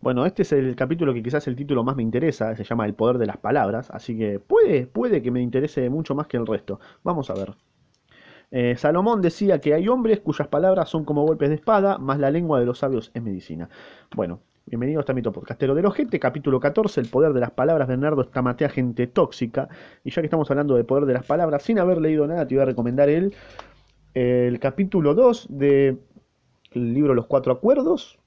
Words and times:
Bueno, 0.00 0.24
este 0.26 0.42
es 0.42 0.52
el 0.52 0.76
capítulo 0.76 1.12
que 1.14 1.22
quizás 1.22 1.48
el 1.48 1.56
título 1.56 1.82
más 1.82 1.96
me 1.96 2.02
interesa, 2.02 2.54
se 2.54 2.64
llama 2.64 2.86
El 2.86 2.94
poder 2.94 3.18
de 3.18 3.26
las 3.26 3.38
palabras, 3.38 3.90
así 3.90 4.16
que 4.16 4.38
puede, 4.38 4.86
puede 4.86 5.22
que 5.22 5.30
me 5.30 5.40
interese 5.40 5.88
mucho 5.90 6.14
más 6.14 6.26
que 6.26 6.36
el 6.36 6.46
resto. 6.46 6.78
Vamos 7.02 7.30
a 7.30 7.34
ver. 7.34 7.54
Eh, 8.52 8.76
Salomón 8.76 9.22
decía 9.22 9.60
que 9.60 9.74
hay 9.74 9.88
hombres 9.88 10.20
cuyas 10.20 10.46
palabras 10.48 10.88
son 10.88 11.04
como 11.04 11.24
golpes 11.24 11.48
de 11.48 11.56
espada, 11.56 11.98
más 11.98 12.18
la 12.20 12.30
lengua 12.30 12.60
de 12.60 12.66
los 12.66 12.78
sabios 12.78 13.10
es 13.14 13.22
medicina. 13.22 13.68
Bueno, 14.14 14.40
bienvenido 14.66 15.00
a 15.00 15.02
este 15.02 15.14
mito 15.14 15.32
podcastero 15.32 15.74
del 15.74 15.86
ojete, 15.86 16.20
capítulo 16.20 16.60
14, 16.60 17.00
el 17.00 17.08
poder 17.08 17.32
de 17.32 17.40
las 17.40 17.50
palabras. 17.50 17.88
Bernardo 17.88 18.22
estamatea 18.22 18.68
gente 18.68 19.08
tóxica. 19.08 19.68
Y 20.04 20.10
ya 20.10 20.22
que 20.22 20.26
estamos 20.26 20.48
hablando 20.50 20.76
de 20.76 20.84
poder 20.84 21.06
de 21.06 21.14
las 21.14 21.26
palabras, 21.26 21.62
sin 21.62 21.80
haber 21.80 22.00
leído 22.00 22.26
nada, 22.26 22.46
te 22.46 22.54
voy 22.54 22.62
a 22.62 22.66
recomendar 22.66 23.08
el, 23.08 23.34
el 24.14 24.60
capítulo 24.60 25.14
2 25.14 25.48
del 25.50 25.98
libro 26.74 27.14
Los 27.14 27.26
Cuatro 27.26 27.52
Acuerdos, 27.52 28.20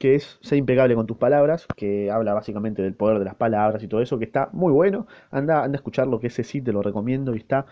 que 0.00 0.14
es 0.16 0.38
Ser 0.40 0.58
impecable 0.58 0.94
con 0.96 1.06
tus 1.06 1.18
palabras, 1.18 1.66
que 1.76 2.10
habla 2.10 2.34
básicamente 2.34 2.82
del 2.82 2.94
poder 2.94 3.18
de 3.18 3.26
las 3.26 3.34
palabras 3.36 3.82
y 3.84 3.88
todo 3.88 4.00
eso, 4.00 4.18
que 4.18 4.24
está 4.24 4.48
muy 4.52 4.72
bueno. 4.72 5.06
Anda, 5.30 5.62
anda 5.62 5.76
a 5.76 5.80
escuchar 5.80 6.06
lo 6.08 6.18
que 6.20 6.28
ese 6.28 6.42
sí 6.42 6.62
te 6.62 6.72
lo 6.72 6.82
recomiendo 6.82 7.34
y 7.34 7.38
está 7.38 7.66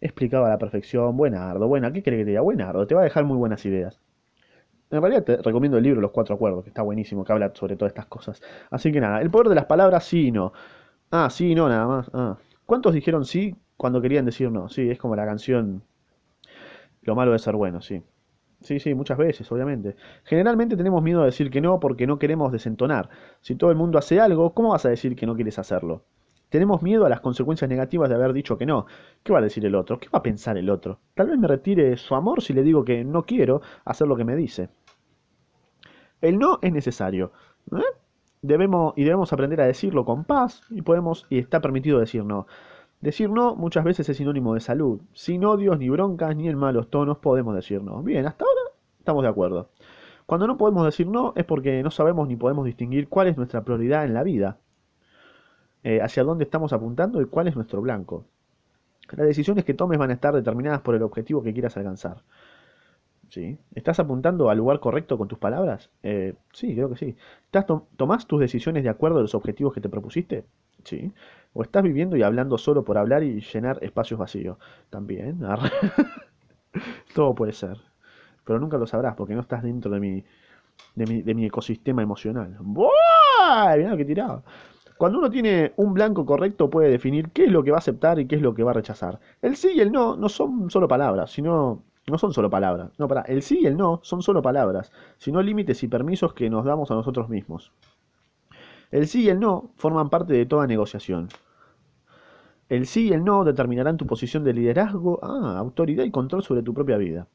explicado 0.00 0.44
a 0.44 0.50
la 0.50 0.58
perfección. 0.58 1.16
Buenardo, 1.16 1.66
buena, 1.68 1.92
¿qué 1.92 2.02
crees 2.02 2.20
que 2.20 2.24
te 2.24 2.30
diga? 2.32 2.42
Buenardo, 2.42 2.86
te 2.86 2.94
va 2.94 3.00
a 3.00 3.04
dejar 3.04 3.24
muy 3.24 3.38
buenas 3.38 3.64
ideas. 3.64 4.00
En 4.90 5.00
realidad 5.00 5.24
te 5.24 5.38
recomiendo 5.38 5.78
el 5.78 5.84
libro 5.84 6.02
Los 6.02 6.10
Cuatro 6.10 6.34
Acuerdos, 6.34 6.64
que 6.64 6.70
está 6.70 6.82
buenísimo, 6.82 7.24
que 7.24 7.32
habla 7.32 7.50
sobre 7.54 7.76
todas 7.76 7.92
estas 7.92 8.06
cosas. 8.06 8.42
Así 8.70 8.92
que 8.92 9.00
nada, 9.00 9.22
el 9.22 9.30
poder 9.30 9.48
de 9.48 9.54
las 9.54 9.64
palabras 9.66 10.04
sí 10.04 10.28
y 10.28 10.32
no. 10.32 10.52
Ah, 11.10 11.30
sí 11.30 11.52
y 11.52 11.54
no, 11.54 11.68
nada 11.68 11.86
más. 11.86 12.10
Ah. 12.12 12.36
¿Cuántos 12.66 12.92
dijeron 12.94 13.24
sí 13.24 13.56
cuando 13.78 14.02
querían 14.02 14.26
decir 14.26 14.50
no? 14.50 14.68
Sí, 14.68 14.90
es 14.90 14.98
como 14.98 15.16
la 15.16 15.24
canción 15.26 15.82
Lo 17.02 17.14
malo 17.14 17.32
de 17.32 17.38
ser 17.38 17.56
bueno, 17.56 17.80
sí. 17.80 18.02
Sí, 18.62 18.78
sí, 18.78 18.94
muchas 18.94 19.18
veces, 19.18 19.50
obviamente. 19.50 19.96
Generalmente 20.24 20.76
tenemos 20.76 21.02
miedo 21.02 21.22
a 21.22 21.26
decir 21.26 21.50
que 21.50 21.60
no 21.60 21.80
porque 21.80 22.06
no 22.06 22.18
queremos 22.18 22.52
desentonar. 22.52 23.08
Si 23.40 23.56
todo 23.56 23.70
el 23.70 23.76
mundo 23.76 23.98
hace 23.98 24.20
algo, 24.20 24.54
¿cómo 24.54 24.70
vas 24.70 24.86
a 24.86 24.88
decir 24.88 25.16
que 25.16 25.26
no 25.26 25.34
quieres 25.34 25.58
hacerlo? 25.58 26.04
Tenemos 26.48 26.82
miedo 26.82 27.06
a 27.06 27.08
las 27.08 27.20
consecuencias 27.20 27.68
negativas 27.68 28.08
de 28.08 28.14
haber 28.14 28.32
dicho 28.32 28.58
que 28.58 28.66
no. 28.66 28.86
¿Qué 29.22 29.32
va 29.32 29.40
a 29.40 29.42
decir 29.42 29.64
el 29.66 29.74
otro? 29.74 29.98
¿Qué 29.98 30.08
va 30.10 30.18
a 30.18 30.22
pensar 30.22 30.56
el 30.58 30.70
otro? 30.70 31.00
Tal 31.14 31.28
vez 31.28 31.38
me 31.38 31.48
retire 31.48 31.96
su 31.96 32.14
amor 32.14 32.42
si 32.42 32.52
le 32.52 32.62
digo 32.62 32.84
que 32.84 33.04
no 33.04 33.24
quiero 33.24 33.62
hacer 33.84 34.06
lo 34.06 34.16
que 34.16 34.24
me 34.24 34.36
dice. 34.36 34.68
El 36.20 36.38
no 36.38 36.58
es 36.62 36.72
necesario. 36.72 37.32
¿eh? 37.72 37.82
Debemos, 38.42 38.92
y 38.96 39.04
debemos 39.04 39.32
aprender 39.32 39.60
a 39.60 39.66
decirlo 39.66 40.04
con 40.04 40.24
paz 40.24 40.62
y 40.70 40.82
podemos 40.82 41.26
y 41.30 41.38
está 41.38 41.60
permitido 41.60 41.98
decir 41.98 42.24
no. 42.24 42.46
Decir 43.02 43.28
no 43.30 43.56
muchas 43.56 43.82
veces 43.82 44.08
es 44.08 44.16
sinónimo 44.16 44.54
de 44.54 44.60
salud. 44.60 45.00
Sin 45.12 45.44
odios, 45.44 45.76
ni 45.76 45.88
broncas, 45.90 46.36
ni 46.36 46.48
en 46.48 46.56
malos 46.56 46.88
tonos 46.88 47.18
podemos 47.18 47.54
decir 47.54 47.82
no. 47.82 48.00
Bien, 48.00 48.24
hasta 48.24 48.44
ahora 48.44 48.60
estamos 48.98 49.24
de 49.24 49.28
acuerdo. 49.28 49.70
Cuando 50.24 50.46
no 50.46 50.56
podemos 50.56 50.84
decir 50.84 51.08
no 51.08 51.32
es 51.34 51.44
porque 51.44 51.82
no 51.82 51.90
sabemos 51.90 52.28
ni 52.28 52.36
podemos 52.36 52.64
distinguir 52.64 53.08
cuál 53.08 53.26
es 53.26 53.36
nuestra 53.36 53.64
prioridad 53.64 54.04
en 54.04 54.14
la 54.14 54.22
vida, 54.22 54.58
eh, 55.82 56.00
hacia 56.00 56.22
dónde 56.22 56.44
estamos 56.44 56.72
apuntando 56.72 57.20
y 57.20 57.26
cuál 57.26 57.48
es 57.48 57.56
nuestro 57.56 57.82
blanco. 57.82 58.24
Las 59.10 59.26
decisiones 59.26 59.64
que 59.64 59.74
tomes 59.74 59.98
van 59.98 60.10
a 60.10 60.14
estar 60.14 60.32
determinadas 60.32 60.80
por 60.82 60.94
el 60.94 61.02
objetivo 61.02 61.42
que 61.42 61.52
quieras 61.52 61.76
alcanzar. 61.76 62.22
¿Sí? 63.30 63.58
¿Estás 63.74 63.98
apuntando 63.98 64.48
al 64.48 64.58
lugar 64.58 64.78
correcto 64.78 65.18
con 65.18 65.26
tus 65.26 65.38
palabras? 65.38 65.90
Eh, 66.04 66.34
sí, 66.52 66.74
creo 66.74 66.88
que 66.88 66.96
sí. 66.96 67.16
¿Estás 67.46 67.66
¿Tomás 67.96 68.26
tus 68.28 68.38
decisiones 68.38 68.84
de 68.84 68.90
acuerdo 68.90 69.18
a 69.18 69.22
los 69.22 69.34
objetivos 69.34 69.74
que 69.74 69.80
te 69.80 69.88
propusiste? 69.88 70.44
Sí. 70.84 71.12
¿O 71.54 71.62
estás 71.62 71.82
viviendo 71.82 72.16
y 72.16 72.22
hablando 72.22 72.56
solo 72.58 72.84
por 72.84 72.96
hablar 72.98 73.22
y 73.22 73.40
llenar 73.40 73.78
espacios 73.82 74.18
vacíos? 74.18 74.58
También. 74.90 75.40
Todo 77.14 77.34
puede 77.34 77.52
ser. 77.52 77.78
Pero 78.44 78.58
nunca 78.58 78.78
lo 78.78 78.86
sabrás 78.86 79.14
porque 79.14 79.34
no 79.34 79.42
estás 79.42 79.62
dentro 79.62 79.90
de 79.90 80.00
mi, 80.00 80.24
de 80.94 81.06
mi, 81.06 81.22
de 81.22 81.34
mi 81.34 81.46
ecosistema 81.46 82.02
emocional. 82.02 82.56
¡Buah! 82.60 83.76
Mirá 83.76 83.90
lo 83.90 83.96
que 83.96 84.04
tiraba. 84.04 84.42
Cuando 84.96 85.18
uno 85.18 85.30
tiene 85.30 85.72
un 85.76 85.94
blanco 85.94 86.24
correcto 86.24 86.70
puede 86.70 86.88
definir 86.88 87.30
qué 87.30 87.44
es 87.44 87.50
lo 87.50 87.62
que 87.64 87.70
va 87.70 87.78
a 87.78 87.80
aceptar 87.80 88.18
y 88.18 88.26
qué 88.26 88.36
es 88.36 88.42
lo 88.42 88.54
que 88.54 88.62
va 88.62 88.70
a 88.70 88.74
rechazar. 88.74 89.20
El 89.42 89.56
sí 89.56 89.72
y 89.74 89.80
el 89.80 89.90
no 89.92 90.16
no 90.16 90.28
son 90.28 90.70
solo 90.70 90.88
palabras, 90.88 91.30
sino 91.32 91.82
no 92.06 92.18
son 92.18 92.32
solo 92.32 92.50
palabras. 92.50 92.90
No, 92.98 93.08
para, 93.08 93.22
el 93.22 93.42
sí 93.42 93.60
y 93.62 93.66
el 93.66 93.76
no 93.76 94.00
son 94.02 94.22
solo 94.22 94.42
palabras, 94.42 94.92
sino 95.18 95.42
límites 95.42 95.82
y 95.82 95.88
permisos 95.88 96.34
que 96.34 96.50
nos 96.50 96.64
damos 96.64 96.90
a 96.90 96.94
nosotros 96.94 97.28
mismos. 97.28 97.72
El 98.92 99.08
sí 99.08 99.22
y 99.22 99.28
el 99.30 99.40
no 99.40 99.72
forman 99.76 100.10
parte 100.10 100.34
de 100.34 100.46
toda 100.46 100.66
negociación. 100.66 101.28
El 102.68 102.86
sí 102.86 103.08
y 103.08 103.12
el 103.12 103.24
no 103.24 103.42
determinarán 103.42 103.96
tu 103.96 104.06
posición 104.06 104.44
de 104.44 104.52
liderazgo, 104.52 105.18
ah, 105.22 105.56
autoridad 105.58 106.04
y 106.04 106.10
control 106.10 106.42
sobre 106.42 106.62
tu 106.62 106.72
propia 106.74 106.98
vida. 106.98 107.26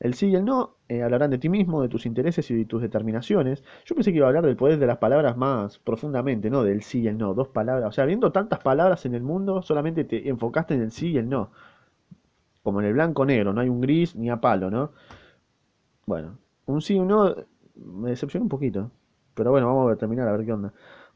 El 0.00 0.14
sí 0.14 0.28
y 0.28 0.36
el 0.36 0.44
no 0.44 0.76
eh, 0.88 1.02
hablarán 1.02 1.30
de 1.30 1.38
ti 1.38 1.48
mismo, 1.48 1.82
de 1.82 1.88
tus 1.88 2.06
intereses 2.06 2.50
y 2.50 2.56
de 2.56 2.64
tus 2.66 2.82
determinaciones. 2.82 3.64
Yo 3.84 3.94
pensé 3.94 4.12
que 4.12 4.18
iba 4.18 4.26
a 4.26 4.28
hablar 4.28 4.44
del 4.46 4.56
poder 4.56 4.78
de 4.78 4.86
las 4.86 4.98
palabras 4.98 5.36
más 5.36 5.78
profundamente, 5.78 6.50
¿no? 6.50 6.62
Del 6.62 6.82
sí 6.82 7.00
y 7.00 7.08
el 7.08 7.18
no, 7.18 7.34
dos 7.34 7.48
palabras. 7.48 7.88
O 7.88 7.92
sea, 7.92 8.04
viendo 8.04 8.30
tantas 8.30 8.60
palabras 8.60 9.04
en 9.06 9.14
el 9.14 9.22
mundo, 9.22 9.62
solamente 9.62 10.04
te 10.04 10.28
enfocaste 10.28 10.74
en 10.74 10.82
el 10.82 10.92
sí 10.92 11.12
y 11.12 11.18
el 11.18 11.28
no. 11.28 11.50
Como 12.62 12.80
en 12.80 12.86
el 12.86 12.92
blanco-negro, 12.92 13.52
no 13.52 13.60
hay 13.60 13.68
un 13.68 13.80
gris 13.80 14.14
ni 14.14 14.30
a 14.30 14.40
palo, 14.40 14.70
¿no? 14.70 14.92
Bueno, 16.06 16.38
un 16.66 16.80
sí 16.82 16.94
y 16.96 16.98
un 16.98 17.08
no 17.08 17.34
me 17.76 18.10
decepcionó 18.10 18.44
un 18.44 18.48
poquito. 18.48 18.90
Pero 19.34 19.50
bueno, 19.52 19.66
vamos 19.68 19.92
a 19.92 19.96
terminar 19.96 20.28
a 20.28 20.32
ver 20.32 20.44
qué 20.44 20.52
onda. 20.52 20.72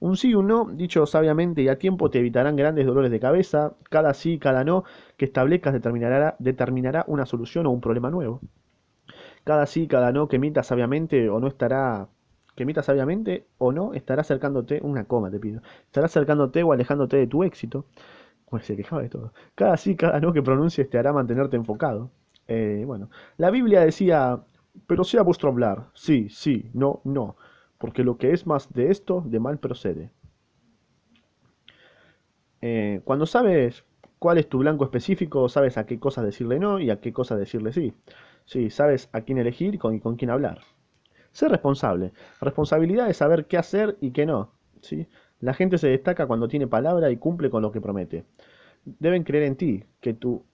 Un 0.08 0.16
sí 0.16 0.30
y 0.30 0.34
un 0.34 0.48
no, 0.48 0.64
dicho 0.66 1.06
sabiamente 1.06 1.62
y 1.62 1.68
a 1.68 1.78
tiempo, 1.78 2.10
te 2.10 2.18
evitarán 2.18 2.56
grandes 2.56 2.84
dolores 2.86 3.10
de 3.12 3.20
cabeza. 3.20 3.74
Cada 3.88 4.12
sí 4.14 4.38
cada 4.38 4.64
no 4.64 4.84
que 5.16 5.24
establezcas 5.26 5.72
determinará, 5.72 6.34
determinará 6.40 7.04
una 7.06 7.24
solución 7.24 7.66
o 7.66 7.70
un 7.70 7.80
problema 7.80 8.10
nuevo. 8.10 8.40
Cada 9.44 9.66
sí, 9.66 9.86
cada 9.88 10.12
no 10.12 10.28
que 10.28 10.36
emita 10.36 10.62
sabiamente 10.62 11.28
o 11.28 11.40
no 11.40 11.48
estará 11.48 12.08
que 12.56 12.64
emita 12.64 12.82
sabiamente 12.82 13.46
o 13.58 13.72
no 13.72 13.94
estará 13.94 14.20
acercándote, 14.22 14.80
una 14.82 15.04
coma 15.04 15.30
te 15.30 15.38
pido, 15.40 15.62
estará 15.86 16.06
acercándote 16.06 16.62
o 16.62 16.72
alejándote 16.72 17.16
de 17.16 17.26
tu 17.26 17.44
éxito. 17.44 17.86
Pues 18.50 18.66
se 18.66 18.76
quejaba 18.76 19.02
de 19.02 19.08
todo. 19.10 19.32
Cada 19.54 19.76
sí, 19.76 19.96
cada 19.96 20.20
no 20.20 20.32
que 20.32 20.42
pronuncies 20.42 20.90
te 20.90 20.98
hará 20.98 21.12
mantenerte 21.12 21.56
enfocado. 21.56 22.10
Eh, 22.48 22.84
bueno, 22.86 23.10
la 23.38 23.50
Biblia 23.50 23.82
decía, 23.82 24.40
pero 24.86 25.04
sea 25.04 25.22
vuestro 25.22 25.50
hablar, 25.50 25.88
sí, 25.94 26.28
sí, 26.30 26.70
no, 26.74 27.00
no, 27.04 27.36
porque 27.82 28.04
lo 28.04 28.16
que 28.16 28.30
es 28.30 28.46
más 28.46 28.72
de 28.72 28.92
esto, 28.92 29.24
de 29.26 29.40
mal 29.40 29.58
procede. 29.58 30.12
Eh, 32.60 33.00
cuando 33.02 33.26
sabes 33.26 33.84
cuál 34.20 34.38
es 34.38 34.48
tu 34.48 34.58
blanco 34.58 34.84
específico, 34.84 35.48
sabes 35.48 35.76
a 35.76 35.84
qué 35.84 35.98
cosas 35.98 36.24
decirle 36.24 36.60
no 36.60 36.78
y 36.78 36.90
a 36.90 37.00
qué 37.00 37.12
cosas 37.12 37.40
decirle 37.40 37.72
sí. 37.72 37.92
Sí, 38.44 38.70
sabes 38.70 39.08
a 39.10 39.22
quién 39.22 39.38
elegir 39.38 39.74
y 39.74 39.78
con, 39.78 39.98
con 39.98 40.14
quién 40.14 40.30
hablar. 40.30 40.60
Ser 41.32 41.50
responsable. 41.50 42.12
Responsabilidad 42.40 43.10
es 43.10 43.16
saber 43.16 43.46
qué 43.46 43.58
hacer 43.58 43.96
y 44.00 44.12
qué 44.12 44.26
no. 44.26 44.52
¿sí? 44.80 45.08
La 45.40 45.52
gente 45.52 45.76
se 45.76 45.88
destaca 45.88 46.28
cuando 46.28 46.46
tiene 46.46 46.68
palabra 46.68 47.10
y 47.10 47.16
cumple 47.16 47.50
con 47.50 47.62
lo 47.62 47.72
que 47.72 47.80
promete. 47.80 48.24
Deben 48.84 49.24
creer 49.24 49.42
en 49.42 49.56
ti, 49.56 49.84
que 50.00 50.14
tu... 50.14 50.44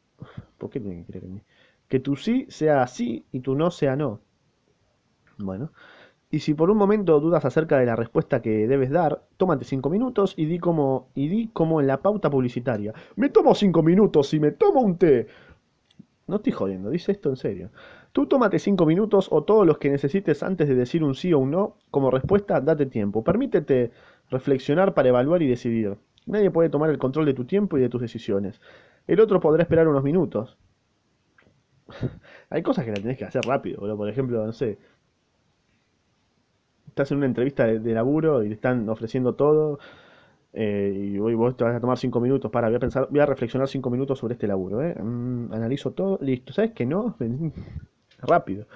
¿Por 0.57 0.71
qué 0.71 0.81
tienen 0.81 1.05
que 1.05 1.13
creer 1.13 1.25
en 1.25 1.35
mí? 1.35 1.43
Que 1.89 2.01
tu 2.01 2.17
sí 2.17 2.47
sea 2.49 2.87
sí 2.87 3.27
y 3.33 3.41
tu 3.41 3.55
no 3.55 3.71
sea 3.71 3.97
no. 3.97 4.23
Bueno. 5.37 5.73
Y 6.31 6.41
si 6.41 6.53
por 6.53 6.71
un 6.71 6.77
momento 6.77 7.21
dudas 7.21 7.45
acerca 7.45 7.79
de 7.79 7.87
la 7.87 7.97
respuesta 7.97 8.43
que 8.43 8.67
debes 8.69 8.91
dar, 8.91 9.23
tómate 9.39 9.65
cinco 9.65 9.89
minutos 9.89 10.35
y 10.37 10.45
di 10.45 10.59
como, 10.59 11.09
y 11.15 11.29
di 11.29 11.49
como 11.49 11.81
en 11.81 11.87
la 11.87 12.03
pauta 12.03 12.29
publicitaria. 12.29 12.93
Me 13.17 13.31
tomo 13.31 13.55
cinco 13.55 13.83
minutos 13.83 14.35
y 14.35 14.41
me 14.41 14.53
tomo 14.53 14.81
un 14.81 14.99
té. 14.99 15.27
No 16.27 16.37
estoy 16.37 16.53
jodiendo, 16.53 16.91
dice 16.91 17.13
esto 17.13 17.31
en 17.31 17.37
serio. 17.37 17.71
Tú 18.13 18.27
tómate 18.27 18.59
cinco 18.59 18.85
minutos 18.85 19.29
o 19.31 19.45
todos 19.45 19.67
los 19.67 19.79
que 19.79 19.89
necesites 19.89 20.43
antes 20.43 20.69
de 20.69 20.75
decir 20.75 21.03
un 21.03 21.15
sí 21.15 21.33
o 21.33 21.39
un 21.39 21.51
no. 21.51 21.77
Como 21.91 22.11
respuesta, 22.11 22.61
date 22.61 22.85
tiempo. 22.85 23.25
Permítete 23.25 23.93
reflexionar 24.31 24.93
para 24.93 25.09
evaluar 25.09 25.43
y 25.43 25.49
decidir. 25.49 25.97
Nadie 26.27 26.51
puede 26.51 26.69
tomar 26.69 26.91
el 26.91 26.99
control 26.99 27.25
de 27.25 27.33
tu 27.33 27.47
tiempo 27.47 27.79
y 27.79 27.81
de 27.81 27.89
tus 27.89 28.03
decisiones. 28.03 28.61
El 29.07 29.21
otro 29.21 29.41
podrá 29.41 29.63
esperar 29.63 29.89
unos 29.89 30.05
minutos. 30.05 30.59
Hay 32.51 32.63
cosas 32.63 32.85
que 32.85 32.91
la 32.91 33.01
tenés 33.01 33.17
que 33.17 33.25
hacer 33.25 33.43
rápido. 33.45 33.81
Por 33.97 34.09
ejemplo, 34.11 34.45
no 34.45 34.53
sé. 34.53 34.79
Estás 36.89 37.13
en 37.13 37.19
una 37.19 37.27
entrevista 37.27 37.67
de, 37.67 37.95
laburo 37.95 38.43
y 38.43 38.49
te 38.49 38.55
están 38.55 38.89
ofreciendo 38.89 39.35
todo 39.35 39.79
eh, 40.53 41.13
y 41.13 41.19
hoy 41.19 41.35
vos 41.35 41.57
te 41.57 41.65
vas 41.65 41.77
a 41.77 41.81
tomar 41.81 41.99
cinco 41.99 42.21
minutos 42.21 42.51
para, 42.51 42.69
voy 42.69 42.77
a 42.77 42.81
pensar, 42.81 43.07
voy 43.11 43.21
a 43.21 43.27
reflexionar 43.27 43.69
cinco 43.69 43.91
minutos 43.91 44.19
sobre 44.19 44.35
este 44.35 44.47
laburo, 44.47 44.83
¿eh? 44.83 44.95
Mm, 44.95 45.53
analizo 45.53 45.93
todo, 45.93 46.19
listo, 46.23 46.53
¿sabes 46.53 46.73
que 46.73 46.87
no? 46.87 47.17
Rápido. 48.23 48.67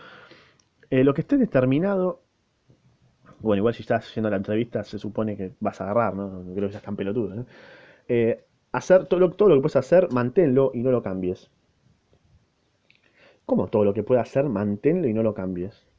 Eh, 0.90 1.02
lo 1.04 1.14
que 1.14 1.22
esté 1.22 1.38
determinado, 1.38 2.20
bueno, 3.40 3.60
igual 3.60 3.74
si 3.74 3.82
estás 3.82 4.06
haciendo 4.06 4.30
la 4.30 4.36
entrevista 4.36 4.84
se 4.84 4.98
supone 4.98 5.36
que 5.36 5.52
vas 5.60 5.80
a 5.80 5.84
agarrar, 5.84 6.14
¿no? 6.14 6.42
Creo 6.54 6.68
que 6.68 6.72
ya 6.72 6.78
están 6.78 6.96
pelotudos, 6.96 7.46
¿eh? 8.08 8.44
hacer 8.72 9.06
todo 9.06 9.20
lo, 9.20 9.30
todo 9.32 9.48
lo 9.48 9.56
que 9.56 9.62
puedes 9.62 9.76
hacer, 9.76 10.10
manténlo 10.12 10.70
y 10.74 10.82
no 10.82 10.90
lo 10.90 11.02
cambies. 11.02 11.50
¿Cómo 13.46 13.68
todo 13.68 13.84
lo 13.84 13.94
que 13.94 14.02
puedas 14.02 14.28
hacer, 14.28 14.48
manténlo 14.48 15.08
y 15.08 15.14
no 15.14 15.22
lo 15.22 15.34
cambies? 15.34 15.91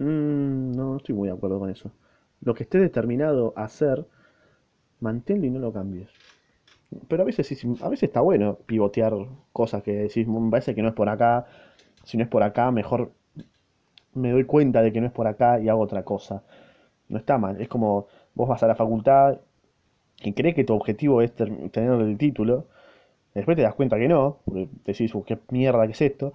Mm, 0.00 0.72
no, 0.76 0.84
no 0.92 0.96
estoy 0.96 1.14
muy 1.14 1.28
de 1.28 1.34
acuerdo 1.34 1.58
con 1.60 1.70
eso. 1.70 1.92
Lo 2.40 2.54
que 2.54 2.64
esté 2.64 2.78
determinado 2.78 3.52
a 3.56 3.64
hacer, 3.64 4.06
manténlo 5.00 5.46
y 5.46 5.50
no 5.50 5.60
lo 5.60 5.72
cambies. 5.72 6.10
Pero 7.08 7.22
a 7.22 7.26
veces, 7.26 7.50
a 7.82 7.88
veces 7.88 8.04
está 8.04 8.20
bueno 8.20 8.58
pivotear 8.66 9.14
cosas 9.52 9.82
que 9.82 9.92
decís, 9.94 10.26
me 10.28 10.50
parece 10.50 10.74
que 10.74 10.82
no 10.82 10.88
es 10.88 10.94
por 10.94 11.08
acá, 11.08 11.46
si 12.04 12.16
no 12.18 12.24
es 12.24 12.30
por 12.30 12.42
acá, 12.44 12.70
mejor 12.72 13.12
me 14.14 14.30
doy 14.30 14.44
cuenta 14.44 14.82
de 14.82 14.92
que 14.92 15.00
no 15.00 15.06
es 15.06 15.12
por 15.12 15.26
acá 15.26 15.60
y 15.60 15.68
hago 15.68 15.80
otra 15.80 16.04
cosa. 16.04 16.42
No 17.08 17.18
está 17.18 17.38
mal. 17.38 17.60
Es 17.60 17.68
como 17.68 18.08
vos 18.34 18.48
vas 18.48 18.62
a 18.62 18.68
la 18.68 18.74
facultad 18.76 19.38
y 20.22 20.32
crees 20.34 20.54
que 20.54 20.64
tu 20.64 20.74
objetivo 20.74 21.22
es 21.22 21.32
tener 21.34 21.92
el 22.00 22.18
título. 22.18 22.66
Después 23.34 23.56
te 23.56 23.64
das 23.64 23.74
cuenta 23.74 23.98
que 23.98 24.08
no, 24.08 24.38
decís, 24.86 25.14
"Uh, 25.14 25.24
qué 25.24 25.38
mierda 25.50 25.86
que 25.86 25.92
es 25.94 26.02
esto, 26.02 26.34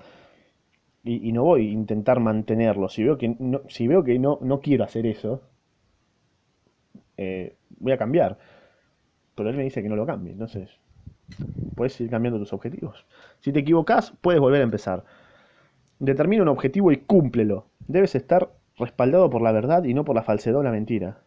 y, 1.06 1.30
y 1.30 1.32
no 1.32 1.44
voy 1.44 1.70
a 1.70 1.72
intentar 1.72 2.20
mantenerlo. 2.20 2.90
Si 2.90 3.04
veo 3.04 3.18
que 3.18 3.36
no, 3.40 3.62
si 3.70 3.88
veo 3.88 4.04
que 4.04 4.20
no, 4.20 4.40
no 4.42 4.60
quiero 4.60 4.84
hacer 4.84 5.06
eso, 5.06 5.44
eh, 7.16 7.56
voy 7.80 7.94
a 7.94 7.98
cambiar. 7.98 8.38
Pero 9.36 9.50
él 9.50 9.56
me 9.56 9.64
dice 9.64 9.84
que 9.84 9.90
no 9.90 9.96
lo 9.96 10.06
cambie, 10.06 10.34
entonces 10.34 10.70
puedes 11.76 12.00
ir 12.02 12.10
cambiando 12.10 12.40
tus 12.40 12.54
objetivos. 12.54 13.06
Si 13.40 13.52
te 13.52 13.60
equivocas, 13.60 14.14
puedes 14.22 14.42
volver 14.42 14.62
a 14.62 14.64
empezar. 14.64 15.06
Determina 16.00 16.42
un 16.42 16.50
objetivo 16.50 16.92
y 16.92 16.98
cúmplelo. 16.98 17.68
Debes 17.88 18.16
estar 18.16 18.52
respaldado 18.78 19.30
por 19.30 19.42
la 19.42 19.52
verdad 19.52 19.84
y 19.84 19.94
no 19.94 20.06
por 20.06 20.16
la 20.16 20.24
falsedad 20.24 20.60
o 20.60 20.64
la 20.64 20.72
mentira. 20.72 21.20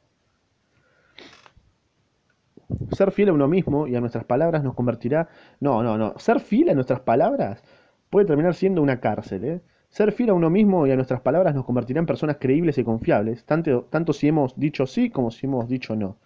Ser 2.92 3.12
fiel 3.12 3.30
a 3.30 3.32
uno 3.32 3.48
mismo 3.48 3.86
y 3.86 3.96
a 3.96 4.00
nuestras 4.00 4.24
palabras 4.24 4.62
nos 4.62 4.74
convertirá... 4.74 5.28
No, 5.60 5.82
no, 5.82 5.96
no. 5.96 6.18
Ser 6.18 6.40
fiel 6.40 6.68
a 6.70 6.74
nuestras 6.74 7.00
palabras 7.00 7.62
puede 8.10 8.26
terminar 8.26 8.54
siendo 8.54 8.82
una 8.82 9.00
cárcel, 9.00 9.44
¿eh? 9.44 9.60
Ser 9.90 10.12
fiel 10.12 10.30
a 10.30 10.34
uno 10.34 10.50
mismo 10.50 10.86
y 10.86 10.90
a 10.90 10.96
nuestras 10.96 11.20
palabras 11.22 11.54
nos 11.54 11.64
convertirá 11.64 11.98
en 12.00 12.06
personas 12.06 12.36
creíbles 12.38 12.76
y 12.78 12.84
confiables, 12.84 13.44
tanto, 13.44 14.12
si 14.12 14.28
hemos 14.28 14.58
dicho 14.58 14.86
sí 14.86 15.10
como 15.10 15.30
si 15.30 15.46
hemos 15.46 15.68
dicho 15.68 15.96
no. 15.96 16.18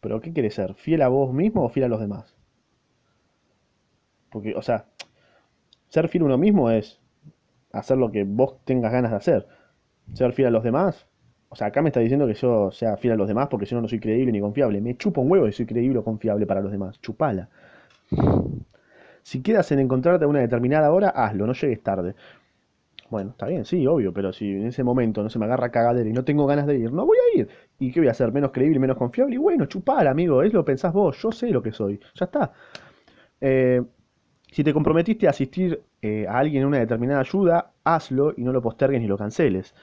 Pero 0.00 0.20
¿qué 0.20 0.32
quieres 0.32 0.54
ser? 0.54 0.74
¿Fiel 0.74 1.02
a 1.02 1.08
vos 1.08 1.32
mismo 1.32 1.64
o 1.64 1.68
fiel 1.68 1.84
a 1.84 1.88
los 1.88 2.00
demás? 2.00 2.34
Porque, 4.30 4.54
o 4.56 4.62
sea, 4.62 4.86
ser 5.88 6.08
fiel 6.08 6.22
a 6.22 6.26
uno 6.26 6.38
mismo 6.38 6.70
es 6.70 6.98
hacer 7.72 7.98
lo 7.98 8.10
que 8.10 8.24
vos 8.24 8.56
tengas 8.64 8.90
ganas 8.90 9.10
de 9.10 9.16
hacer. 9.18 9.46
Ser 10.14 10.32
fiel 10.32 10.48
a 10.48 10.50
los 10.50 10.64
demás. 10.64 11.06
O 11.50 11.56
sea, 11.56 11.66
acá 11.68 11.82
me 11.82 11.90
está 11.90 12.00
diciendo 12.00 12.26
que 12.26 12.34
yo 12.34 12.72
sea 12.72 12.96
fiel 12.96 13.12
a 13.12 13.16
los 13.16 13.28
demás 13.28 13.48
porque 13.48 13.66
si 13.66 13.74
no, 13.74 13.82
no 13.82 13.88
soy 13.88 14.00
creíble 14.00 14.32
ni 14.32 14.40
confiable. 14.40 14.80
Me 14.80 14.96
chupa 14.96 15.20
un 15.20 15.30
huevo 15.30 15.46
y 15.46 15.52
soy 15.52 15.66
creíble 15.66 15.98
o 15.98 16.04
confiable 16.04 16.46
para 16.46 16.62
los 16.62 16.72
demás. 16.72 16.98
Chupala. 17.00 17.50
Si 19.22 19.42
quedas 19.42 19.70
en 19.72 19.80
encontrarte 19.80 20.24
a 20.24 20.28
una 20.28 20.40
determinada 20.40 20.92
hora, 20.92 21.10
hazlo, 21.10 21.46
no 21.46 21.52
llegues 21.52 21.82
tarde. 21.82 22.14
Bueno, 23.10 23.30
está 23.30 23.46
bien, 23.46 23.64
sí, 23.66 23.86
obvio, 23.86 24.12
pero 24.12 24.32
si 24.32 24.50
en 24.50 24.66
ese 24.68 24.82
momento 24.82 25.22
no 25.22 25.28
se 25.28 25.38
me 25.38 25.44
agarra 25.44 25.70
cagadera 25.70 26.08
y 26.08 26.12
no 26.14 26.24
tengo 26.24 26.46
ganas 26.46 26.66
de 26.66 26.78
ir, 26.78 26.92
no 26.92 27.04
voy 27.04 27.18
a 27.18 27.38
ir. 27.38 27.48
¿Y 27.78 27.92
qué 27.92 28.00
voy 28.00 28.08
a 28.08 28.12
hacer? 28.12 28.32
¿Menos 28.32 28.52
creíble 28.52 28.78
menos 28.78 28.96
confiable? 28.96 29.34
Y 29.34 29.38
bueno, 29.38 29.66
chupala, 29.66 30.10
amigo, 30.10 30.42
es 30.42 30.52
lo 30.52 30.64
que 30.64 30.68
pensás 30.68 30.94
vos, 30.94 31.20
yo 31.22 31.30
sé 31.30 31.50
lo 31.50 31.62
que 31.62 31.72
soy. 31.72 32.00
Ya 32.14 32.24
está. 32.24 32.52
Eh, 33.40 33.82
si 34.50 34.64
te 34.64 34.72
comprometiste 34.72 35.26
a 35.26 35.30
asistir 35.30 35.82
eh, 36.00 36.26
a 36.28 36.38
alguien 36.38 36.62
en 36.62 36.68
una 36.68 36.78
determinada 36.78 37.20
ayuda, 37.20 37.72
hazlo 37.84 38.34
y 38.36 38.44
no 38.44 38.52
lo 38.52 38.62
postergues 38.62 39.00
ni 39.00 39.06
lo 39.06 39.18
canceles. 39.18 39.74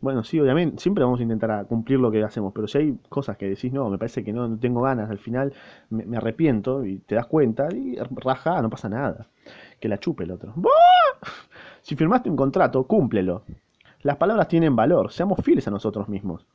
Bueno, 0.00 0.22
sí, 0.22 0.38
obviamente, 0.38 0.80
siempre 0.80 1.02
vamos 1.02 1.18
a 1.18 1.24
intentar 1.24 1.66
cumplir 1.66 1.98
lo 1.98 2.10
que 2.10 2.22
hacemos, 2.22 2.52
pero 2.54 2.68
si 2.68 2.78
hay 2.78 2.98
cosas 3.08 3.36
que 3.36 3.48
decís, 3.48 3.72
no, 3.72 3.90
me 3.90 3.98
parece 3.98 4.22
que 4.22 4.32
no, 4.32 4.56
tengo 4.58 4.82
ganas, 4.82 5.10
al 5.10 5.18
final 5.18 5.52
me, 5.90 6.16
arrepiento 6.16 6.84
y 6.84 6.98
te 7.00 7.16
das 7.16 7.26
cuenta 7.26 7.68
y 7.74 7.96
raja, 7.96 8.62
no 8.62 8.70
pasa 8.70 8.88
nada. 8.88 9.26
Que 9.80 9.88
la 9.88 9.98
chupe 9.98 10.24
el 10.24 10.30
otro. 10.30 10.52
¡Buah! 10.56 10.72
Si 11.82 11.96
firmaste 11.96 12.30
un 12.30 12.36
contrato, 12.36 12.84
cúmplelo. 12.86 13.42
Las 14.02 14.16
palabras 14.16 14.46
tienen 14.48 14.76
valor, 14.76 15.10
seamos 15.10 15.40
fieles 15.42 15.66
a 15.66 15.70
nosotros 15.72 16.08
mismos. 16.08 16.46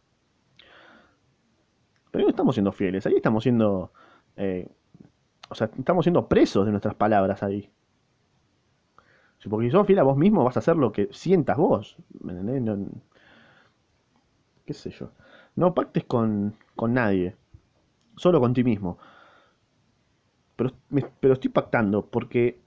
Pero 2.12 2.24
no 2.24 2.30
estamos 2.30 2.56
siendo 2.56 2.72
fieles, 2.72 3.06
ahí 3.08 3.16
estamos 3.16 3.44
siendo, 3.44 3.92
eh, 4.38 4.70
o 5.50 5.56
sea, 5.56 5.70
estamos 5.78 6.06
siendo 6.06 6.28
presos 6.28 6.66
de 6.66 6.72
nuestras 6.72 6.96
palabras 6.96 7.44
ahí. 7.44 7.70
Porque 9.50 9.68
si 9.68 9.72
sos 9.72 9.86
fiel 9.86 10.00
a 10.00 10.04
vos 10.04 10.16
mismo, 10.16 10.44
vas 10.44 10.56
a 10.56 10.60
hacer 10.60 10.78
lo 10.78 10.92
que 10.92 11.10
sientas 11.12 11.58
vos. 11.58 11.98
¿me 12.22 12.32
entendés? 12.32 12.62
No- 12.62 12.88
qué 14.66 14.74
sé 14.74 14.92
yo. 14.92 15.12
No 15.56 15.74
pactes 15.74 16.06
con, 16.06 16.56
con 16.76 16.94
nadie, 16.94 17.36
solo 18.18 18.40
con 18.40 18.54
ti 18.54 18.64
mismo. 18.64 18.98
Pero, 20.56 20.72
pero 21.20 21.34
estoy 21.34 21.50
pactando 21.50 22.06
porque 22.06 22.62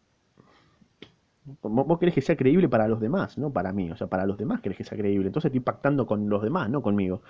vos 1.62 1.86
vos 1.86 1.98
querés 1.98 2.14
que 2.14 2.22
sea 2.22 2.36
creíble 2.36 2.68
para 2.68 2.88
los 2.88 3.00
demás, 3.00 3.38
no 3.38 3.50
para 3.50 3.72
mí. 3.72 3.90
O 3.90 3.96
sea, 3.96 4.08
para 4.08 4.26
los 4.26 4.36
demás 4.36 4.60
querés 4.60 4.78
que 4.78 4.84
sea 4.84 4.98
creíble. 4.98 5.28
Entonces 5.28 5.50
estoy 5.50 5.60
pactando 5.60 6.06
con 6.06 6.28
los 6.28 6.42
demás, 6.42 6.70
no 6.70 6.82
conmigo. 6.82 7.22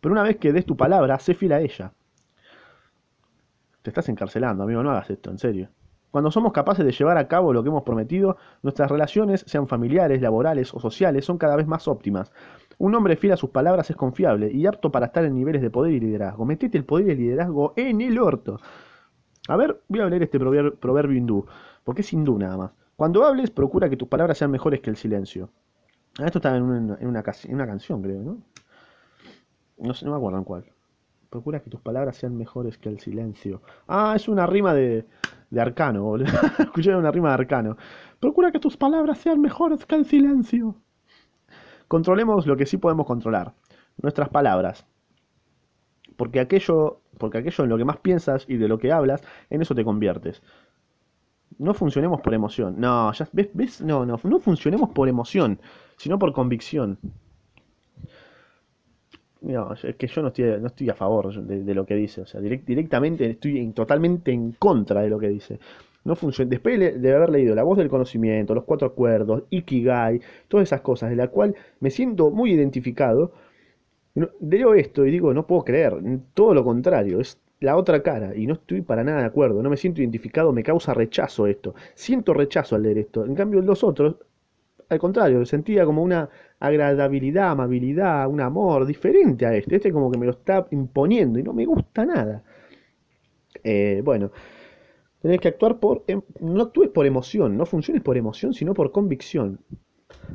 Pero 0.00 0.12
una 0.12 0.22
vez 0.22 0.36
que 0.36 0.52
des 0.52 0.66
tu 0.66 0.76
palabra, 0.76 1.18
sé 1.18 1.34
fiel 1.34 1.52
a 1.52 1.60
ella. 1.60 1.92
Te 3.82 3.90
estás 3.90 4.08
encarcelando, 4.08 4.64
amigo, 4.64 4.82
no 4.82 4.90
hagas 4.90 5.10
esto, 5.10 5.30
en 5.30 5.38
serio. 5.38 5.68
Cuando 6.10 6.30
somos 6.30 6.52
capaces 6.52 6.84
de 6.84 6.92
llevar 6.92 7.18
a 7.18 7.28
cabo 7.28 7.52
lo 7.52 7.62
que 7.62 7.68
hemos 7.68 7.82
prometido, 7.82 8.36
nuestras 8.62 8.90
relaciones, 8.90 9.44
sean 9.46 9.68
familiares, 9.68 10.22
laborales 10.22 10.72
o 10.72 10.80
sociales, 10.80 11.24
son 11.24 11.38
cada 11.38 11.56
vez 11.56 11.66
más 11.66 11.86
óptimas. 11.86 12.32
Un 12.78 12.94
hombre 12.94 13.16
fiel 13.16 13.32
a 13.32 13.36
sus 13.36 13.50
palabras 13.50 13.90
es 13.90 13.96
confiable 13.96 14.50
y 14.52 14.66
apto 14.66 14.90
para 14.92 15.06
estar 15.06 15.24
en 15.24 15.34
niveles 15.34 15.62
de 15.62 15.70
poder 15.70 15.92
y 15.92 16.00
liderazgo. 16.00 16.44
Metete 16.44 16.78
el 16.78 16.84
poder 16.84 17.08
y 17.08 17.10
el 17.12 17.18
liderazgo 17.18 17.72
en 17.76 18.00
el 18.00 18.18
orto. 18.18 18.60
A 19.48 19.56
ver, 19.56 19.80
voy 19.88 20.00
a 20.00 20.06
leer 20.08 20.22
este 20.24 20.38
prover- 20.38 20.76
proverbio 20.76 21.16
hindú, 21.16 21.46
porque 21.84 22.02
es 22.02 22.12
hindú 22.12 22.38
nada 22.38 22.56
más. 22.56 22.70
Cuando 22.96 23.24
hables, 23.24 23.50
procura 23.50 23.88
que 23.88 23.96
tus 23.96 24.08
palabras 24.08 24.38
sean 24.38 24.50
mejores 24.50 24.80
que 24.80 24.90
el 24.90 24.96
silencio. 24.96 25.50
Ah, 26.18 26.26
esto 26.26 26.38
está 26.38 26.56
en 26.56 26.62
una, 26.62 27.22
canción, 27.22 28.02
creo, 28.02 28.22
¿no? 28.22 28.38
No 29.78 29.92
no 30.02 30.10
me 30.10 30.16
acuerdo 30.16 30.38
en 30.38 30.44
cuál. 30.44 30.64
Procura 31.30 31.60
que 31.60 31.70
tus 31.70 31.80
palabras 31.80 32.16
sean 32.16 32.36
mejores 32.36 32.78
que 32.78 32.88
el 32.88 32.98
silencio. 33.00 33.62
Ah, 33.86 34.14
es 34.16 34.28
una 34.28 34.46
rima 34.46 34.74
de, 34.74 35.06
de 35.50 35.60
Arcano, 35.60 36.02
boludo. 36.04 36.26
Escuché 36.58 36.94
una 36.96 37.10
rima 37.10 37.28
de 37.28 37.34
Arcano. 37.34 37.76
Procura 38.18 38.50
que 38.50 38.58
tus 38.58 38.76
palabras 38.76 39.18
sean 39.18 39.40
mejores 39.40 39.84
que 39.86 39.94
el 39.94 40.06
silencio. 40.06 40.74
Controlemos 41.88 42.46
lo 42.46 42.56
que 42.56 42.66
sí 42.66 42.76
podemos 42.76 43.06
controlar. 43.06 43.54
Nuestras 44.00 44.28
palabras. 44.28 44.86
Porque 46.16 46.40
aquello, 46.40 47.00
porque 47.18 47.38
aquello 47.38 47.64
en 47.64 47.70
lo 47.70 47.78
que 47.78 47.84
más 47.84 47.98
piensas 47.98 48.44
y 48.48 48.56
de 48.56 48.68
lo 48.68 48.78
que 48.78 48.92
hablas, 48.92 49.22
en 49.50 49.62
eso 49.62 49.74
te 49.74 49.84
conviertes. 49.84 50.42
No 51.58 51.74
funcionemos 51.74 52.20
por 52.20 52.34
emoción. 52.34 52.74
No, 52.78 53.12
ya 53.12 53.28
ves, 53.32 53.48
ves, 53.54 53.80
no, 53.80 54.04
no, 54.06 54.20
no 54.22 54.38
funcionemos 54.38 54.90
por 54.90 55.08
emoción, 55.08 55.58
sino 55.96 56.18
por 56.18 56.32
convicción. 56.32 56.98
No, 59.40 59.72
es 59.72 59.94
que 59.96 60.08
yo 60.08 60.22
no 60.22 60.28
estoy, 60.28 60.88
a 60.90 60.94
favor 60.94 61.32
de, 61.32 61.74
lo 61.74 61.86
que 61.86 61.94
dice. 61.94 62.20
O 62.22 62.26
sea, 62.26 62.40
direct- 62.40 62.64
directamente 62.64 63.30
estoy 63.30 63.58
en- 63.58 63.72
totalmente 63.72 64.32
en 64.32 64.52
contra 64.52 65.00
de 65.02 65.08
lo 65.10 65.18
que 65.18 65.28
dice. 65.28 65.60
No 66.08 66.16
funciona. 66.16 66.48
Después 66.48 66.78
de, 66.78 67.14
haber 67.14 67.28
leído 67.28 67.54
La 67.54 67.62
voz 67.62 67.76
del 67.76 67.90
conocimiento, 67.90 68.54
Los 68.54 68.64
cuatro 68.64 68.88
acuerdos, 68.88 69.42
Ikigai, 69.50 70.20
todas 70.48 70.68
esas 70.68 70.80
cosas, 70.80 71.10
de 71.10 71.16
la 71.16 71.28
cual 71.28 71.54
me 71.80 71.90
siento 71.90 72.30
muy 72.30 72.52
identificado, 72.52 73.32
leo 74.40 74.74
esto 74.74 75.04
y 75.04 75.10
digo, 75.10 75.34
no 75.34 75.46
puedo 75.46 75.64
creer. 75.64 75.98
Todo 76.32 76.54
lo 76.54 76.64
contrario, 76.64 77.20
es 77.20 77.38
la 77.60 77.76
otra 77.76 78.02
cara. 78.02 78.34
Y 78.34 78.46
no 78.46 78.54
estoy 78.54 78.80
para 78.80 79.04
nada 79.04 79.20
de 79.20 79.26
acuerdo. 79.26 79.62
No 79.62 79.68
me 79.68 79.76
siento 79.76 80.00
identificado, 80.00 80.50
me 80.50 80.62
causa 80.62 80.94
rechazo 80.94 81.46
esto. 81.46 81.74
Siento 81.94 82.32
rechazo 82.32 82.74
al 82.76 82.84
leer 82.84 82.98
esto. 82.98 83.26
En 83.26 83.34
cambio, 83.34 83.60
los 83.60 83.84
otros 83.84 84.16
al 84.88 84.98
contrario, 84.98 85.44
sentía 85.44 85.84
como 85.84 86.02
una 86.02 86.30
agradabilidad, 86.58 87.50
amabilidad, 87.50 88.26
un 88.28 88.40
amor 88.40 88.86
diferente 88.86 89.44
a 89.44 89.54
este. 89.54 89.76
Este 89.76 89.92
como 89.92 90.10
que 90.10 90.16
me 90.16 90.24
lo 90.24 90.32
está 90.32 90.66
imponiendo 90.70 91.38
y 91.38 91.42
no 91.42 91.52
me 91.52 91.66
gusta 91.66 92.06
nada. 92.06 92.42
Eh, 93.62 94.00
bueno, 94.04 94.30
tenés 95.22 95.40
que 95.40 95.48
actuar 95.48 95.78
por... 95.78 96.04
em- 96.06 96.22
No 96.40 96.62
actúes 96.62 96.90
por 96.90 97.06
emoción, 97.06 97.56
no 97.56 97.66
funciones 97.66 98.02
por 98.02 98.16
emoción, 98.16 98.52
sino 98.54 98.74
por 98.74 98.92
convicción. 98.92 99.60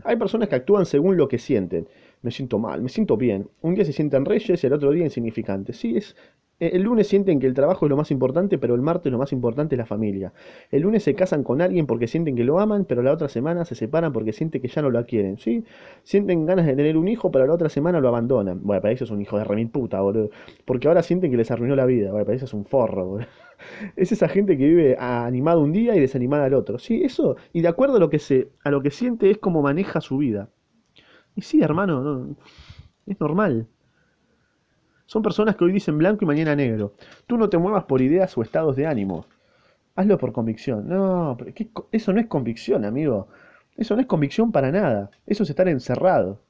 Hay 0.04 0.16
personas 0.18 0.50
que 0.50 0.56
actúan 0.56 0.86
según 0.86 1.18
lo 1.18 1.28
que 1.28 1.40
sienten. 1.40 1.88
Me 2.22 2.32
siento 2.32 2.60
mal, 2.60 2.82
me 2.82 2.90
siento 2.90 3.18
bien. 3.18 3.50
Un 3.62 3.75
día 3.75 3.86
se 3.86 3.94
sienten 3.94 4.25
reyes 4.25 4.63
y 4.63 4.68
el 4.68 4.74
otro 4.74 4.92
día 4.92 5.04
insignificantes. 5.06 5.78
Sí, 5.78 5.98
es... 5.98 6.16
eh, 6.60 6.72
El 6.74 6.84
lunes 6.84 7.08
sienten 7.08 7.40
que 7.40 7.48
el 7.48 7.54
trabajo 7.54 7.86
es 7.86 7.90
lo 7.90 7.98
más 7.98 8.12
importante, 8.12 8.58
pero 8.58 8.75
el 8.75 8.82
martes 8.82 9.12
lo 9.12 9.18
más 9.18 9.32
importante 9.34 9.75
es 9.75 9.80
la 9.80 9.86
familia. 9.86 10.34
El 10.72 10.84
lunes 10.84 11.04
se 11.04 11.16
casan 11.16 11.44
con 11.44 11.62
alguien 11.62 11.86
porque 11.88 12.08
sienten 12.08 12.36
que 12.36 12.44
lo 12.44 12.60
aman, 12.60 12.86
pero 12.86 13.02
la 13.02 13.12
otra 13.12 13.30
semana 13.30 13.66
se 13.66 13.75
separan 13.75 14.13
porque 14.13 14.32
sienten 14.34 14.62
que 14.62 14.68
ya 14.68 14.82
no 14.82 14.90
lo 14.90 15.06
quieren, 15.06 15.38
¿sí? 15.38 15.63
Sienten 16.04 16.46
ganas 16.46 16.66
de 16.66 16.75
tener 16.75 16.98
un 16.98 17.08
hijo, 17.08 17.32
pero 17.32 17.46
la 17.48 17.54
otra 17.54 17.70
semana 17.70 18.00
lo 18.00 18.08
abandonan. 18.10 18.60
Bueno, 18.63 18.82
para 18.82 18.94
eso 18.94 19.04
es 19.06 19.12
un 19.12 19.22
hijo 19.22 19.38
de 19.38 19.44
remil 19.44 19.70
puta, 19.70 20.02
boludo. 20.02 20.30
Porque 20.66 20.88
ahora 20.88 21.04
sienten 21.04 21.32
que 21.32 21.38
les 21.38 21.52
arruinó 21.52 21.75
la 21.75 21.86
vida. 21.86 22.12
Bueno, 22.12 22.25
para 22.25 22.36
eso 22.36 22.46
es 22.46 22.54
un 22.54 22.66
forro, 22.66 23.06
boludo. 23.06 23.28
Es 23.96 24.12
esa 24.12 24.27
gente 24.29 24.58
que 24.58 24.67
vive 24.67 24.98
animado 25.00 25.62
un 25.62 25.72
día 25.74 25.96
y 25.96 26.00
desanimada 26.00 26.46
al 26.46 26.53
otro. 26.53 26.79
Sí, 26.79 27.03
eso. 27.03 27.38
Y 27.53 27.62
de 27.62 27.67
acuerdo 27.70 27.98
a 27.98 28.00
lo 28.00 28.10
que 28.10 28.20
se, 28.20 28.50
a 28.63 28.72
lo 28.72 28.82
que 28.84 28.91
siente 28.91 29.29
es 29.32 29.38
como 29.39 29.62
maneja 29.62 30.01
su 30.01 30.17
vida. 30.17 30.50
Y 31.36 31.41
sí, 31.43 31.62
hermano, 31.63 32.01
no, 32.03 32.38
es 33.08 33.20
normal. 33.20 33.67
Son 35.05 35.22
personas 35.22 35.55
que 35.55 35.63
hoy 35.65 35.72
dicen 35.72 35.98
blanco 35.98 36.24
y 36.24 36.27
mañana 36.27 36.55
negro. 36.55 36.93
Tú 37.27 37.38
no 37.38 37.50
te 37.50 37.58
muevas 37.58 37.84
por 37.86 38.01
ideas 38.01 38.38
o 38.38 38.41
estados 38.41 38.75
de 38.75 38.88
ánimo. 38.88 39.25
Hazlo 39.96 40.17
por 40.17 40.34
convicción. 40.34 40.88
No, 40.89 41.36
pero 41.39 41.53
¿qué 41.53 41.70
co- 41.72 41.89
eso 41.91 42.13
no 42.13 42.20
es 42.22 42.27
convicción, 42.27 42.86
amigo. 42.86 43.27
Eso 43.77 43.96
no 43.96 44.01
es 44.01 44.08
convicción 44.08 44.51
para 44.51 44.72
nada. 44.72 45.12
Eso 45.27 45.43
es 45.43 45.51
estar 45.51 45.67
encerrado. 45.70 46.41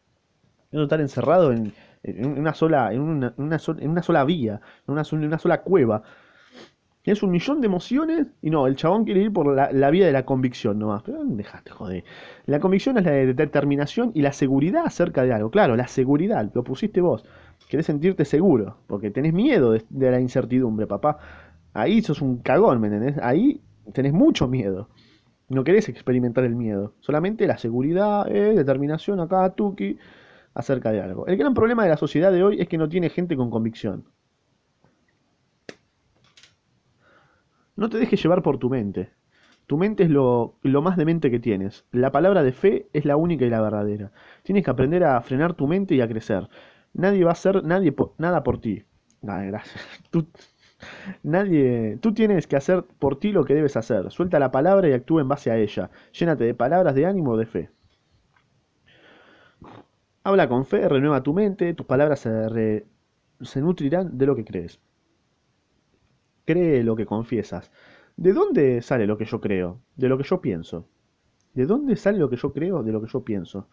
Eso 0.72 0.82
es 0.82 0.86
estar 0.86 1.02
encerrado 1.02 1.54
en, 1.54 1.74
en 2.04 2.40
una 2.40 2.54
sola, 2.54 2.94
en 2.94 3.02
una, 3.02 3.34
en 3.38 3.90
una 3.92 4.04
sola 4.04 4.26
vía, 4.26 4.62
en 4.88 4.94
una, 4.94 5.04
en 5.12 5.26
una 5.26 5.40
sola 5.40 5.62
cueva. 5.64 6.04
Tienes 7.04 7.22
un 7.22 7.32
millón 7.32 7.60
de 7.60 7.68
emociones 7.68 8.28
y 8.42 8.50
no, 8.50 8.66
el 8.66 8.78
chabón 8.78 9.04
quiere 9.04 9.22
ir 9.22 9.34
por 9.34 9.54
la, 9.54 9.72
la 9.74 9.90
vía 9.90 10.06
de 10.06 10.14
la 10.14 10.26
convicción 10.26 10.80
nomás. 10.80 11.04
Pero 11.04 11.20
dejaste, 11.24 11.72
joder. 11.72 12.06
La 12.46 12.62
convicción 12.62 12.98
es 12.98 13.04
la 13.04 13.12
de 13.12 13.34
determinación 13.34 14.12
y 14.16 14.22
la 14.22 14.32
seguridad 14.32 14.84
acerca 14.86 15.24
de 15.24 15.34
algo. 15.34 15.52
Claro, 15.52 15.76
la 15.76 15.88
seguridad, 15.88 16.50
lo 16.54 16.64
pusiste 16.64 17.02
vos. 17.02 17.26
Querés 17.70 17.88
sentirte 17.88 18.24
seguro, 18.24 18.78
porque 18.88 19.12
tenés 19.12 19.34
miedo 19.34 19.72
de, 19.72 19.84
de 19.90 20.12
la 20.12 20.22
incertidumbre, 20.22 20.88
papá. 20.88 21.18
Ahí 21.74 22.02
sos 22.02 22.22
un 22.22 22.38
cagón, 22.38 22.80
¿me 22.80 22.88
entendés? 22.88 23.18
Ahí 23.22 23.62
tenés 23.92 24.14
mucho 24.14 24.48
miedo. 24.48 24.88
No 25.50 25.64
querés 25.66 25.90
experimentar 25.90 26.46
el 26.46 26.56
miedo. 26.56 26.94
Solamente 27.02 27.48
la 27.48 27.58
seguridad, 27.58 28.34
eh, 28.34 28.54
determinación 28.56 29.20
acá, 29.20 29.50
tuki, 29.50 29.98
acerca 30.54 30.92
de 30.92 31.02
algo. 31.02 31.28
El 31.28 31.36
gran 31.36 31.54
problema 31.54 31.84
de 31.84 31.90
la 31.90 31.98
sociedad 31.98 32.32
de 32.32 32.44
hoy 32.44 32.62
es 32.62 32.68
que 32.70 32.78
no 32.78 32.88
tiene 32.88 33.10
gente 33.10 33.36
con 33.36 33.50
convicción. 33.50 34.06
No 37.76 37.90
te 37.90 37.98
dejes 37.98 38.22
llevar 38.22 38.42
por 38.44 38.58
tu 38.58 38.70
mente. 38.70 39.12
Tu 39.68 39.78
mente 39.78 40.04
es 40.04 40.10
lo, 40.10 40.58
lo 40.62 40.82
más 40.82 40.98
demente 40.98 41.32
que 41.32 41.40
tienes. 41.40 41.86
La 41.92 42.12
palabra 42.12 42.44
de 42.44 42.52
fe 42.52 42.88
es 42.94 43.06
la 43.06 43.16
única 43.18 43.46
y 43.46 43.50
la 43.50 43.62
verdadera. 43.62 44.12
Tienes 44.44 44.64
que 44.64 44.72
aprender 44.72 45.04
a 45.04 45.22
frenar 45.22 45.54
tu 45.54 45.68
mente 45.68 45.96
y 45.96 46.02
a 46.02 46.08
crecer. 46.08 46.50
Nadie 46.94 47.24
va 47.24 47.32
a 47.32 47.34
hacer 47.34 47.64
nadie 47.64 47.96
nada 48.18 48.44
por 48.44 48.60
ti. 48.60 48.84
Nada. 49.22 49.64
Tú, 50.12 50.28
nadie, 51.24 51.98
tú 52.02 52.14
tienes 52.14 52.48
que 52.48 52.56
hacer 52.56 52.84
por 53.00 53.20
ti 53.20 53.32
lo 53.32 53.46
que 53.46 53.56
debes 53.56 53.78
hacer. 53.78 54.12
Suelta 54.12 54.40
la 54.40 54.52
palabra 54.52 54.90
y 54.90 54.94
actúa 54.94 55.22
en 55.22 55.28
base 55.30 55.52
a 55.52 55.58
ella. 55.58 55.90
Llénate 56.14 56.44
de 56.46 56.54
palabras 56.56 56.96
de 56.96 57.06
ánimo 57.06 57.32
o 57.32 57.38
de 57.38 57.46
fe. 57.46 57.70
Habla 60.24 60.50
con 60.50 60.66
fe, 60.66 60.90
renueva 60.90 61.24
tu 61.24 61.34
mente, 61.34 61.74
tus 61.74 61.86
palabras 61.86 62.20
se, 62.20 62.86
se 63.42 63.62
nutrirán 63.62 64.18
de 64.18 64.26
lo 64.26 64.36
que 64.36 64.44
crees. 64.46 64.80
Cree 66.46 66.84
lo 66.84 66.96
que 66.96 67.06
confiesas. 67.06 67.72
¿De 68.16 68.34
dónde 68.34 68.82
sale 68.82 69.08
lo 69.08 69.18
que 69.18 69.26
yo 69.26 69.42
creo? 69.42 69.80
De 69.96 70.08
lo 70.08 70.18
que 70.18 70.24
yo 70.24 70.42
pienso. 70.42 70.88
¿De 71.54 71.66
dónde 71.66 71.96
sale 71.96 72.20
lo 72.20 72.30
que 72.30 72.36
yo 72.36 72.54
creo? 72.54 72.84
De 72.84 72.92
lo 72.92 73.02
que 73.02 73.08
yo 73.08 73.24
pienso. 73.24 73.68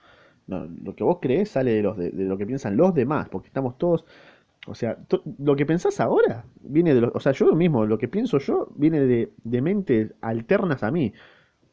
No, 0.46 0.66
lo 0.82 0.94
que 0.94 1.04
vos 1.04 1.18
crees 1.20 1.50
sale 1.50 1.72
de, 1.72 1.82
los 1.82 1.96
de, 1.96 2.10
lo 2.12 2.36
que 2.36 2.46
piensan 2.46 2.76
los 2.76 2.94
demás, 2.94 3.28
porque 3.28 3.48
estamos 3.48 3.78
todos... 3.78 4.04
O 4.66 4.74
sea, 4.74 4.98
lo 5.38 5.56
que 5.56 5.64
pensás 5.64 6.00
ahora 6.00 6.44
viene 6.60 6.94
de 6.94 7.00
los... 7.00 7.12
O 7.14 7.20
sea, 7.20 7.32
yo 7.32 7.54
mismo, 7.54 7.86
lo 7.86 7.98
que 7.98 8.08
pienso 8.08 8.38
yo 8.38 8.68
viene 8.76 9.00
de, 9.00 9.62
mentes 9.62 10.12
alternas 10.20 10.82
a 10.82 10.90
mí. 10.90 11.12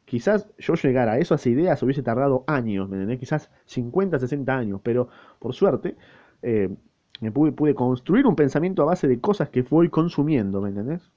Quizás 0.06 0.48
yo 0.58 0.74
llegara 0.74 1.12
a 1.12 1.18
eso, 1.18 1.34
a 1.34 1.36
esa 1.36 1.50
idea, 1.50 1.76
se 1.76 1.84
hubiese 1.84 2.02
tardado 2.02 2.44
años, 2.46 2.88
¿me 2.88 2.96
entendés? 2.96 3.18
Quizás 3.18 3.50
50, 3.66 4.18
60 4.18 4.56
años, 4.56 4.80
pero 4.82 5.08
por 5.38 5.54
suerte 5.54 5.96
eh, 6.40 6.70
me 7.20 7.32
pude, 7.32 7.74
construir 7.74 8.26
un 8.26 8.36
pensamiento 8.36 8.82
a 8.82 8.86
base 8.86 9.08
de 9.08 9.20
cosas 9.20 9.50
que 9.50 9.62
voy 9.62 9.88
consumiendo, 9.88 10.60
¿me 10.60 10.70
entendés? 10.70 11.10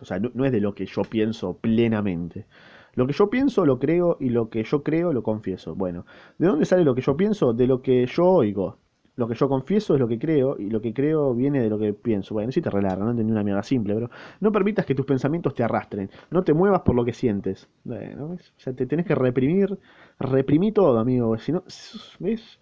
O 0.00 0.04
sea, 0.04 0.18
no, 0.18 0.30
no 0.34 0.44
es 0.44 0.52
de 0.52 0.60
lo 0.60 0.74
que 0.74 0.86
yo 0.86 1.02
pienso 1.02 1.56
plenamente. 1.56 2.46
Lo 2.94 3.06
que 3.06 3.12
yo 3.12 3.30
pienso 3.30 3.64
lo 3.64 3.78
creo 3.78 4.16
y 4.20 4.30
lo 4.30 4.48
que 4.48 4.64
yo 4.64 4.82
creo 4.82 5.12
lo 5.12 5.22
confieso. 5.22 5.74
Bueno, 5.74 6.04
¿de 6.38 6.46
dónde 6.46 6.64
sale 6.64 6.84
lo 6.84 6.94
que 6.94 7.02
yo 7.02 7.16
pienso? 7.16 7.52
De 7.52 7.66
lo 7.66 7.82
que 7.82 8.06
yo 8.06 8.24
oigo. 8.24 8.78
Lo 9.18 9.26
que 9.26 9.34
yo 9.34 9.48
confieso 9.48 9.94
es 9.94 10.00
lo 10.00 10.06
que 10.06 10.18
creo 10.18 10.56
y 10.58 10.70
lo 10.70 10.80
que 10.80 10.94
creo 10.94 11.34
viene 11.34 11.60
de 11.60 11.68
lo 11.68 11.76
que 11.76 11.92
pienso. 11.92 12.34
Bueno, 12.34 12.52
si 12.52 12.62
te 12.62 12.70
relarga, 12.70 13.04
no 13.04 13.10
entendí 13.10 13.32
una 13.32 13.42
mierda 13.42 13.64
simple, 13.64 13.94
pero 13.94 14.10
no 14.40 14.52
permitas 14.52 14.86
que 14.86 14.94
tus 14.94 15.04
pensamientos 15.04 15.54
te 15.54 15.64
arrastren. 15.64 16.08
No 16.30 16.44
te 16.44 16.54
muevas 16.54 16.82
por 16.82 16.94
lo 16.94 17.04
que 17.04 17.12
sientes. 17.12 17.68
Bueno, 17.82 18.28
¿ves? 18.28 18.52
O 18.56 18.60
sea, 18.60 18.72
te 18.74 18.86
tenés 18.86 19.06
que 19.06 19.16
reprimir. 19.16 19.76
Reprimí 20.20 20.70
todo, 20.70 21.00
amigo. 21.00 21.36
Si 21.38 21.50
no, 21.50 21.64
¿ves? 22.20 22.60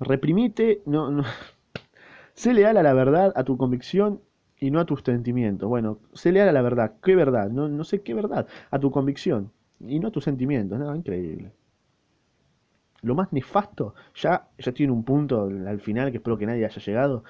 Reprimite. 0.00 0.82
No, 0.86 1.10
no. 1.10 1.24
Sé 2.34 2.52
leal 2.52 2.76
a 2.76 2.82
la 2.82 2.92
verdad, 2.92 3.32
a 3.34 3.44
tu 3.44 3.56
convicción 3.56 4.20
y 4.58 4.70
no 4.70 4.80
a 4.80 4.86
tus 4.86 5.02
sentimientos. 5.02 5.68
Bueno, 5.68 6.00
sé 6.12 6.32
leal 6.32 6.48
a 6.48 6.52
la 6.52 6.62
verdad. 6.62 6.94
¿Qué 7.02 7.16
verdad? 7.16 7.48
No, 7.50 7.68
no 7.68 7.84
sé 7.84 8.02
qué 8.02 8.14
verdad. 8.14 8.46
A 8.70 8.78
tu 8.78 8.90
convicción 8.90 9.52
y 9.80 9.98
no 9.98 10.08
a 10.08 10.10
tus 10.10 10.24
sentimientos. 10.24 10.78
No, 10.78 10.94
increíble. 10.94 11.52
Lo 13.02 13.14
más 13.14 13.32
nefasto, 13.32 13.94
ya, 14.14 14.48
ya 14.58 14.72
tiene 14.72 14.92
un 14.92 15.04
punto 15.04 15.44
al 15.44 15.80
final 15.80 16.10
que 16.10 16.16
espero 16.18 16.36
que 16.38 16.46
nadie 16.46 16.64
haya 16.64 16.80
llegado. 16.80 17.24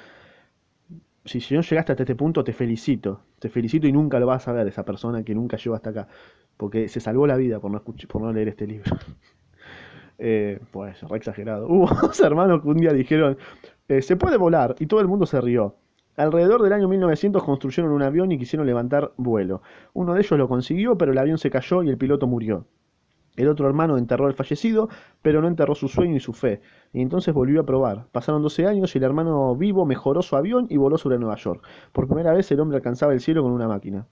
Si, 1.24 1.38
no 1.54 1.60
llegaste 1.60 1.92
hasta 1.92 2.02
este 2.04 2.14
punto, 2.14 2.44
te 2.44 2.52
felicito. 2.52 3.20
Te 3.40 3.48
felicito 3.48 3.86
y 3.86 3.92
nunca 3.92 4.20
lo 4.20 4.26
vas 4.26 4.46
a 4.48 4.52
ver 4.52 4.66
esa 4.68 4.84
persona 4.84 5.24
que 5.24 5.34
nunca 5.34 5.56
llegó 5.56 5.74
hasta 5.74 5.90
acá. 5.90 6.08
Porque 6.56 6.88
se 6.88 7.00
salvó 7.00 7.26
la 7.26 7.36
vida 7.36 7.60
por 7.60 7.70
no, 7.70 7.82
por 7.82 8.22
no 8.22 8.32
leer 8.32 8.48
este 8.48 8.66
libro. 8.66 8.96
Eh, 10.18 10.60
pues, 10.70 11.00
re 11.02 11.16
exagerado. 11.16 11.66
Hubo 11.70 11.88
dos 11.88 12.20
hermanos 12.20 12.62
que 12.62 12.68
un 12.68 12.78
día 12.78 12.92
dijeron, 12.92 13.36
eh, 13.88 14.02
se 14.02 14.16
puede 14.16 14.36
volar, 14.36 14.74
y 14.78 14.86
todo 14.86 15.00
el 15.00 15.08
mundo 15.08 15.26
se 15.26 15.40
rió. 15.40 15.76
Alrededor 16.16 16.62
del 16.62 16.72
año 16.72 16.88
1900 16.88 17.44
construyeron 17.44 17.92
un 17.92 18.02
avión 18.02 18.32
y 18.32 18.38
quisieron 18.38 18.66
levantar 18.66 19.12
vuelo. 19.18 19.60
Uno 19.92 20.14
de 20.14 20.20
ellos 20.20 20.38
lo 20.38 20.48
consiguió, 20.48 20.96
pero 20.96 21.12
el 21.12 21.18
avión 21.18 21.36
se 21.36 21.50
cayó 21.50 21.82
y 21.82 21.90
el 21.90 21.98
piloto 21.98 22.26
murió. 22.26 22.66
El 23.36 23.48
otro 23.48 23.66
hermano 23.66 23.98
enterró 23.98 24.26
al 24.26 24.32
fallecido, 24.32 24.88
pero 25.20 25.42
no 25.42 25.48
enterró 25.48 25.74
su 25.74 25.88
sueño 25.88 26.16
y 26.16 26.20
su 26.20 26.32
fe. 26.32 26.62
Y 26.94 27.02
entonces 27.02 27.34
volvió 27.34 27.60
a 27.60 27.66
probar. 27.66 28.06
Pasaron 28.10 28.40
12 28.40 28.66
años 28.66 28.94
y 28.94 28.98
el 28.98 29.04
hermano 29.04 29.54
vivo 29.54 29.84
mejoró 29.84 30.22
su 30.22 30.36
avión 30.36 30.66
y 30.70 30.78
voló 30.78 30.96
sobre 30.96 31.18
Nueva 31.18 31.36
York. 31.36 31.62
Por 31.92 32.06
primera 32.06 32.32
vez 32.32 32.50
el 32.50 32.60
hombre 32.60 32.76
alcanzaba 32.76 33.12
el 33.12 33.20
cielo 33.20 33.42
con 33.42 33.52
una 33.52 33.68
máquina. 33.68 34.06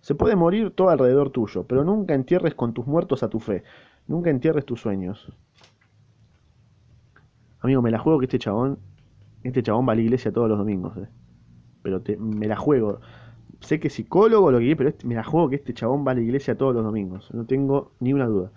Se 0.00 0.14
puede 0.14 0.36
morir 0.36 0.70
todo 0.70 0.88
alrededor 0.88 1.30
tuyo, 1.30 1.64
pero 1.66 1.84
nunca 1.84 2.14
entierres 2.14 2.54
con 2.54 2.72
tus 2.72 2.86
muertos 2.86 3.22
a 3.24 3.28
tu 3.28 3.40
fe. 3.40 3.64
Nunca 4.10 4.28
entierres 4.28 4.66
tus 4.66 4.82
sueños. 4.82 5.32
Amigo, 7.60 7.80
me 7.80 7.90
la 7.90 7.98
juego 7.98 8.18
que 8.18 8.26
este 8.26 8.38
chabón, 8.38 8.78
este 9.44 9.62
chabón 9.62 9.86
va 9.88 9.92
a 9.92 9.96
la 9.96 10.02
iglesia 10.02 10.32
todos 10.32 10.48
los 10.48 10.58
domingos, 10.58 10.96
eh. 10.96 11.08
Pero 11.82 12.02
te- 12.02 12.16
me 12.16 12.46
la 12.46 12.56
juego. 12.56 13.00
Sé 13.60 13.80
que 13.80 13.88
es 13.88 13.94
psicólogo 13.94 14.50
lo 14.50 14.58
que 14.58 14.76
pero 14.76 14.92
me 15.04 15.14
la 15.14 15.24
juego 15.24 15.48
que 15.50 15.56
este 15.56 15.74
chabón 15.74 16.06
va 16.06 16.12
a 16.12 16.14
la 16.16 16.22
iglesia 16.22 16.56
todos 16.58 16.74
los 16.74 16.84
domingos. 16.84 17.30
No 17.34 17.46
tengo 17.46 17.92
ni 18.00 18.12
una 18.12 18.26
duda. 18.26 18.52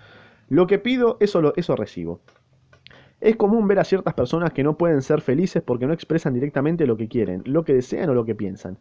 Lo 0.49 0.67
que 0.67 0.79
pido, 0.79 1.17
eso, 1.19 1.41
lo, 1.41 1.53
eso 1.57 1.75
recibo. 1.75 2.21
Es 3.21 3.35
común 3.37 3.67
ver 3.67 3.79
a 3.79 3.83
ciertas 3.85 4.13
personas 4.13 4.53
que 4.53 4.63
no 4.63 4.77
pueden 4.77 5.01
ser 5.01 5.21
felices 5.21 5.63
porque 5.63 5.87
no 5.87 5.93
expresan 5.93 6.33
directamente 6.33 6.85
lo 6.85 6.97
que 6.97 7.07
quieren, 7.07 7.41
lo 7.45 7.63
que 7.63 7.73
desean 7.73 8.09
o 8.09 8.13
lo 8.13 8.25
que 8.25 8.35
piensan. 8.35 8.77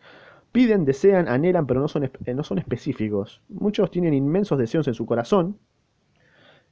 Piden, 0.53 0.85
desean, 0.85 1.29
anhelan, 1.29 1.67
pero 1.67 1.81
no 1.81 1.89
son, 1.89 2.05
eh, 2.05 2.35
no 2.35 2.43
son 2.45 2.59
específicos. 2.59 3.43
Muchos 3.49 3.91
tienen 3.91 4.15
inmensos 4.15 4.59
deseos 4.59 4.89
en 4.89 4.95
su 4.95 5.07
corazón, 5.07 5.59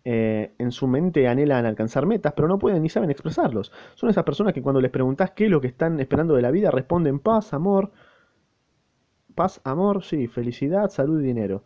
eh, 0.04 0.54
en 0.58 0.72
su 0.72 0.86
mente 0.86 1.28
anhelan 1.28 1.66
alcanzar 1.66 2.06
metas, 2.06 2.32
pero 2.34 2.48
no 2.48 2.58
pueden 2.58 2.82
ni 2.82 2.88
saben 2.88 3.10
expresarlos. 3.10 3.72
Son 3.94 4.10
esas 4.10 4.24
personas 4.24 4.54
que 4.54 4.62
cuando 4.62 4.80
les 4.80 4.90
preguntas 4.90 5.32
qué 5.32 5.46
es 5.46 5.50
lo 5.50 5.60
que 5.60 5.68
están 5.68 6.00
esperando 6.00 6.34
de 6.34 6.42
la 6.42 6.50
vida, 6.50 6.70
responden 6.70 7.18
paz, 7.20 7.52
amor, 7.54 7.90
paz, 9.34 9.60
amor, 9.64 10.02
sí, 10.04 10.26
felicidad, 10.28 10.90
salud 10.90 11.20
y 11.20 11.24
dinero. 11.24 11.64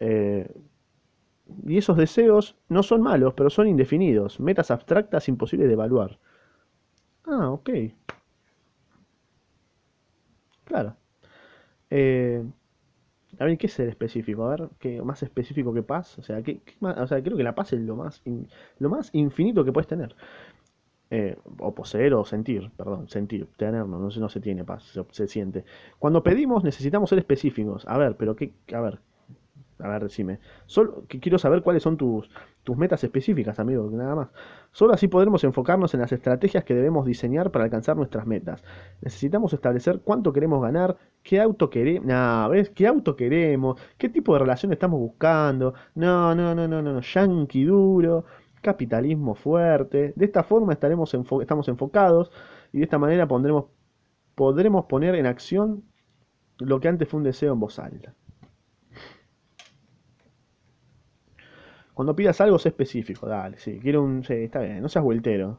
Eh, 0.00 0.50
y 1.66 1.78
esos 1.78 1.96
deseos 1.96 2.56
no 2.68 2.82
son 2.82 3.02
malos, 3.02 3.34
pero 3.34 3.50
son 3.50 3.68
indefinidos, 3.68 4.40
metas 4.40 4.70
abstractas 4.70 5.28
imposibles 5.28 5.68
de 5.68 5.74
evaluar. 5.74 6.18
Ah, 7.26 7.50
ok, 7.52 7.70
claro. 10.64 10.96
Eh, 11.90 12.44
a 13.38 13.44
ver, 13.44 13.58
¿qué 13.58 13.66
es 13.66 13.72
ser 13.72 13.88
específico? 13.88 14.44
A 14.46 14.50
ver, 14.56 14.68
¿qué 14.78 15.00
más 15.02 15.22
específico 15.22 15.72
que 15.72 15.82
paz? 15.82 16.18
O 16.18 16.22
sea, 16.22 16.42
¿qué, 16.42 16.60
qué 16.60 16.74
más? 16.80 16.98
O 16.98 17.06
sea, 17.06 17.22
creo 17.22 17.36
que 17.36 17.42
la 17.42 17.54
paz 17.54 17.72
es 17.72 17.80
lo 17.80 17.96
más, 17.96 18.22
lo 18.78 18.90
más 18.90 19.10
infinito 19.14 19.64
que 19.64 19.72
puedes 19.72 19.86
tener. 19.88 20.14
Eh, 21.10 21.38
o 21.60 21.74
poseer 21.74 22.12
o 22.14 22.24
sentir, 22.24 22.70
perdón, 22.76 23.08
sentir, 23.08 23.48
tener, 23.56 23.86
no, 23.86 23.98
no 23.98 24.10
se, 24.10 24.20
no 24.20 24.28
se 24.28 24.40
tiene 24.40 24.62
paz, 24.64 24.82
se, 24.84 25.02
se 25.10 25.26
siente. 25.26 25.64
Cuando 25.98 26.22
pedimos 26.22 26.64
necesitamos 26.64 27.08
ser 27.10 27.18
específicos. 27.18 27.84
A 27.88 27.96
ver, 27.96 28.16
pero 28.16 28.36
qué, 28.36 28.52
a 28.74 28.80
ver, 28.80 29.00
a 29.80 29.88
ver, 29.88 30.02
decime. 30.02 30.40
Solo 30.66 31.04
que 31.08 31.20
quiero 31.20 31.38
saber 31.38 31.62
cuáles 31.62 31.82
son 31.82 31.96
tus, 31.96 32.28
tus 32.64 32.76
metas 32.76 33.02
específicas, 33.04 33.58
amigo, 33.60 33.88
nada 33.92 34.14
más. 34.14 34.28
Solo 34.72 34.92
así 34.92 35.08
podremos 35.08 35.44
enfocarnos 35.44 35.94
en 35.94 36.00
las 36.00 36.12
estrategias 36.12 36.64
que 36.64 36.74
debemos 36.74 37.06
diseñar 37.06 37.50
para 37.50 37.64
alcanzar 37.64 37.96
nuestras 37.96 38.26
metas. 38.26 38.62
Necesitamos 39.00 39.52
establecer 39.52 40.00
cuánto 40.02 40.32
queremos 40.32 40.60
ganar, 40.62 40.96
qué 41.22 41.40
auto 41.40 41.70
queremos, 41.70 42.06
nah. 42.06 42.50
¿Qué 42.74 42.86
auto 42.86 43.14
queremos? 43.16 43.80
¿Qué 43.96 44.08
tipo 44.08 44.32
de 44.32 44.40
relación 44.40 44.72
estamos 44.72 44.98
buscando? 44.98 45.74
No, 45.94 46.34
no, 46.34 46.54
no, 46.54 46.66
no, 46.66 46.82
no, 46.82 46.92
no, 46.92 47.00
yankee 47.00 47.64
duro, 47.64 48.24
capitalismo 48.60 49.34
fuerte. 49.34 50.12
De 50.16 50.24
esta 50.24 50.42
forma 50.42 50.72
estaremos 50.72 51.14
estamos 51.40 51.68
enfocados 51.68 52.30
y 52.72 52.78
de 52.78 52.84
esta 52.84 52.98
manera 52.98 53.28
pondremos, 53.28 53.66
podremos 54.34 54.86
poner 54.86 55.14
en 55.14 55.26
acción 55.26 55.84
lo 56.58 56.80
que 56.80 56.88
antes 56.88 57.08
fue 57.08 57.18
un 57.18 57.24
deseo 57.24 57.52
en 57.52 57.60
voz 57.60 57.78
alta. 57.78 58.14
Cuando 61.98 62.14
pidas 62.14 62.40
algo, 62.40 62.60
sé 62.60 62.68
específico, 62.68 63.26
dale, 63.26 63.58
sí, 63.58 63.80
quiero 63.82 64.04
un... 64.04 64.22
Sí, 64.22 64.34
está 64.34 64.60
bien, 64.60 64.80
no 64.80 64.88
seas 64.88 65.04
vueltero. 65.04 65.58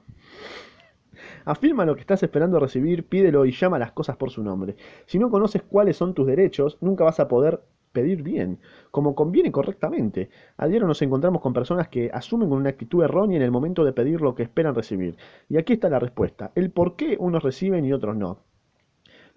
Afirma 1.43 1.83
lo 1.83 1.95
que 1.95 1.99
estás 1.99 2.23
esperando 2.23 2.61
recibir, 2.61 3.05
pídelo 3.05 3.45
y 3.45 3.51
llama 3.51 3.77
las 3.77 3.91
cosas 3.91 4.15
por 4.15 4.31
su 4.31 4.41
nombre. 4.41 4.77
Si 5.05 5.19
no 5.19 5.29
conoces 5.29 5.63
cuáles 5.63 5.97
son 5.97 6.13
tus 6.13 6.25
derechos, 6.25 6.77
nunca 6.79 7.03
vas 7.03 7.19
a 7.19 7.27
poder 7.27 7.59
pedir 7.91 8.23
bien, 8.23 8.59
como 8.89 9.15
conviene 9.15 9.51
correctamente. 9.51 10.29
A 10.55 10.67
diario 10.67 10.87
nos 10.87 11.01
encontramos 11.01 11.41
con 11.41 11.51
personas 11.51 11.89
que 11.89 12.09
asumen 12.13 12.53
una 12.53 12.69
actitud 12.69 13.03
errónea 13.03 13.35
en 13.35 13.43
el 13.43 13.51
momento 13.51 13.83
de 13.83 13.91
pedir 13.91 14.21
lo 14.21 14.33
que 14.33 14.43
esperan 14.43 14.75
recibir. 14.75 15.17
Y 15.49 15.57
aquí 15.57 15.73
está 15.73 15.89
la 15.89 15.99
respuesta, 15.99 16.53
el 16.55 16.71
por 16.71 16.95
qué 16.95 17.17
unos 17.19 17.43
reciben 17.43 17.83
y 17.83 17.91
otros 17.91 18.15
no. 18.15 18.39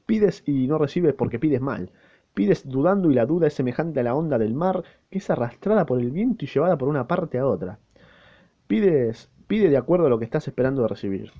Pides 0.06 0.44
y 0.46 0.68
no 0.68 0.78
recibes 0.78 1.14
porque 1.14 1.40
pides 1.40 1.60
mal. 1.60 1.90
Pides 2.34 2.66
dudando 2.66 3.10
y 3.10 3.14
la 3.14 3.26
duda 3.26 3.46
es 3.46 3.54
semejante 3.54 4.00
a 4.00 4.02
la 4.02 4.14
onda 4.14 4.38
del 4.38 4.54
mar 4.54 4.82
que 5.10 5.18
es 5.18 5.28
arrastrada 5.28 5.84
por 5.84 6.00
el 6.00 6.10
viento 6.10 6.44
y 6.44 6.48
llevada 6.48 6.78
por 6.78 6.88
una 6.88 7.06
parte 7.06 7.38
a 7.38 7.46
otra. 7.46 7.78
Pides, 8.66 9.30
pide 9.46 9.68
de 9.68 9.76
acuerdo 9.76 10.06
a 10.06 10.08
lo 10.08 10.18
que 10.18 10.24
estás 10.24 10.48
esperando 10.48 10.82
de 10.82 10.88
recibir. 10.88 11.32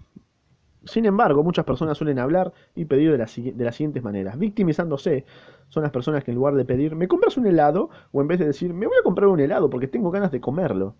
Sin 0.85 1.07
embargo, 1.07 1.45
muchas 1.45 1.65
personas 1.65 1.97
suelen 1.97 2.19
hablar 2.19 2.53
y 2.75 2.85
pedir 2.85 3.13
de, 3.13 3.19
las 3.19 3.31
siguientes 3.31 4.03
maneras. 4.03 4.37
Victimizándose 4.39 5.25
son 5.69 5.85
las 5.85 5.93
personas 5.93 6.25
que 6.25 6.33
en 6.33 6.37
lugar 6.37 6.55
de 6.55 6.65
pedir, 6.65 6.97
¿me 6.97 7.09
compras 7.09 7.37
un 7.37 7.47
helado? 7.47 7.89
O 8.11 8.21
en 8.21 8.29
vez 8.29 8.41
de 8.41 8.47
decir, 8.47 8.75
me 8.75 8.87
voy 8.87 8.97
a 9.01 9.05
comprar 9.05 9.29
un 9.29 9.41
helado 9.41 9.71
porque 9.71 9.87
tengo 9.87 10.11
ganas 10.11 10.33
de 10.33 10.41
comerlo. 10.41 10.97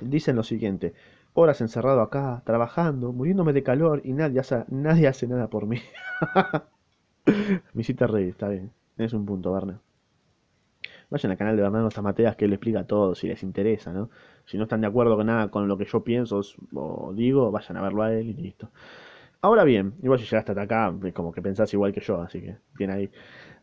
Dicen 0.00 0.36
lo 0.36 0.44
siguiente, 0.44 0.94
horas 1.34 1.60
encerrado 1.60 2.00
acá, 2.00 2.42
trabajando, 2.46 3.12
muriéndome 3.12 3.52
de 3.52 3.62
calor 3.62 4.00
y 4.04 4.12
nadie 4.12 4.40
hace, 4.40 4.64
nadie 4.68 5.08
hace 5.08 5.26
nada 5.26 5.48
por 5.48 5.66
mí. 5.66 5.80
Me 7.74 7.82
hiciste 7.82 8.06
reír, 8.06 8.30
está 8.30 8.48
bien. 8.48 8.70
Es 8.96 9.12
un 9.12 9.26
punto, 9.26 9.52
Barna. 9.52 9.80
Vayan 11.10 11.30
al 11.32 11.38
canal 11.38 11.56
de 11.56 11.62
Bernardo 11.62 11.90
Zamateas 11.90 12.36
que 12.36 12.44
él 12.46 12.52
explica 12.52 12.84
todo 12.86 13.14
si 13.14 13.28
les 13.28 13.42
interesa, 13.42 13.92
¿no? 13.92 14.10
Si 14.46 14.56
no 14.56 14.64
están 14.64 14.80
de 14.80 14.86
acuerdo 14.86 15.16
con 15.16 15.26
nada 15.26 15.48
con 15.50 15.68
lo 15.68 15.76
que 15.78 15.84
yo 15.84 16.02
pienso 16.02 16.40
o 16.74 17.12
digo, 17.14 17.50
vayan 17.50 17.76
a 17.76 17.82
verlo 17.82 18.02
a 18.02 18.12
él 18.12 18.28
y 18.30 18.34
listo. 18.34 18.70
Ahora 19.42 19.64
bien, 19.64 19.94
igual 20.02 20.18
si 20.20 20.26
llegaste 20.26 20.52
hasta 20.52 20.62
acá, 20.62 20.94
como 21.14 21.32
que 21.32 21.42
pensás 21.42 21.72
igual 21.74 21.92
que 21.92 22.00
yo, 22.00 22.20
así 22.22 22.40
que 22.40 22.56
bien 22.76 22.90
ahí. 22.90 23.10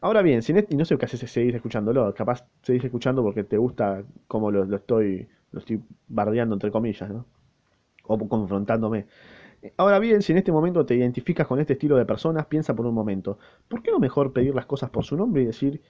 Ahora 0.01 0.22
bien, 0.22 0.41
si 0.44 0.53
y 0.70 0.75
no 0.77 0.86
sé 0.86 0.98
qué 0.98 1.06
haces 1.06 1.32
seguís 1.32 1.56
escuchándolo, 1.56 2.13
capaz 2.13 2.46
seguís 2.63 2.84
escuchando 2.86 3.24
porque 3.24 3.44
te 3.44 3.58
gusta 3.58 4.03
cómo 4.27 4.51
lo, 4.51 4.63
estoy 4.75 5.27
lo 5.51 5.60
estoy 5.60 5.82
bardeando 6.08 6.56
entre 6.56 6.72
comillas, 6.72 7.10
¿no? 7.10 7.25
O 8.03 8.18
confrontándome. 8.30 9.08
Ahora 9.77 10.00
bien, 10.00 10.22
si 10.22 10.32
en 10.32 10.39
este 10.39 10.51
momento 10.51 10.86
te 10.86 10.96
identificas 10.96 11.46
con 11.46 11.60
este 11.60 11.74
estilo 11.74 11.96
de 11.96 12.06
personas, 12.06 12.48
piensa 12.48 12.75
por 12.75 12.88
un 12.88 12.96
momento, 12.96 13.38
¿por 13.68 13.84
qué 13.84 13.91
no 13.91 14.00
mejor 14.00 14.34
pedir 14.34 14.56
las 14.56 14.65
cosas 14.65 14.89
por 14.89 15.06
su 15.06 15.15
nombre 15.15 15.44
y 15.44 15.46
decir, 15.46 15.82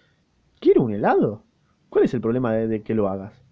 ¿quiero 0.59 0.83
un 0.83 0.93
helado? 0.93 1.43
¿Cuál 1.89 2.05
es 2.05 2.13
el 2.13 2.21
problema 2.21 2.53
de, 2.53 2.81
que 2.83 2.93
lo 2.95 3.07
hagas? 3.07 3.45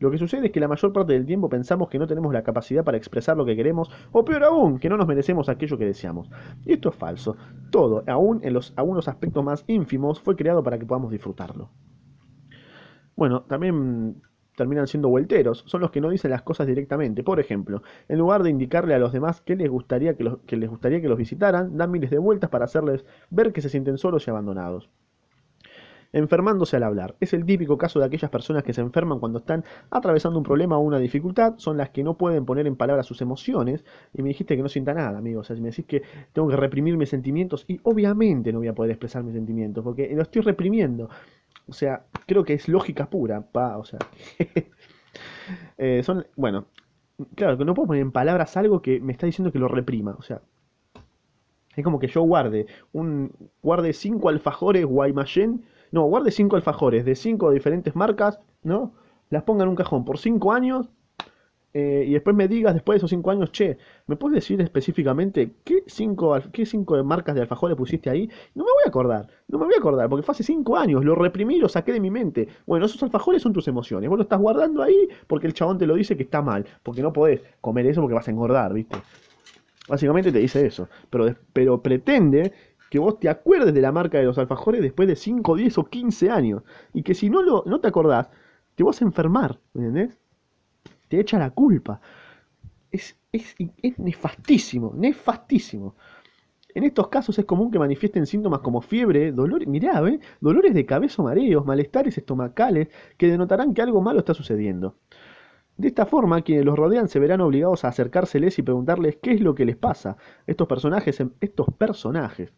Lo 0.00 0.10
que 0.10 0.18
sucede 0.18 0.46
es 0.46 0.52
que 0.52 0.58
la 0.58 0.66
mayor 0.66 0.92
parte 0.92 1.12
del 1.12 1.24
tiempo 1.24 1.48
pensamos 1.48 1.88
que 1.88 2.00
no 2.00 2.06
tenemos 2.08 2.32
la 2.32 2.42
capacidad 2.42 2.84
para 2.84 2.96
expresar 2.96 3.36
lo 3.36 3.44
que 3.44 3.54
queremos, 3.54 3.90
o 4.10 4.24
peor 4.24 4.42
aún, 4.42 4.78
que 4.78 4.88
no 4.88 4.96
nos 4.96 5.06
merecemos 5.06 5.48
aquello 5.48 5.78
que 5.78 5.86
deseamos. 5.86 6.28
Y 6.64 6.72
esto 6.72 6.88
es 6.88 6.96
falso. 6.96 7.36
Todo, 7.70 8.02
aún 8.08 8.40
en 8.42 8.54
los, 8.54 8.74
los 8.76 9.08
aspectos 9.08 9.44
más 9.44 9.64
ínfimos, 9.68 10.20
fue 10.20 10.34
creado 10.34 10.64
para 10.64 10.78
que 10.78 10.86
podamos 10.86 11.12
disfrutarlo. 11.12 11.70
Bueno, 13.16 13.42
también 13.42 14.20
terminan 14.56 14.86
siendo 14.86 15.08
vuelteros, 15.08 15.64
son 15.66 15.80
los 15.80 15.90
que 15.90 16.00
no 16.00 16.10
dicen 16.10 16.30
las 16.30 16.42
cosas 16.42 16.66
directamente. 16.66 17.22
Por 17.22 17.40
ejemplo, 17.40 17.82
en 18.08 18.18
lugar 18.18 18.42
de 18.42 18.50
indicarle 18.50 18.94
a 18.94 18.98
los 18.98 19.12
demás 19.12 19.40
que 19.40 19.56
les 19.56 19.70
gustaría 19.70 20.16
que, 20.16 20.36
que 20.46 20.56
les 20.56 20.70
gustaría 20.70 21.00
que 21.00 21.08
los 21.08 21.18
visitaran, 21.18 21.76
dan 21.76 21.90
miles 21.90 22.10
de 22.10 22.18
vueltas 22.18 22.50
para 22.50 22.64
hacerles 22.64 23.04
ver 23.30 23.52
que 23.52 23.60
se 23.60 23.68
sienten 23.68 23.98
solos 23.98 24.26
y 24.26 24.30
abandonados 24.30 24.90
enfermándose 26.14 26.76
al 26.76 26.84
hablar. 26.84 27.16
Es 27.20 27.34
el 27.34 27.44
típico 27.44 27.76
caso 27.76 27.98
de 27.98 28.06
aquellas 28.06 28.30
personas 28.30 28.62
que 28.62 28.72
se 28.72 28.80
enferman 28.80 29.18
cuando 29.18 29.40
están 29.40 29.64
atravesando 29.90 30.38
un 30.38 30.44
problema 30.44 30.78
o 30.78 30.80
una 30.80 30.98
dificultad, 30.98 31.54
son 31.58 31.76
las 31.76 31.90
que 31.90 32.04
no 32.04 32.16
pueden 32.16 32.46
poner 32.46 32.66
en 32.66 32.76
palabras 32.76 33.04
sus 33.04 33.20
emociones, 33.20 33.84
y 34.14 34.22
me 34.22 34.28
dijiste 34.28 34.56
que 34.56 34.62
no 34.62 34.68
sienta 34.68 34.94
nada, 34.94 35.18
amigo, 35.18 35.42
o 35.42 35.54
me 35.54 35.70
decís 35.70 35.84
que 35.86 36.02
tengo 36.32 36.48
que 36.48 36.56
reprimir 36.56 36.96
mis 36.96 37.08
sentimientos, 37.08 37.64
y 37.66 37.80
obviamente 37.82 38.52
no 38.52 38.60
voy 38.60 38.68
a 38.68 38.74
poder 38.74 38.92
expresar 38.92 39.24
mis 39.24 39.34
sentimientos, 39.34 39.82
porque 39.82 40.14
lo 40.14 40.22
estoy 40.22 40.42
reprimiendo. 40.42 41.10
O 41.66 41.72
sea, 41.72 42.04
creo 42.26 42.44
que 42.44 42.54
es 42.54 42.68
lógica 42.68 43.08
pura, 43.10 43.42
pa, 43.42 43.78
o 43.78 43.84
sea. 43.84 43.98
Eh, 45.78 46.02
son, 46.02 46.26
bueno, 46.36 46.66
claro, 47.36 47.56
que 47.56 47.64
no 47.64 47.74
puedo 47.74 47.86
poner 47.88 48.02
en 48.02 48.10
palabras 48.10 48.56
algo 48.56 48.82
que 48.82 48.98
me 49.00 49.12
está 49.12 49.26
diciendo 49.26 49.52
que 49.52 49.60
lo 49.60 49.68
reprima, 49.68 50.16
o 50.18 50.22
sea, 50.22 50.40
es 51.76 51.84
como 51.84 52.00
que 52.00 52.08
yo 52.08 52.22
guarde 52.22 52.66
un 52.92 53.32
guarde 53.62 53.92
cinco 53.92 54.28
alfajores 54.28 54.84
Guaymallén 54.84 55.64
no, 55.94 56.06
guarde 56.06 56.32
cinco 56.32 56.56
alfajores 56.56 57.04
de 57.04 57.14
cinco 57.14 57.52
diferentes 57.52 57.94
marcas, 57.94 58.40
¿no? 58.64 58.94
Las 59.30 59.44
ponga 59.44 59.62
en 59.62 59.68
un 59.68 59.76
cajón 59.76 60.04
por 60.04 60.18
cinco 60.18 60.52
años 60.52 60.90
eh, 61.76 62.04
y 62.06 62.12
después 62.12 62.36
me 62.36 62.46
digas 62.46 62.72
después 62.72 62.94
de 62.94 62.98
esos 62.98 63.10
cinco 63.10 63.32
años, 63.32 63.50
che, 63.50 63.78
¿me 64.06 64.14
puedes 64.14 64.36
decir 64.36 64.60
específicamente 64.60 65.56
qué 65.64 65.82
cinco, 65.88 66.38
qué 66.52 66.64
cinco 66.64 67.02
marcas 67.02 67.34
de 67.34 67.40
alfajores 67.40 67.76
pusiste 67.76 68.08
ahí? 68.08 68.30
No 68.54 68.62
me 68.62 68.70
voy 68.70 68.82
a 68.86 68.88
acordar, 68.88 69.26
no 69.48 69.58
me 69.58 69.64
voy 69.64 69.74
a 69.74 69.78
acordar, 69.78 70.08
porque 70.08 70.22
fue 70.22 70.34
hace 70.34 70.44
cinco 70.44 70.76
años, 70.76 71.04
lo 71.04 71.16
reprimí, 71.16 71.58
lo 71.58 71.68
saqué 71.68 71.92
de 71.92 71.98
mi 71.98 72.12
mente. 72.12 72.46
Bueno, 72.64 72.86
esos 72.86 73.02
alfajores 73.02 73.42
son 73.42 73.52
tus 73.52 73.66
emociones, 73.66 74.08
vos 74.08 74.16
lo 74.16 74.22
estás 74.22 74.38
guardando 74.38 74.84
ahí 74.84 75.08
porque 75.26 75.48
el 75.48 75.52
chabón 75.52 75.76
te 75.76 75.86
lo 75.86 75.96
dice 75.96 76.16
que 76.16 76.22
está 76.22 76.40
mal, 76.42 76.64
porque 76.84 77.02
no 77.02 77.12
podés 77.12 77.42
comer 77.60 77.86
eso 77.86 78.00
porque 78.00 78.14
vas 78.14 78.28
a 78.28 78.30
engordar, 78.30 78.72
¿viste? 78.72 78.96
Básicamente 79.88 80.30
te 80.30 80.38
dice 80.38 80.64
eso, 80.64 80.88
pero, 81.10 81.34
pero 81.52 81.82
pretende 81.82 82.52
que 82.88 83.00
vos 83.00 83.18
te 83.18 83.28
acuerdes 83.28 83.74
de 83.74 83.80
la 83.80 83.90
marca 83.90 84.18
de 84.18 84.24
los 84.24 84.38
alfajores 84.38 84.80
después 84.80 85.08
de 85.08 85.16
5, 85.16 85.56
10 85.56 85.78
o 85.78 85.84
15 85.86 86.30
años. 86.30 86.62
Y 86.92 87.02
que 87.02 87.14
si 87.14 87.28
no, 87.28 87.42
lo, 87.42 87.64
no 87.66 87.80
te 87.80 87.88
acordás, 87.88 88.28
te 88.76 88.84
vas 88.84 89.02
a 89.02 89.04
enfermar, 89.04 89.58
¿entendés? 89.74 90.16
Echa 91.20 91.38
la 91.38 91.50
culpa. 91.50 92.00
Es, 92.90 93.16
es, 93.32 93.54
es 93.58 93.98
nefastísimo, 93.98 94.92
nefastísimo. 94.94 95.96
En 96.74 96.82
estos 96.82 97.08
casos 97.08 97.38
es 97.38 97.44
común 97.44 97.70
que 97.70 97.78
manifiesten 97.78 98.26
síntomas 98.26 98.60
como 98.60 98.80
fiebre, 98.80 99.30
dolor, 99.30 99.64
mirá, 99.66 100.02
¿eh? 100.08 100.18
dolores 100.40 100.74
de 100.74 100.84
cabeza 100.84 101.22
mareos, 101.22 101.64
malestares 101.64 102.18
estomacales, 102.18 102.88
que 103.16 103.28
denotarán 103.28 103.74
que 103.74 103.82
algo 103.82 104.00
malo 104.02 104.18
está 104.18 104.34
sucediendo. 104.34 104.96
De 105.76 105.88
esta 105.88 106.06
forma, 106.06 106.42
quienes 106.42 106.64
los 106.64 106.76
rodean 106.76 107.08
se 107.08 107.18
verán 107.20 107.40
obligados 107.40 107.84
a 107.84 107.88
acercárseles 107.88 108.58
y 108.58 108.62
preguntarles 108.62 109.18
qué 109.22 109.32
es 109.32 109.40
lo 109.40 109.54
que 109.54 109.64
les 109.64 109.76
pasa. 109.76 110.16
Estos 110.46 110.66
personajes, 110.68 111.20
estos 111.40 111.66
personajes, 111.76 112.52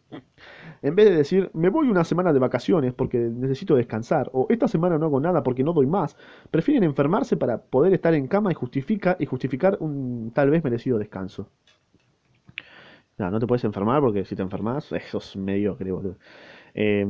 en 0.81 0.95
vez 0.95 1.09
de 1.09 1.15
decir, 1.15 1.49
me 1.53 1.69
voy 1.69 1.89
una 1.89 2.03
semana 2.03 2.33
de 2.33 2.39
vacaciones 2.39 2.93
porque 2.93 3.17
necesito 3.17 3.75
descansar, 3.75 4.29
o 4.33 4.47
esta 4.49 4.67
semana 4.67 4.97
no 4.97 5.05
hago 5.07 5.19
nada 5.19 5.43
porque 5.43 5.63
no 5.63 5.73
doy 5.73 5.87
más, 5.87 6.15
prefieren 6.51 6.83
enfermarse 6.83 7.37
para 7.37 7.57
poder 7.61 7.93
estar 7.93 8.13
en 8.13 8.27
cama 8.27 8.51
y, 8.51 8.55
justifica, 8.55 9.17
y 9.19 9.25
justificar 9.25 9.77
un 9.79 10.31
tal 10.33 10.49
vez 10.49 10.63
merecido 10.63 10.97
descanso. 10.97 11.49
No, 13.17 13.31
no 13.31 13.39
te 13.39 13.47
puedes 13.47 13.63
enfermar 13.63 14.01
porque 14.01 14.25
si 14.25 14.35
te 14.35 14.43
enfermas, 14.43 14.91
eso 14.91 15.17
es 15.17 15.35
mediocre, 15.35 15.91
boludo. 15.91 16.17
Eh, 16.73 17.05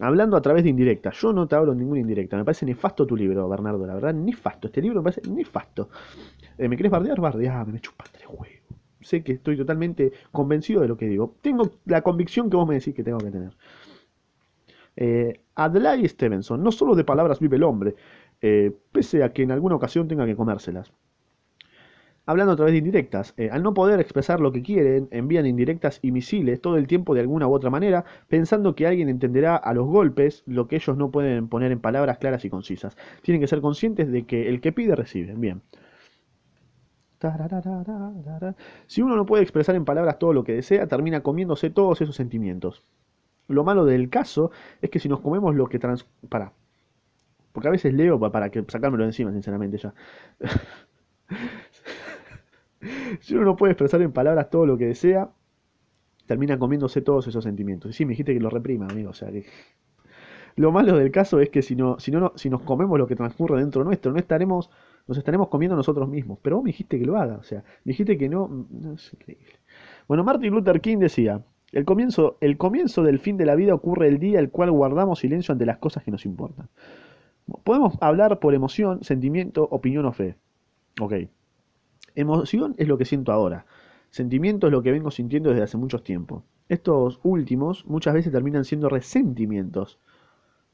Hablando 0.00 0.36
a 0.36 0.40
través 0.40 0.64
de 0.64 0.70
indirecta. 0.70 1.10
Yo 1.10 1.32
no 1.32 1.46
te 1.46 1.56
hablo 1.56 1.74
ninguna 1.74 2.00
indirecta. 2.00 2.36
Me 2.36 2.44
parece 2.44 2.64
nefasto 2.64 3.06
tu 3.06 3.16
libro, 3.16 3.46
Bernardo. 3.48 3.86
La 3.86 3.94
verdad, 3.94 4.14
nefasto. 4.14 4.68
Este 4.68 4.80
libro 4.80 5.00
me 5.02 5.10
parece 5.10 5.28
nefasto. 5.30 5.90
Eh, 6.56 6.68
¿Me 6.68 6.76
querés 6.76 6.90
bardear? 6.90 7.20
Bardeame, 7.20 7.72
me 7.72 7.80
chupas 7.80 8.10
tres 8.10 8.26
huevos. 8.26 8.59
Sé 9.00 9.22
que 9.22 9.32
estoy 9.32 9.56
totalmente 9.56 10.12
convencido 10.32 10.82
de 10.82 10.88
lo 10.88 10.96
que 10.96 11.06
digo. 11.06 11.34
Tengo 11.42 11.70
la 11.86 12.02
convicción 12.02 12.50
que 12.50 12.56
vos 12.56 12.68
me 12.68 12.74
decís 12.74 12.94
que 12.94 13.02
tengo 13.02 13.18
que 13.18 13.30
tener. 13.30 13.52
Eh, 14.96 15.40
Adlai 15.54 16.06
Stevenson. 16.08 16.62
No 16.62 16.72
solo 16.72 16.94
de 16.94 17.04
palabras 17.04 17.40
vive 17.40 17.56
el 17.56 17.62
hombre. 17.62 17.94
Eh, 18.40 18.72
pese 18.92 19.22
a 19.22 19.32
que 19.32 19.42
en 19.42 19.52
alguna 19.52 19.76
ocasión 19.76 20.08
tenga 20.08 20.26
que 20.26 20.36
comérselas 20.36 20.92
hablando 22.30 22.52
a 22.52 22.56
través 22.56 22.72
de 22.72 22.78
indirectas. 22.78 23.34
Eh, 23.36 23.50
al 23.50 23.62
no 23.62 23.74
poder 23.74 23.98
expresar 23.98 24.40
lo 24.40 24.52
que 24.52 24.62
quieren, 24.62 25.08
envían 25.10 25.46
indirectas 25.46 25.98
y 26.00 26.12
misiles 26.12 26.60
todo 26.60 26.76
el 26.76 26.86
tiempo 26.86 27.12
de 27.14 27.20
alguna 27.20 27.48
u 27.48 27.52
otra 27.52 27.70
manera, 27.70 28.04
pensando 28.28 28.76
que 28.76 28.86
alguien 28.86 29.08
entenderá 29.08 29.56
a 29.56 29.74
los 29.74 29.86
golpes 29.86 30.44
lo 30.46 30.68
que 30.68 30.76
ellos 30.76 30.96
no 30.96 31.10
pueden 31.10 31.48
poner 31.48 31.72
en 31.72 31.80
palabras 31.80 32.18
claras 32.18 32.44
y 32.44 32.50
concisas. 32.50 32.96
Tienen 33.22 33.40
que 33.40 33.48
ser 33.48 33.60
conscientes 33.60 34.12
de 34.12 34.26
que 34.26 34.48
el 34.48 34.60
que 34.60 34.70
pide 34.72 34.94
recibe. 34.94 35.34
Bien. 35.36 35.62
Si 38.86 39.02
uno 39.02 39.16
no 39.16 39.26
puede 39.26 39.42
expresar 39.42 39.74
en 39.74 39.84
palabras 39.84 40.18
todo 40.18 40.32
lo 40.32 40.42
que 40.42 40.54
desea, 40.54 40.86
termina 40.86 41.22
comiéndose 41.22 41.70
todos 41.70 42.00
esos 42.00 42.16
sentimientos. 42.16 42.82
Lo 43.46 43.64
malo 43.64 43.84
del 43.84 44.08
caso 44.08 44.50
es 44.80 44.90
que 44.90 45.00
si 45.00 45.08
nos 45.08 45.20
comemos 45.20 45.54
lo 45.54 45.68
que 45.68 45.78
trans... 45.78 46.06
Para. 46.28 46.52
Porque 47.52 47.68
a 47.68 47.72
veces 47.72 47.92
leo 47.92 48.18
para 48.18 48.50
que 48.50 48.64
sacármelo 48.68 49.04
encima, 49.04 49.32
sinceramente 49.32 49.76
ya. 49.76 49.92
si 53.20 53.34
uno 53.34 53.44
no 53.44 53.56
puede 53.56 53.72
expresar 53.72 54.00
en 54.02 54.12
palabras 54.12 54.50
todo 54.50 54.66
lo 54.66 54.78
que 54.78 54.86
desea, 54.86 55.30
termina 56.26 56.58
comiéndose 56.58 57.02
todos 57.02 57.26
esos 57.26 57.42
sentimientos. 57.42 57.90
Y 57.90 57.94
sí, 57.94 58.04
me 58.04 58.10
dijiste 58.10 58.32
que 58.32 58.40
lo 58.40 58.50
reprima, 58.50 58.86
amigo. 58.86 59.10
O 59.10 59.14
sea 59.14 59.30
que. 59.30 59.46
Lo 60.56 60.72
malo 60.72 60.96
del 60.96 61.12
caso 61.12 61.40
es 61.40 61.48
que 61.48 61.62
si 61.62 61.76
no, 61.76 62.00
si 62.00 62.10
no, 62.10 62.32
si 62.34 62.50
nos 62.50 62.62
comemos 62.62 62.98
lo 62.98 63.06
que 63.06 63.14
transcurre 63.14 63.60
dentro 63.60 63.84
nuestro, 63.84 64.12
no 64.12 64.18
estaremos, 64.18 64.68
nos 65.10 65.18
estaremos 65.18 65.48
comiendo 65.48 65.74
nosotros 65.74 66.08
mismos. 66.08 66.38
Pero 66.40 66.56
vos 66.56 66.64
me 66.64 66.68
dijiste 66.68 66.96
que 66.96 67.04
lo 67.04 67.18
haga, 67.18 67.36
o 67.36 67.42
sea, 67.42 67.64
me 67.84 67.90
dijiste 67.90 68.16
que 68.16 68.28
no, 68.28 68.66
no 68.70 68.92
es 68.92 69.12
increíble. 69.12 69.58
Bueno, 70.06 70.22
Martin 70.22 70.52
Luther 70.52 70.80
King 70.80 70.98
decía, 70.98 71.42
el 71.72 71.84
comienzo, 71.84 72.38
el 72.40 72.56
comienzo 72.56 73.02
del 73.02 73.18
fin 73.18 73.36
de 73.36 73.44
la 73.44 73.56
vida 73.56 73.74
ocurre 73.74 74.06
el 74.06 74.20
día 74.20 74.38
el 74.38 74.50
cual 74.50 74.70
guardamos 74.70 75.18
silencio 75.18 75.50
ante 75.50 75.66
las 75.66 75.78
cosas 75.78 76.04
que 76.04 76.12
nos 76.12 76.24
importan. 76.26 76.68
Podemos 77.64 77.94
hablar 78.00 78.38
por 78.38 78.54
emoción, 78.54 79.02
sentimiento, 79.02 79.66
opinión 79.68 80.06
o 80.06 80.12
fe. 80.12 80.36
Ok. 81.00 81.14
Emoción 82.14 82.76
es 82.78 82.86
lo 82.86 82.96
que 82.96 83.04
siento 83.04 83.32
ahora. 83.32 83.66
Sentimiento 84.10 84.68
es 84.68 84.72
lo 84.72 84.80
que 84.80 84.92
vengo 84.92 85.10
sintiendo 85.10 85.50
desde 85.50 85.64
hace 85.64 85.76
muchos 85.76 86.04
tiempos. 86.04 86.44
Estos 86.68 87.18
últimos 87.24 87.84
muchas 87.84 88.14
veces 88.14 88.30
terminan 88.30 88.64
siendo 88.64 88.88
resentimientos. 88.88 89.98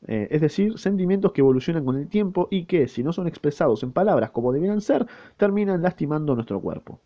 Eh, 0.06 0.28
es 0.30 0.40
decir, 0.40 0.78
sentimientos 0.78 1.32
que 1.32 1.40
evolucionan 1.40 1.84
con 1.84 1.96
el 1.96 2.08
tiempo 2.08 2.48
y 2.50 2.64
que, 2.66 2.88
si 2.88 3.02
no 3.02 3.12
son 3.12 3.26
expresados 3.26 3.82
en 3.82 3.92
palabras 3.92 4.30
como 4.30 4.52
deberían 4.52 4.80
ser, 4.80 5.06
terminan 5.36 5.82
lastimando 5.82 6.34
nuestro 6.34 6.60
cuerpo. 6.60 7.00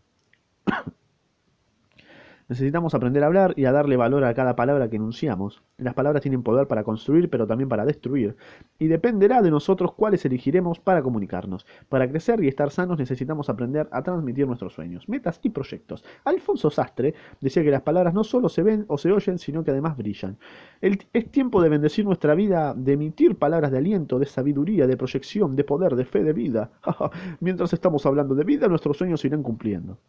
Necesitamos 2.51 2.97
aprender 2.97 3.23
a 3.23 3.29
hablar 3.29 3.55
y 3.57 3.67
a 3.67 3.71
darle 3.71 3.97
valor 3.97 4.25
a 4.25 4.35
cada 4.35 4.57
palabra 4.57 4.91
que 4.91 4.97
enunciamos. 4.97 5.63
Las 5.79 5.95
palabras 5.95 6.21
tienen 6.21 6.43
poder 6.43 6.67
para 6.67 6.83
construir, 6.83 7.31
pero 7.31 7.47
también 7.47 7.69
para 7.69 7.85
destruir. 7.85 8.37
Y 8.77 8.89
dependerá 8.89 9.41
de 9.41 9.53
nosotros 9.53 9.93
cuáles 9.95 10.25
elegiremos 10.25 10.81
para 10.81 11.01
comunicarnos. 11.01 11.65
Para 11.89 12.11
crecer 12.11 12.43
y 12.43 12.49
estar 12.49 12.73
sanos 12.73 12.99
necesitamos 12.99 13.49
aprender 13.49 13.89
a 13.93 14.03
transmitir 14.03 14.49
nuestros 14.49 14.73
sueños, 14.73 15.09
metas 15.09 15.39
y 15.45 15.51
proyectos. 15.51 16.03
Alfonso 16.25 16.71
Sastre 16.71 17.15
decía 17.41 17.63
que 17.63 17.71
las 17.71 17.83
palabras 17.83 18.15
no 18.15 18.25
solo 18.25 18.49
se 18.49 18.65
ven 18.65 18.85
o 18.89 18.99
se 18.99 19.13
oyen, 19.13 19.39
sino 19.39 19.63
que 19.63 19.71
además 19.71 19.97
brillan. 19.97 20.37
es 20.81 21.31
tiempo 21.31 21.63
de 21.63 21.69
bendecir 21.69 22.05
nuestra 22.05 22.35
vida, 22.35 22.75
de 22.75 22.95
emitir 22.95 23.37
palabras 23.37 23.71
de 23.71 23.79
aliento, 23.79 24.19
de 24.19 24.27
sabiduría, 24.27 24.89
de 24.89 24.97
proyección, 24.97 25.55
de 25.55 25.63
poder, 25.63 25.95
de 25.95 26.05
fe, 26.05 26.25
de 26.25 26.33
vida. 26.33 26.73
Mientras 27.39 27.73
estamos 27.73 28.05
hablando 28.07 28.35
de 28.35 28.43
vida, 28.43 28.67
nuestros 28.67 28.97
sueños 28.97 29.21
se 29.21 29.29
irán 29.29 29.45
cumpliendo. 29.45 30.01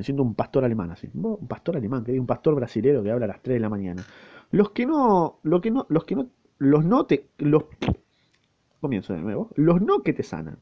Me 0.00 0.04
siento 0.04 0.22
un 0.22 0.34
pastor 0.34 0.64
alemán 0.64 0.90
así. 0.90 1.10
Un 1.12 1.46
pastor 1.46 1.76
alemán, 1.76 2.02
que 2.02 2.18
un 2.18 2.26
pastor 2.26 2.54
brasilero 2.54 3.02
que 3.02 3.10
habla 3.10 3.26
a 3.26 3.28
las 3.28 3.42
3 3.42 3.56
de 3.56 3.60
la 3.60 3.68
mañana. 3.68 4.02
Los 4.50 4.70
que 4.70 4.86
no, 4.86 5.40
lo 5.42 5.60
que 5.60 5.70
no, 5.70 5.84
los 5.90 6.04
que 6.04 6.16
no, 6.16 6.30
los 6.56 6.86
no 6.86 7.04
te, 7.04 7.28
los, 7.36 7.64
comienzo 8.80 9.12
de 9.12 9.20
nuevo, 9.20 9.50
los 9.56 9.82
no 9.82 10.02
que 10.02 10.14
te 10.14 10.22
sanan. 10.22 10.58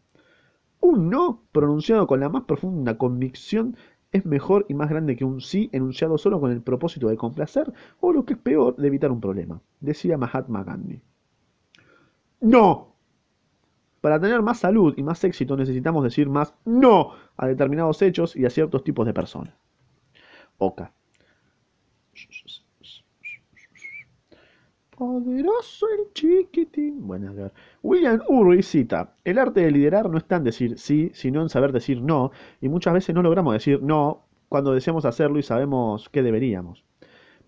Un 0.81 1.09
no 1.09 1.45
pronunciado 1.53 2.09
con 2.09 2.19
la 2.19 2.29
más 2.29 2.47
profunda 2.47 2.99
convicción 2.99 3.77
es 4.11 4.27
mejor 4.27 4.67
y 4.69 4.75
más 4.75 4.91
grande 4.91 5.15
que 5.15 5.25
un 5.25 5.41
sí 5.41 5.71
enunciado 5.73 6.19
solo 6.19 6.41
con 6.41 6.51
el 6.51 6.61
propósito 6.61 7.07
de 7.07 7.17
complacer 7.17 7.73
o 8.01 8.13
lo 8.13 8.25
que 8.25 8.33
es 8.33 8.41
peor, 8.41 8.75
de 8.75 8.89
evitar 8.89 9.13
un 9.13 9.21
problema, 9.21 9.63
decía 9.79 10.19
Mahatma 10.19 10.65
Gandhi. 10.65 11.01
No, 12.41 12.97
para 14.01 14.21
tener 14.21 14.43
más 14.43 14.61
salud 14.61 14.95
y 14.97 15.03
más 15.03 15.23
éxito 15.25 15.57
necesitamos 15.57 16.05
decir 16.05 16.29
más 16.29 16.55
no 16.65 17.13
a 17.37 17.47
determinados 17.47 18.01
hechos 18.03 18.37
y 18.37 18.45
a 18.47 18.51
ciertos 18.51 18.85
tipos 18.85 19.07
de 19.07 19.15
personas. 19.15 19.55
Oca. 20.59 20.93
Poderoso 24.91 25.87
el 25.97 26.13
chiquitín. 26.13 27.07
Bueno, 27.07 27.31
a 27.31 27.33
ver. 27.33 27.53
William 27.85 28.21
Urey 28.29 28.65
cita, 28.65 29.15
el 29.23 29.39
arte 29.39 29.61
de 29.61 29.71
liderar 29.71 30.11
no 30.11 30.19
está 30.19 30.37
en 30.37 30.45
decir 30.45 30.77
sí, 30.77 31.13
sino 31.15 31.41
en 31.41 31.49
saber 31.49 31.71
decir 31.71 32.03
no, 32.03 32.33
y 32.61 32.69
muchas 32.69 32.95
veces 32.95 33.15
no 33.15 33.23
logramos 33.23 33.53
decir 33.53 33.81
no 33.81 34.25
cuando 34.49 34.73
deseamos 34.73 35.05
hacerlo 35.05 35.39
y 35.39 35.45
sabemos 35.45 36.09
que 36.09 36.23
deberíamos. 36.23 36.88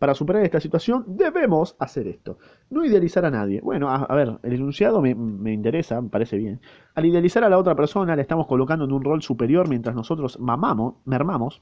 Para 0.00 0.14
superar 0.14 0.42
esta 0.42 0.60
situación 0.60 1.04
debemos 1.06 1.76
hacer 1.78 2.08
esto. 2.08 2.38
No 2.70 2.86
idealizar 2.86 3.26
a 3.26 3.30
nadie. 3.30 3.60
Bueno, 3.60 3.90
a, 3.90 4.14
ver, 4.14 4.38
el 4.42 4.54
enunciado 4.54 5.02
me, 5.02 5.14
me, 5.14 5.52
interesa, 5.52 6.00
me 6.00 6.08
parece 6.08 6.38
bien. 6.38 6.58
Al 6.94 7.04
idealizar 7.04 7.44
a 7.44 7.50
la 7.50 7.58
otra 7.58 7.74
persona 7.74 8.16
le 8.16 8.22
estamos 8.22 8.46
colocando 8.46 8.86
en 8.86 8.92
un 8.92 9.04
rol 9.04 9.20
superior 9.20 9.68
mientras 9.68 9.94
nosotros 9.94 10.40
mamamos, 10.40 10.94
mermamos, 11.04 11.60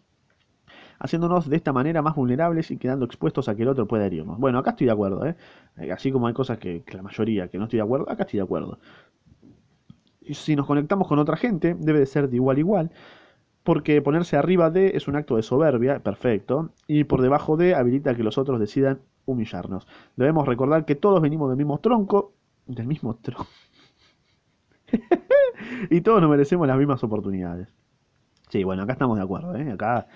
haciéndonos 1.01 1.48
de 1.48 1.57
esta 1.57 1.72
manera 1.72 2.01
más 2.01 2.14
vulnerables 2.14 2.70
y 2.70 2.77
quedando 2.77 3.07
expuestos 3.07 3.48
a 3.48 3.57
que 3.57 3.62
el 3.62 3.70
otro 3.70 3.88
pueda 3.88 4.07
herirnos. 4.07 4.38
Bueno, 4.38 4.61
acá 4.61 4.70
estoy 4.70 4.87
de 4.87 4.92
acuerdo, 4.92 5.27
¿eh? 5.27 5.35
eh 5.77 5.90
así 5.90 6.12
como 6.12 6.29
hay 6.29 6.35
cosas 6.35 6.59
que, 6.59 6.85
que 6.85 6.96
la 6.96 7.03
mayoría 7.03 7.48
que 7.48 7.59
no 7.59 7.64
estoy 7.64 7.79
de 7.79 7.83
acuerdo, 7.83 8.09
acá 8.09 8.22
estoy 8.22 8.38
de 8.38 8.44
acuerdo. 8.44 8.79
Si 10.31 10.55
nos 10.55 10.64
conectamos 10.64 11.09
con 11.09 11.18
otra 11.18 11.37
gente, 11.37 11.74
debe 11.77 11.98
de 11.98 12.07
ser 12.07 12.29
de 12.31 12.37
igual 12.37 12.57
a 12.57 12.61
igual 12.61 12.90
porque 13.69 14.01
ponerse 14.01 14.39
arriba 14.39 14.71
de 14.71 14.97
es 14.97 15.09
un 15.09 15.17
acto 15.17 15.37
de 15.37 15.43
soberbia, 15.43 15.99
perfecto, 15.99 16.71
y 16.87 17.05
por 17.05 17.21
debajo 17.21 17.59
de 17.59 17.75
habilita 17.75 18.15
que 18.15 18.23
los 18.23 18.39
otros 18.39 18.59
decidan 18.59 19.01
humillarnos. 19.27 19.87
Debemos 20.17 20.49
recordar 20.49 20.87
que 20.87 20.95
todos 20.95 21.21
venimos 21.21 21.51
del 21.51 21.59
mismo 21.59 21.77
tronco, 21.77 22.33
del 22.65 22.87
mismo 22.87 23.17
tronco, 23.17 23.47
y 25.91 26.01
todos 26.01 26.23
nos 26.23 26.31
merecemos 26.31 26.67
las 26.67 26.79
mismas 26.79 27.05
oportunidades. 27.05 27.69
Sí, 28.49 28.65
bueno, 28.65 28.85
acá 28.85 28.95
estamos 28.95 29.19
de 29.19 29.25
acuerdo, 29.25 29.55
¿eh? 29.55 29.71
acá 29.71 30.07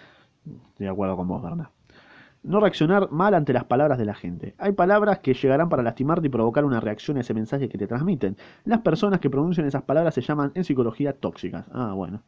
estoy 0.47 0.87
de 0.87 0.89
acuerdo 0.89 1.19
con 1.19 1.29
vos, 1.29 1.43
Bernard. 1.43 1.69
No 2.43 2.59
reaccionar 2.59 3.11
mal 3.11 3.35
ante 3.35 3.53
las 3.53 3.65
palabras 3.65 3.99
de 3.99 4.07
la 4.07 4.15
gente. 4.15 4.55
Hay 4.57 4.73
palabras 4.73 5.19
que 5.19 5.35
llegarán 5.35 5.69
para 5.69 5.83
lastimarte 5.83 6.29
y 6.29 6.31
provocar 6.31 6.65
una 6.65 6.81
reacción 6.81 7.19
a 7.19 7.21
ese 7.21 7.35
mensaje 7.35 7.69
que 7.69 7.77
te 7.77 7.87
transmiten. 7.87 8.39
Las 8.65 8.81
personas 8.81 9.21
que 9.21 9.29
pronuncian 9.29 9.67
esas 9.67 9.83
palabras 9.83 10.15
se 10.15 10.23
llaman 10.23 10.53
en 10.55 10.65
psicología 10.65 11.13
tóxicas. 11.13 11.67
Ah, 11.71 11.93
bueno. 11.93 12.23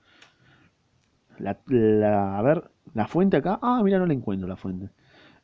La, 1.39 2.39
a 2.39 2.43
ver, 2.43 2.71
la 2.95 3.07
fuente 3.07 3.37
acá. 3.37 3.59
Ah, 3.63 3.81
mira, 3.83 3.99
no 3.99 4.07
la 4.07 4.15
encuentro 4.15 4.49
la 4.49 4.57
fuente. 4.57 4.91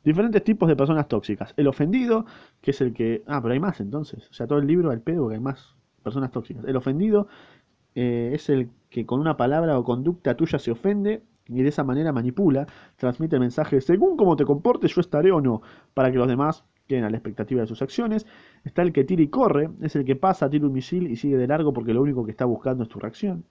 Diferentes 0.03 0.43
tipos 0.43 0.67
de 0.67 0.75
personas 0.75 1.07
tóxicas. 1.07 1.53
El 1.57 1.67
ofendido, 1.67 2.25
que 2.61 2.71
es 2.71 2.81
el 2.81 2.93
que... 2.93 3.23
Ah, 3.27 3.39
pero 3.41 3.53
hay 3.53 3.59
más 3.59 3.79
entonces. 3.81 4.27
O 4.29 4.33
sea, 4.33 4.47
todo 4.47 4.59
el 4.59 4.67
libro 4.67 4.91
al 4.91 5.01
pedo 5.01 5.27
que 5.29 5.35
hay 5.35 5.41
más 5.41 5.75
personas 6.03 6.31
tóxicas. 6.31 6.65
El 6.65 6.75
ofendido 6.75 7.27
eh, 7.95 8.31
es 8.33 8.49
el 8.49 8.69
que 8.89 9.05
con 9.05 9.19
una 9.19 9.37
palabra 9.37 9.77
o 9.77 9.83
conducta 9.83 10.35
tuya 10.35 10.59
se 10.59 10.71
ofende 10.71 11.23
y 11.47 11.61
de 11.63 11.69
esa 11.69 11.83
manera 11.83 12.13
manipula, 12.13 12.67
transmite 12.97 13.35
el 13.35 13.41
mensaje 13.41 13.81
según 13.81 14.15
cómo 14.15 14.35
te 14.35 14.45
comportes 14.45 14.95
yo 14.95 15.01
estaré 15.01 15.31
o 15.31 15.41
no, 15.41 15.61
para 15.93 16.11
que 16.11 16.17
los 16.17 16.27
demás 16.27 16.63
queden 16.87 17.03
a 17.03 17.09
la 17.09 17.17
expectativa 17.17 17.61
de 17.61 17.67
sus 17.67 17.81
acciones. 17.81 18.25
Está 18.63 18.81
el 18.81 18.93
que 18.93 19.03
tira 19.03 19.21
y 19.21 19.27
corre, 19.27 19.69
es 19.81 19.95
el 19.95 20.05
que 20.05 20.15
pasa, 20.15 20.49
tira 20.49 20.65
un 20.65 20.73
misil 20.73 21.09
y 21.11 21.15
sigue 21.15 21.37
de 21.37 21.47
largo 21.47 21.73
porque 21.73 21.93
lo 21.93 22.01
único 22.01 22.25
que 22.25 22.31
está 22.31 22.45
buscando 22.45 22.83
es 22.83 22.89
tu 22.89 22.99
reacción. 22.99 23.45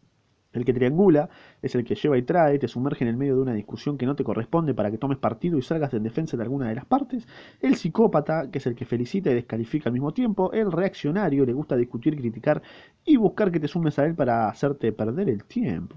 El 0.52 0.64
que 0.64 0.72
triangula 0.72 1.28
es 1.62 1.74
el 1.74 1.84
que 1.84 1.94
lleva 1.94 2.18
y 2.18 2.22
trae, 2.22 2.58
te 2.58 2.68
sumerge 2.68 3.04
en 3.04 3.10
el 3.10 3.16
medio 3.16 3.36
de 3.36 3.42
una 3.42 3.54
discusión 3.54 3.96
que 3.98 4.06
no 4.06 4.16
te 4.16 4.24
corresponde 4.24 4.74
para 4.74 4.90
que 4.90 4.98
tomes 4.98 5.18
partido 5.18 5.58
y 5.58 5.62
salgas 5.62 5.94
en 5.94 6.02
defensa 6.02 6.36
de 6.36 6.42
alguna 6.42 6.68
de 6.68 6.74
las 6.74 6.86
partes. 6.86 7.26
El 7.60 7.76
psicópata, 7.76 8.50
que 8.50 8.58
es 8.58 8.66
el 8.66 8.74
que 8.74 8.84
felicita 8.84 9.30
y 9.30 9.34
descalifica 9.34 9.88
al 9.88 9.92
mismo 9.92 10.12
tiempo. 10.12 10.52
El 10.52 10.72
reaccionario, 10.72 11.46
le 11.46 11.52
gusta 11.52 11.76
discutir, 11.76 12.16
criticar 12.16 12.62
y 13.04 13.16
buscar 13.16 13.50
que 13.52 13.60
te 13.60 13.68
sumes 13.68 13.98
a 13.98 14.06
él 14.06 14.14
para 14.14 14.48
hacerte 14.48 14.92
perder 14.92 15.28
el 15.28 15.44
tiempo. 15.44 15.96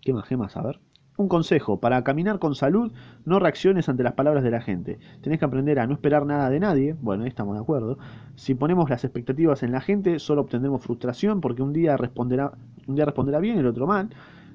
¿Qué 0.00 0.12
más? 0.12 0.28
¿Qué 0.28 0.36
más? 0.36 0.56
A 0.56 0.62
ver. 0.62 0.80
Un 1.22 1.28
consejo, 1.28 1.78
para 1.78 2.02
caminar 2.02 2.40
con 2.40 2.56
salud, 2.56 2.90
no 3.24 3.38
reacciones 3.38 3.88
ante 3.88 4.02
las 4.02 4.14
palabras 4.14 4.42
de 4.42 4.50
la 4.50 4.60
gente. 4.60 4.98
Tenés 5.20 5.38
que 5.38 5.44
aprender 5.44 5.78
a 5.78 5.86
no 5.86 5.92
esperar 5.92 6.26
nada 6.26 6.50
de 6.50 6.58
nadie, 6.58 6.96
bueno, 7.00 7.22
ahí 7.22 7.28
estamos 7.28 7.54
de 7.54 7.60
acuerdo. 7.60 7.96
Si 8.34 8.56
ponemos 8.56 8.90
las 8.90 9.04
expectativas 9.04 9.62
en 9.62 9.70
la 9.70 9.80
gente, 9.80 10.18
solo 10.18 10.40
obtendremos 10.40 10.82
frustración 10.82 11.40
porque 11.40 11.62
un 11.62 11.72
día 11.72 11.96
responderá, 11.96 12.54
un 12.88 12.96
día 12.96 13.04
responderá 13.04 13.38
bien 13.38 13.56
el 13.56 13.68
otro 13.68 13.86
mal, 13.86 14.10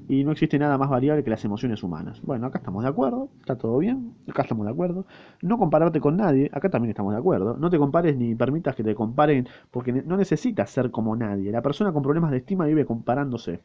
y 0.09 0.25
no 0.25 0.33
existe 0.33 0.59
nada 0.59 0.77
más 0.77 0.89
variable 0.89 1.23
que 1.23 1.29
las 1.29 1.45
emociones 1.45 1.81
humanas. 1.83 2.21
Bueno, 2.21 2.47
acá 2.47 2.57
estamos 2.57 2.83
de 2.83 2.89
acuerdo, 2.89 3.29
está 3.39 3.55
todo 3.55 3.77
bien, 3.77 4.11
acá 4.27 4.41
estamos 4.41 4.65
de 4.65 4.73
acuerdo. 4.73 5.05
No 5.41 5.57
compararte 5.57 6.01
con 6.01 6.17
nadie, 6.17 6.49
acá 6.51 6.69
también 6.69 6.89
estamos 6.89 7.13
de 7.13 7.19
acuerdo. 7.19 7.55
No 7.55 7.69
te 7.69 7.77
compares 7.77 8.17
ni 8.17 8.35
permitas 8.35 8.75
que 8.75 8.83
te 8.83 8.93
comparen 8.93 9.47
porque 9.71 9.93
no 9.93 10.17
necesitas 10.17 10.69
ser 10.69 10.91
como 10.91 11.15
nadie. 11.15 11.49
La 11.49 11.61
persona 11.61 11.93
con 11.93 12.03
problemas 12.03 12.31
de 12.31 12.37
estima 12.39 12.65
vive 12.65 12.85
comparándose. 12.85 13.61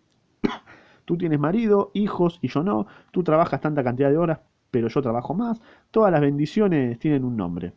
Tú 1.05 1.17
tienes 1.17 1.39
marido, 1.39 1.91
hijos 1.95 2.39
y 2.43 2.49
yo 2.49 2.63
no. 2.63 2.87
Tú 3.11 3.23
trabajas 3.23 3.61
tanta 3.61 3.83
cantidad 3.83 4.11
de 4.11 4.17
horas, 4.17 4.41
pero 4.71 4.89
yo 4.89 5.03
trabajo 5.03 5.35
más. 5.35 5.61
Todas 5.91 6.13
las 6.13 6.21
bendiciones 6.21 6.99
tienen 6.99 7.25
un 7.25 7.37
nombre. 7.37 7.73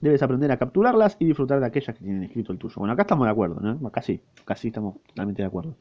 Debes 0.00 0.22
aprender 0.22 0.50
a 0.50 0.56
capturarlas 0.56 1.16
y 1.18 1.26
disfrutar 1.26 1.60
de 1.60 1.66
aquellas 1.66 1.96
que 1.96 2.04
tienen 2.04 2.22
escrito 2.24 2.52
el 2.52 2.58
tuyo. 2.58 2.74
Bueno, 2.78 2.94
acá 2.94 3.02
estamos 3.02 3.26
de 3.26 3.32
acuerdo, 3.32 3.60
¿no? 3.60 3.86
Acá 3.86 4.00
sí 4.02 4.22
estamos 4.64 4.96
totalmente 5.06 5.42
de 5.42 5.46
acuerdo. 5.46 5.76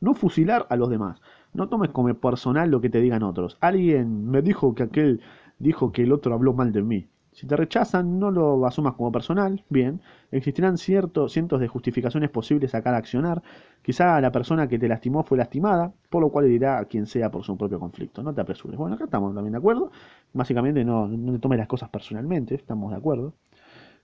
No 0.00 0.14
fusilar 0.14 0.66
a 0.70 0.76
los 0.76 0.88
demás. 0.88 1.20
No 1.52 1.68
tomes 1.68 1.90
como 1.90 2.12
personal 2.14 2.70
lo 2.70 2.80
que 2.80 2.90
te 2.90 3.00
digan 3.00 3.22
otros. 3.22 3.58
Alguien 3.60 4.30
me 4.30 4.42
dijo 4.42 4.74
que 4.74 4.84
aquel 4.84 5.20
dijo 5.58 5.92
que 5.92 6.02
el 6.02 6.12
otro 6.12 6.34
habló 6.34 6.52
mal 6.52 6.72
de 6.72 6.82
mí. 6.82 7.08
Si 7.34 7.48
te 7.48 7.56
rechazan, 7.56 8.20
no 8.20 8.30
lo 8.30 8.64
asumas 8.64 8.94
como 8.94 9.10
personal, 9.10 9.64
bien. 9.68 10.00
Existirán 10.30 10.78
ciertos, 10.78 11.32
cientos 11.32 11.58
de 11.58 11.66
justificaciones 11.66 12.30
posibles 12.30 12.76
a 12.76 12.82
cada 12.82 12.96
accionar. 12.96 13.42
Quizá 13.82 14.20
la 14.20 14.30
persona 14.30 14.68
que 14.68 14.78
te 14.78 14.86
lastimó 14.86 15.24
fue 15.24 15.36
lastimada, 15.36 15.92
por 16.10 16.22
lo 16.22 16.30
cual 16.30 16.46
dirá 16.46 16.78
a 16.78 16.84
quien 16.84 17.06
sea 17.06 17.32
por 17.32 17.42
su 17.42 17.56
propio 17.58 17.80
conflicto. 17.80 18.22
No 18.22 18.32
te 18.32 18.40
apresures. 18.40 18.78
Bueno, 18.78 18.94
acá 18.94 19.04
estamos 19.06 19.34
también 19.34 19.52
de 19.52 19.58
acuerdo. 19.58 19.90
Básicamente 20.32 20.84
no, 20.84 21.08
no 21.08 21.32
te 21.32 21.40
tomes 21.40 21.58
las 21.58 21.66
cosas 21.66 21.90
personalmente, 21.90 22.54
estamos 22.54 22.92
de 22.92 22.98
acuerdo. 22.98 23.34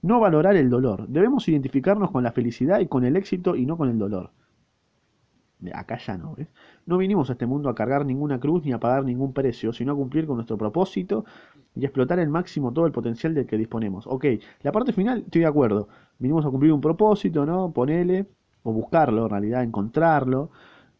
No 0.03 0.19
valorar 0.19 0.57
el 0.57 0.69
dolor. 0.69 1.07
Debemos 1.07 1.49
identificarnos 1.49 2.11
con 2.11 2.25
la 2.25 2.33
felicidad 2.33 2.81
y 2.81 2.89
con 2.89 3.05
el 3.05 3.17
éxito 3.17 3.55
y 3.55 3.65
no 3.65 3.77
con 3.77 3.89
el 3.89 3.99
dolor 3.99 4.31
acá 5.75 5.99
ya 5.99 6.17
no, 6.17 6.35
¿ves? 6.35 6.49
No 6.87 6.97
vinimos 6.97 7.29
a 7.29 7.35
este 7.35 7.47
mundo 7.47 7.69
a 7.69 7.75
cargar 7.75 8.07
ninguna 8.07 8.41
cruz 8.41 8.65
ni 8.65 8.73
a 8.73 8.79
pagar 8.79 9.05
ningún 9.05 9.33
precio, 9.33 9.73
sino 9.73 9.93
a 9.93 9.97
cumplir 9.97 10.27
con 10.27 10.37
nuestro 10.37 10.57
propósito 10.57 11.25
y 11.75 11.85
explotar 11.85 12.19
al 12.21 12.29
máximo 12.29 12.73
todo 12.73 12.87
el 12.87 12.93
potencial 12.93 13.35
del 13.35 13.47
que 13.47 13.57
disponemos. 13.57 14.07
Ok, 14.07 14.27
la 14.63 14.73
parte 14.73 14.93
final 14.93 15.23
estoy 15.25 15.43
de 15.43 15.47
acuerdo. 15.47 15.89
Vinimos 16.19 16.45
a 16.45 16.51
cumplir 16.51 16.73
un 16.73 16.81
propósito, 16.81 17.47
¿no? 17.47 17.73
Ponele, 17.73 18.27
o 18.63 18.73
buscarlo, 18.73 19.25
en 19.25 19.31
realidad, 19.31 19.63
encontrarlo 19.63 20.51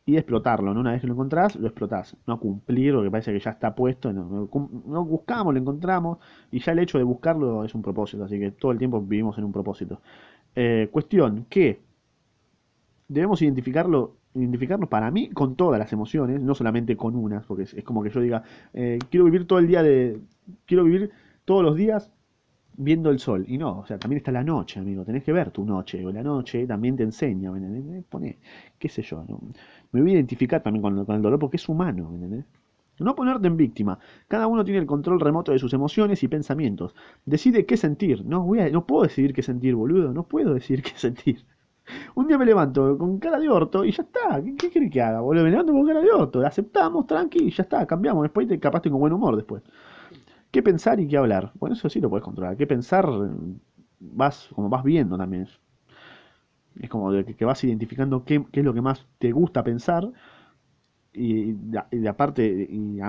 y 0.07 0.17
explotarlo, 0.17 0.73
¿no? 0.73 0.81
Una 0.81 0.93
vez 0.93 1.01
que 1.01 1.07
lo 1.07 1.13
encontrás, 1.15 1.57
lo 1.57 1.67
explotás. 1.67 2.17
No 2.27 2.41
cumplir 2.41 2.95
lo 2.95 3.03
que 3.03 3.11
parece 3.11 3.33
que 3.33 3.41
ya 3.41 3.51
está 3.51 3.75
puesto, 3.75 4.13
no, 4.13 4.49
buscamos, 5.05 5.53
lo 5.53 5.61
encontramos 5.61 6.19
y 6.51 6.61
ya 6.61 6.73
el 6.73 6.79
hecho 6.81 6.99
de 6.99 7.05
buscarlo 7.05 7.65
es 7.65 7.75
un 7.75 7.83
propósito, 7.83 8.25
así 8.25 8.39
que 8.39 8.53
todo 8.53 8.73
el 8.73 8.79
tiempo 8.79 9.01
vivimos 9.01 9.37
en 9.39 9.45
un 9.45 9.53
propósito. 9.53 10.01
Eh, 10.55 10.89
cuestión, 10.91 11.47
que 11.49 11.81
debemos 13.09 13.43
identificarlo 13.43 14.17
identificarnos 14.35 14.89
para 14.89 15.11
mí 15.11 15.31
con 15.31 15.57
todas 15.57 15.79
las 15.79 15.93
emociones, 15.93 16.41
no 16.41 16.55
solamente 16.55 16.97
con 16.97 17.17
unas, 17.17 17.45
porque 17.47 17.65
es, 17.65 17.85
como 17.85 18.03
que 18.03 18.11
yo 18.11 18.21
diga, 18.21 18.45
eh, 18.73 18.99
quiero 19.11 19.25
vivir 19.25 19.47
todo 19.47 19.59
el 19.59 19.67
día 19.67 19.83
de, 19.83 20.21
quiero 20.71 20.85
vivir 20.85 21.11
todos 21.45 21.65
los 21.65 21.75
días 21.75 22.13
viendo 22.77 23.11
el 23.11 23.19
sol. 23.19 23.45
Y 23.49 23.59
no, 23.59 23.81
o 23.81 23.87
sea, 23.87 23.99
también 23.99 24.19
está 24.19 24.31
la 24.31 24.45
noche, 24.45 24.79
amigo, 24.79 25.05
tenés 25.05 25.25
que 25.25 25.33
ver 25.33 25.51
tu 25.51 25.65
noche, 25.65 26.07
o 26.07 26.13
la 26.13 26.23
noche 26.23 26.65
también 26.65 26.97
te 26.97 27.03
enseña, 27.03 27.51
¿me 27.51 28.03
Pone, 28.03 28.39
qué 28.79 28.89
sé 28.89 29.03
yo, 29.03 29.25
¿no? 29.29 29.41
me 29.91 30.01
voy 30.01 30.13
a 30.13 30.15
identificar 30.15 30.63
también 30.63 30.81
con, 30.81 31.05
con, 31.05 31.17
el 31.17 31.23
dolor 31.23 31.41
porque 31.41 31.57
es 31.57 31.69
humano, 31.69 32.09
¿me 32.13 32.45
No 33.01 33.17
ponerte 33.17 33.49
en 33.49 33.57
víctima. 33.57 33.99
Cada 34.29 34.47
uno 34.47 34.65
tiene 34.65 34.79
el 34.79 34.87
control 34.87 35.19
remoto 35.19 35.51
de 35.51 35.59
sus 35.59 35.73
emociones 35.73 36.23
y 36.23 36.29
pensamientos. 36.29 36.95
Decide 37.27 37.67
qué 37.67 37.77
sentir. 37.77 38.25
No, 38.25 38.45
voy 38.45 38.61
a, 38.61 38.71
no 38.71 38.87
puedo 38.87 39.03
decidir 39.03 39.35
qué 39.35 39.43
sentir, 39.43 39.75
boludo. 39.75 40.13
No 40.13 40.23
puedo 40.23 40.55
decidir 40.55 40.83
qué 40.85 40.93
sentir. 40.97 41.45
Un 42.15 42.29
día 42.29 42.39
me 42.39 42.47
levanto 42.47 42.97
con 42.97 43.19
cara 43.19 43.41
de 43.41 43.49
orto 43.49 43.85
y 43.85 43.91
ya 43.91 44.05
está. 44.05 44.41
¿Qué, 44.45 44.71
qué 44.71 44.91
que 44.91 45.03
haga, 45.03 45.21
boludo? 45.21 45.45
Me 45.45 45.51
levanto 45.51 45.73
con 45.73 45.85
cara 45.87 46.01
de 46.01 46.11
orto. 46.11 46.47
Aceptamos, 46.47 47.07
tranqui, 47.07 47.49
y 47.49 47.51
ya 47.51 47.65
está. 47.65 47.85
Cambiamos. 47.87 48.23
Después 48.23 48.47
te, 48.47 48.61
capaz 48.61 48.83
tengo 48.83 48.99
buen 48.99 49.13
humor 49.13 49.35
después. 49.35 49.63
¿Qué 50.51 50.63
pensar 50.63 51.01
y 51.01 51.07
qué 51.07 51.17
hablar? 51.17 51.53
Bueno, 51.55 51.75
eso 51.75 51.89
sí 51.89 52.01
lo 52.01 52.11
puedes 52.11 52.25
controlar. 52.25 52.57
¿Qué 52.57 52.67
pensar? 52.67 53.07
Vas, 54.01 54.49
como 54.55 54.69
vas 54.69 54.83
viendo 54.85 55.17
también. 55.17 55.49
Es 56.81 56.89
como 56.89 57.13
de 57.13 57.25
que 57.25 57.45
vas 57.45 57.63
identificando 57.65 58.25
qué, 58.25 58.45
qué 58.51 58.61
es 58.61 58.67
lo 58.67 58.75
que 58.75 58.81
más 58.81 59.07
te 59.19 59.33
gusta 59.33 59.63
pensar 59.63 60.11
y, 61.13 61.57
aparte, 62.07 62.47
y, 62.71 63.01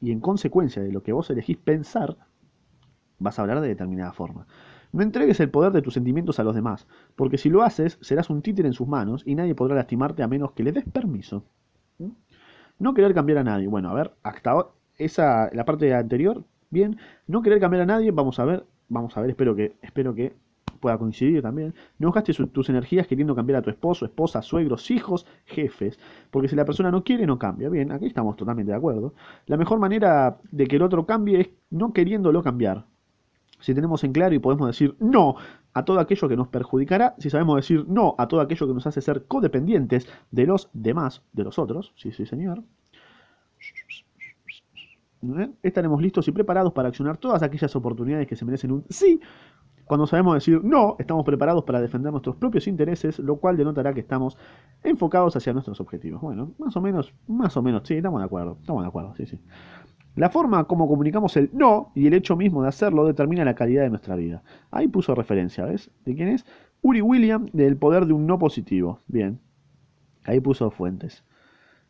y, 0.00 0.10
en 0.10 0.20
consecuencia 0.20 0.82
de 0.82 0.92
lo 0.92 1.02
que 1.02 1.12
vos 1.12 1.30
elegís 1.30 1.56
pensar, 1.56 2.16
vas 3.18 3.38
a 3.38 3.42
hablar 3.42 3.60
de 3.60 3.68
determinada 3.68 4.12
forma. 4.12 4.46
No 4.92 5.02
entregues 5.02 5.40
el 5.40 5.50
poder 5.50 5.72
de 5.72 5.82
tus 5.82 5.94
sentimientos 5.94 6.38
a 6.38 6.44
los 6.44 6.54
demás, 6.54 6.86
porque 7.16 7.38
si 7.38 7.50
lo 7.50 7.62
haces, 7.62 7.98
serás 8.00 8.30
un 8.30 8.42
títere 8.42 8.68
en 8.68 8.74
sus 8.74 8.88
manos 8.88 9.22
y 9.26 9.34
nadie 9.34 9.54
podrá 9.54 9.74
lastimarte 9.74 10.22
a 10.22 10.28
menos 10.28 10.52
que 10.52 10.62
le 10.62 10.72
des 10.72 10.84
permiso. 10.84 11.44
¿Mm? 11.98 12.10
No 12.78 12.94
querer 12.94 13.14
cambiar 13.14 13.38
a 13.38 13.44
nadie. 13.44 13.68
Bueno, 13.68 13.90
a 13.90 13.94
ver, 13.94 14.12
hasta 14.22 14.66
esa, 14.98 15.50
la 15.52 15.64
parte 15.64 15.94
anterior, 15.94 16.44
No 17.26 17.42
querer 17.42 17.60
cambiar 17.60 17.82
a 17.82 17.86
nadie, 17.86 18.10
vamos 18.10 18.38
a 18.38 18.44
ver, 18.44 18.64
vamos 18.88 19.16
a 19.16 19.20
ver, 19.20 19.30
espero 19.30 19.54
que, 19.54 19.76
espero 19.82 20.14
que 20.14 20.34
pueda 20.84 20.98
coincidir 20.98 21.40
también. 21.40 21.74
No 21.98 22.12
gastes 22.12 22.36
tus 22.52 22.68
energías 22.68 23.06
queriendo 23.06 23.34
cambiar 23.34 23.60
a 23.60 23.62
tu 23.62 23.70
esposo, 23.70 24.04
esposa, 24.04 24.42
suegros, 24.42 24.90
hijos, 24.90 25.26
jefes. 25.46 25.98
Porque 26.30 26.46
si 26.48 26.56
la 26.56 26.66
persona 26.66 26.90
no 26.90 27.02
quiere, 27.02 27.26
no 27.26 27.38
cambia. 27.38 27.70
Bien, 27.70 27.90
aquí 27.90 28.04
estamos 28.04 28.36
totalmente 28.36 28.70
de 28.70 28.76
acuerdo. 28.76 29.14
La 29.46 29.56
mejor 29.56 29.78
manera 29.78 30.36
de 30.50 30.66
que 30.66 30.76
el 30.76 30.82
otro 30.82 31.06
cambie 31.06 31.40
es 31.40 31.48
no 31.70 31.94
queriéndolo 31.94 32.42
cambiar. 32.42 32.84
Si 33.60 33.74
tenemos 33.74 34.04
en 34.04 34.12
claro 34.12 34.34
y 34.34 34.38
podemos 34.40 34.66
decir 34.66 34.94
no 35.00 35.36
a 35.72 35.86
todo 35.86 36.00
aquello 36.00 36.28
que 36.28 36.36
nos 36.36 36.48
perjudicará, 36.48 37.14
si 37.18 37.30
sabemos 37.30 37.56
decir 37.56 37.86
no 37.88 38.14
a 38.18 38.28
todo 38.28 38.42
aquello 38.42 38.66
que 38.66 38.74
nos 38.74 38.86
hace 38.86 39.00
ser 39.00 39.24
codependientes 39.24 40.06
de 40.30 40.44
los 40.44 40.68
demás, 40.74 41.22
de 41.32 41.44
los 41.44 41.58
otros, 41.58 41.94
sí, 41.96 42.12
sí, 42.12 42.26
señor. 42.26 42.62
Estaremos 45.62 46.00
listos 46.00 46.26
y 46.28 46.32
preparados 46.32 46.72
para 46.72 46.88
accionar 46.88 47.16
todas 47.16 47.42
aquellas 47.42 47.74
oportunidades 47.76 48.26
que 48.26 48.36
se 48.36 48.44
merecen 48.44 48.72
un 48.72 48.84
sí 48.88 49.20
cuando 49.84 50.06
sabemos 50.06 50.34
decir 50.34 50.62
no, 50.64 50.96
estamos 50.98 51.24
preparados 51.24 51.64
para 51.64 51.80
defender 51.80 52.10
nuestros 52.10 52.36
propios 52.36 52.66
intereses, 52.66 53.18
lo 53.18 53.36
cual 53.36 53.56
denotará 53.56 53.92
que 53.92 54.00
estamos 54.00 54.36
enfocados 54.82 55.36
hacia 55.36 55.52
nuestros 55.52 55.80
objetivos. 55.80 56.20
Bueno, 56.20 56.52
más 56.58 56.76
o 56.76 56.80
menos, 56.80 57.12
más 57.26 57.56
o 57.56 57.62
menos, 57.62 57.82
sí, 57.84 57.94
estamos 57.94 58.20
de 58.20 58.24
acuerdo, 58.24 58.56
estamos 58.60 58.82
de 58.82 58.88
acuerdo, 58.88 59.14
sí, 59.16 59.26
sí. 59.26 59.38
La 60.16 60.30
forma 60.30 60.64
como 60.64 60.88
comunicamos 60.88 61.36
el 61.36 61.50
no 61.52 61.90
y 61.94 62.06
el 62.06 62.14
hecho 62.14 62.36
mismo 62.36 62.62
de 62.62 62.68
hacerlo 62.68 63.04
determina 63.04 63.44
la 63.44 63.54
calidad 63.54 63.82
de 63.82 63.90
nuestra 63.90 64.14
vida. 64.14 64.42
Ahí 64.70 64.86
puso 64.86 65.14
referencia, 65.14 65.64
¿ves? 65.64 65.90
¿De 66.04 66.14
quién 66.14 66.28
es? 66.28 66.46
Uri 66.82 67.02
William, 67.02 67.46
del 67.52 67.76
poder 67.76 68.06
de 68.06 68.12
un 68.12 68.26
no 68.26 68.38
positivo. 68.38 69.00
Bien. 69.08 69.40
Ahí 70.24 70.38
puso 70.38 70.70
fuentes. 70.70 71.24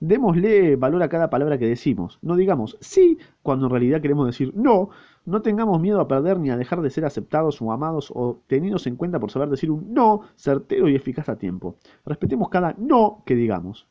Démosle 0.07 0.77
valor 0.77 1.03
a 1.03 1.09
cada 1.09 1.31
palabra 1.31 1.57
que 1.57 1.67
decimos. 1.67 2.19
No 2.21 2.37
digamos 2.37 2.77
sí 2.83 3.17
cuando 3.43 3.67
en 3.67 3.71
realidad 3.71 4.03
queremos 4.03 4.27
decir 4.27 4.53
no. 4.55 4.91
No 5.25 5.41
tengamos 5.41 5.81
miedo 5.81 5.99
a 5.99 6.07
perder 6.07 6.39
ni 6.39 6.51
a 6.51 6.59
dejar 6.59 6.83
de 6.83 6.91
ser 6.91 7.07
aceptados 7.07 7.63
o 7.63 7.73
amados 7.73 8.13
o 8.15 8.43
tenidos 8.47 8.87
en 8.87 8.97
cuenta 8.97 9.19
por 9.19 9.31
saber 9.31 9.49
decir 9.49 9.71
un 9.71 9.95
no 9.95 10.21
certero 10.37 10.91
y 10.91 10.95
eficaz 10.95 11.31
a 11.31 11.39
tiempo. 11.39 11.79
Respetemos 12.05 12.51
cada 12.51 12.75
no 12.77 13.23
que 13.25 13.35
digamos. 13.35 13.87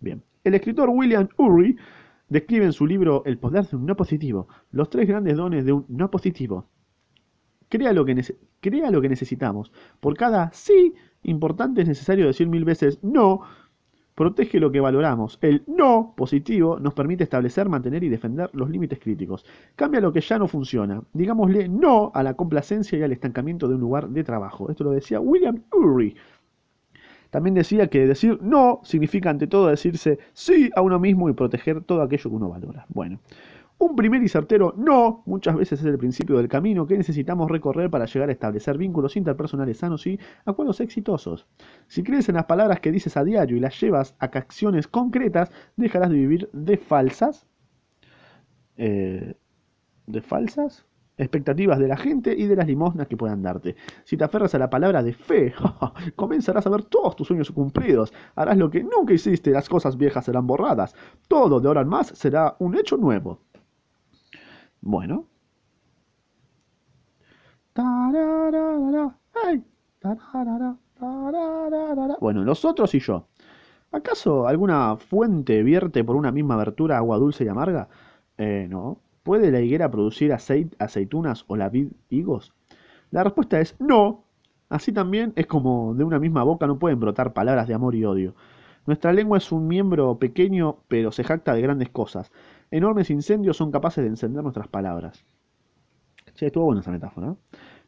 Bien. 0.00 0.22
El 0.44 0.54
escritor 0.54 0.90
William 0.90 1.30
Ury 1.38 1.78
describe 2.28 2.66
en 2.66 2.74
su 2.74 2.86
libro 2.86 3.22
El 3.24 3.38
poder 3.38 3.66
de 3.66 3.76
un 3.76 3.86
no 3.86 3.96
positivo 3.96 4.48
los 4.70 4.90
tres 4.90 5.08
grandes 5.08 5.38
dones 5.38 5.64
de 5.64 5.72
un 5.72 5.86
no 5.88 6.10
positivo. 6.10 6.68
Crea 7.70 7.94
lo 7.94 8.04
que, 8.04 8.22
crea 8.60 8.90
lo 8.90 9.00
que 9.00 9.08
necesitamos. 9.08 9.72
Por 9.98 10.14
cada 10.14 10.52
sí 10.52 10.92
importante 11.22 11.80
es 11.80 11.88
necesario 11.88 12.26
decir 12.26 12.48
mil 12.48 12.66
veces 12.66 13.02
no 13.02 13.40
protege 14.16 14.58
lo 14.58 14.72
que 14.72 14.80
valoramos. 14.80 15.38
El 15.42 15.62
no 15.68 16.14
positivo 16.16 16.80
nos 16.80 16.94
permite 16.94 17.22
establecer, 17.22 17.68
mantener 17.68 18.02
y 18.02 18.08
defender 18.08 18.50
los 18.54 18.68
límites 18.68 18.98
críticos. 18.98 19.44
Cambia 19.76 20.00
lo 20.00 20.12
que 20.12 20.22
ya 20.22 20.38
no 20.38 20.48
funciona. 20.48 21.02
Digámosle 21.12 21.68
no 21.68 22.10
a 22.14 22.24
la 22.24 22.34
complacencia 22.34 22.98
y 22.98 23.02
al 23.02 23.12
estancamiento 23.12 23.68
de 23.68 23.74
un 23.74 23.80
lugar 23.82 24.08
de 24.08 24.24
trabajo. 24.24 24.70
Esto 24.70 24.84
lo 24.84 24.90
decía 24.90 25.20
William 25.20 25.62
Ury. 25.72 26.16
También 27.30 27.54
decía 27.54 27.88
que 27.88 28.06
decir 28.06 28.38
no 28.40 28.80
significa 28.84 29.28
ante 29.28 29.46
todo 29.46 29.66
decirse 29.66 30.18
sí 30.32 30.70
a 30.74 30.80
uno 30.80 30.98
mismo 30.98 31.28
y 31.28 31.34
proteger 31.34 31.82
todo 31.82 32.00
aquello 32.00 32.30
que 32.30 32.36
uno 32.36 32.48
valora. 32.48 32.86
Bueno, 32.88 33.18
un 33.78 33.94
primer 33.94 34.22
y 34.22 34.28
certero 34.28 34.74
no 34.76 35.22
muchas 35.26 35.56
veces 35.56 35.80
es 35.80 35.86
el 35.86 35.98
principio 35.98 36.36
del 36.38 36.48
camino 36.48 36.86
que 36.86 36.96
necesitamos 36.96 37.50
recorrer 37.50 37.90
para 37.90 38.06
llegar 38.06 38.28
a 38.28 38.32
establecer 38.32 38.78
vínculos 38.78 39.16
interpersonales 39.16 39.78
sanos 39.78 40.06
y 40.06 40.18
acuerdos 40.44 40.80
exitosos. 40.80 41.46
Si 41.86 42.02
crees 42.02 42.28
en 42.28 42.36
las 42.36 42.46
palabras 42.46 42.80
que 42.80 42.92
dices 42.92 43.16
a 43.16 43.24
diario 43.24 43.56
y 43.56 43.60
las 43.60 43.78
llevas 43.80 44.14
a 44.18 44.26
acciones 44.26 44.88
concretas, 44.88 45.50
dejarás 45.76 46.10
de 46.10 46.16
vivir 46.16 46.48
de 46.52 46.78
falsas. 46.78 47.46
Eh, 48.76 49.34
¿De 50.06 50.20
falsas? 50.20 50.86
expectativas 51.18 51.78
de 51.78 51.88
la 51.88 51.96
gente 51.96 52.34
y 52.36 52.46
de 52.46 52.56
las 52.56 52.66
limosnas 52.66 53.06
que 53.06 53.16
puedan 53.16 53.42
darte. 53.42 53.76
Si 54.04 54.16
te 54.16 54.24
aferras 54.24 54.54
a 54.54 54.58
la 54.58 54.70
palabra 54.70 55.02
de 55.02 55.14
fe, 55.14 55.54
comenzarás 56.16 56.66
a 56.66 56.70
ver 56.70 56.84
todos 56.84 57.16
tus 57.16 57.28
sueños 57.28 57.50
cumplidos. 57.50 58.12
Harás 58.34 58.56
lo 58.58 58.70
que 58.70 58.82
nunca 58.82 59.14
hiciste, 59.14 59.50
las 59.50 59.68
cosas 59.68 59.96
viejas 59.96 60.24
serán 60.26 60.46
borradas. 60.46 60.94
Todo 61.28 61.60
de 61.60 61.68
ahora 61.68 61.82
en 61.82 61.88
más 61.88 62.08
será 62.08 62.56
un 62.58 62.76
hecho 62.76 62.96
nuevo. 62.96 63.40
Bueno. 64.86 65.26
Bueno, 72.20 72.44
los 72.44 72.64
otros 72.64 72.94
y 72.94 73.00
yo. 73.00 73.26
¿Acaso 73.90 74.46
alguna 74.46 74.96
fuente 74.96 75.64
vierte 75.64 76.04
por 76.04 76.14
una 76.14 76.30
misma 76.30 76.54
abertura 76.54 76.98
agua 76.98 77.18
dulce 77.18 77.44
y 77.44 77.48
amarga? 77.48 77.88
Eh, 78.38 78.68
no. 78.70 79.00
¿Puede 79.24 79.50
la 79.50 79.60
higuera 79.60 79.90
producir 79.90 80.32
aceitunas 80.32 81.44
o 81.48 81.56
la 81.56 81.68
vid 81.68 81.88
higos? 82.08 82.52
La 83.10 83.24
respuesta 83.24 83.60
es 83.60 83.74
no. 83.80 84.24
Así 84.68 84.92
también 84.92 85.32
es 85.34 85.46
como 85.48 85.94
de 85.94 86.04
una 86.04 86.20
misma 86.20 86.44
boca 86.44 86.68
no 86.68 86.78
pueden 86.78 87.00
brotar 87.00 87.32
palabras 87.32 87.66
de 87.66 87.74
amor 87.74 87.96
y 87.96 88.04
odio. 88.04 88.36
Nuestra 88.86 89.12
lengua 89.12 89.38
es 89.38 89.50
un 89.50 89.66
miembro 89.66 90.16
pequeño, 90.20 90.78
pero 90.86 91.10
se 91.10 91.24
jacta 91.24 91.54
de 91.54 91.62
grandes 91.62 91.88
cosas. 91.90 92.30
Enormes 92.70 93.10
incendios 93.10 93.56
son 93.56 93.70
capaces 93.70 94.02
de 94.02 94.10
encender 94.10 94.42
nuestras 94.42 94.68
palabras. 94.68 95.24
Che, 96.34 96.46
estuvo 96.46 96.64
buena 96.64 96.80
esa 96.80 96.90
metáfora. 96.90 97.36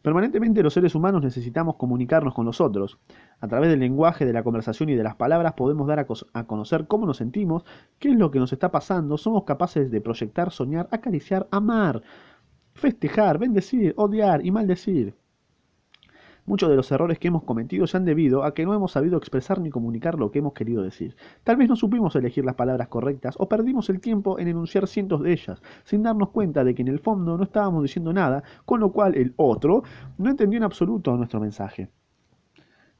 Permanentemente 0.00 0.62
los 0.62 0.72
seres 0.72 0.94
humanos 0.94 1.22
necesitamos 1.22 1.74
comunicarnos 1.76 2.32
con 2.32 2.46
los 2.46 2.60
otros. 2.60 2.98
A 3.40 3.48
través 3.48 3.68
del 3.68 3.80
lenguaje, 3.80 4.24
de 4.24 4.32
la 4.32 4.44
conversación 4.44 4.88
y 4.88 4.94
de 4.94 5.02
las 5.02 5.16
palabras 5.16 5.54
podemos 5.54 5.86
dar 5.88 5.98
a, 5.98 6.06
a, 6.32 6.44
conocer 6.44 6.86
cómo 6.86 7.04
nos 7.04 7.16
sentimos, 7.16 7.64
qué 7.98 8.10
es 8.10 8.16
lo 8.16 8.30
que 8.30 8.38
nos 8.38 8.52
está 8.52 8.70
pasando, 8.70 9.18
somos 9.18 9.44
capaces 9.44 9.90
de 9.90 10.00
proyectar, 10.00 10.52
soñar, 10.52 10.88
acariciar, 10.92 11.48
amar, 11.50 12.02
festejar, 12.74 13.38
bendecir, 13.38 13.92
odiar 13.96 14.46
y 14.46 14.52
maldecir. 14.52 15.14
Muchos 16.48 16.70
de 16.70 16.76
los 16.76 16.90
errores 16.90 17.18
que 17.18 17.28
hemos 17.28 17.44
cometido 17.44 17.86
se 17.86 17.98
han 17.98 18.06
debido 18.06 18.42
a 18.42 18.54
que 18.54 18.64
no 18.64 18.72
hemos 18.72 18.92
sabido 18.92 19.18
expresar 19.18 19.60
ni 19.60 19.68
comunicar 19.68 20.18
lo 20.18 20.30
que 20.30 20.38
hemos 20.38 20.54
querido 20.54 20.82
decir. 20.82 21.14
Tal 21.44 21.58
vez 21.58 21.68
no 21.68 21.76
supimos 21.76 22.16
elegir 22.16 22.42
las 22.46 22.54
palabras 22.54 22.88
correctas 22.88 23.34
o 23.38 23.50
perdimos 23.50 23.90
el 23.90 24.00
tiempo 24.00 24.38
en 24.38 24.48
enunciar 24.48 24.86
cientos 24.86 25.20
de 25.20 25.34
ellas, 25.34 25.60
sin 25.84 26.02
darnos 26.02 26.30
cuenta 26.30 26.64
de 26.64 26.74
que 26.74 26.80
en 26.80 26.88
el 26.88 27.00
fondo 27.00 27.36
no 27.36 27.44
estábamos 27.44 27.82
diciendo 27.82 28.14
nada, 28.14 28.42
con 28.64 28.80
lo 28.80 28.92
cual 28.92 29.14
el 29.14 29.34
otro 29.36 29.82
no 30.16 30.30
entendió 30.30 30.56
en 30.56 30.64
absoluto 30.64 31.14
nuestro 31.18 31.38
mensaje. 31.38 31.90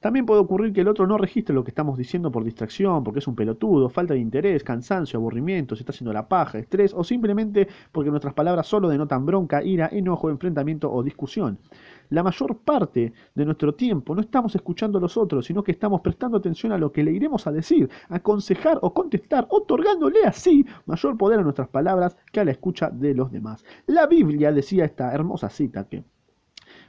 También 0.01 0.27
puede 0.27 0.41
ocurrir 0.41 0.73
que 0.73 0.83
el 0.83 0.89
otro 0.89 1.09
no 1.09 1.19
registre 1.19 1.53
lo 1.53 1.65
que 1.65 1.73
estamos 1.73 1.99
diciendo 1.99 2.31
por 2.31 2.45
distracción, 2.45 3.03
porque 3.03 3.19
es 3.19 3.27
un 3.27 3.35
pelotudo, 3.35 3.89
falta 3.89 4.15
de 4.15 4.21
interés, 4.21 4.63
cansancio, 4.63 5.19
aburrimiento, 5.19 5.75
se 5.75 5.83
está 5.83 5.91
haciendo 5.91 6.13
la 6.13 6.29
paja, 6.29 6.59
estrés, 6.59 6.95
o 6.95 7.03
simplemente 7.03 7.67
porque 7.91 8.09
nuestras 8.11 8.33
palabras 8.33 8.69
solo 8.69 8.89
denotan 8.89 9.27
bronca, 9.27 9.61
ira, 9.61 9.89
enojo, 9.91 10.31
enfrentamiento 10.31 10.89
o 10.93 11.03
discusión. 11.03 11.59
La 12.11 12.23
mayor 12.23 12.59
parte 12.59 13.13
de 13.35 13.45
nuestro 13.45 13.75
tiempo 13.75 14.15
no 14.15 14.21
estamos 14.21 14.55
escuchando 14.55 14.99
a 14.99 15.01
los 15.01 15.17
otros, 15.17 15.45
sino 15.47 15.65
que 15.65 15.73
estamos 15.73 16.01
prestando 16.01 16.37
atención 16.37 16.71
a 16.71 16.79
lo 16.79 16.93
que 16.93 17.03
le 17.03 17.11
iremos 17.11 17.49
a 17.49 17.53
decir, 17.53 17.91
aconsejar 18.09 18.79
o 18.83 18.95
contestar, 18.95 19.49
otorgándole 19.51 20.25
así 20.25 20.65
mayor 20.87 21.19
poder 21.19 21.41
a 21.41 21.43
nuestras 21.43 21.69
palabras 21.71 22.17
que 22.33 22.39
a 22.39 22.45
la 22.45 22.53
escucha 22.53 22.89
de 22.89 23.15
los 23.15 23.33
demás. 23.33 23.65
La 23.87 24.07
Biblia 24.07 24.53
decía 24.53 24.85
esta 24.85 25.13
hermosa 25.13 25.51
cita 25.51 25.89
que 25.89 26.05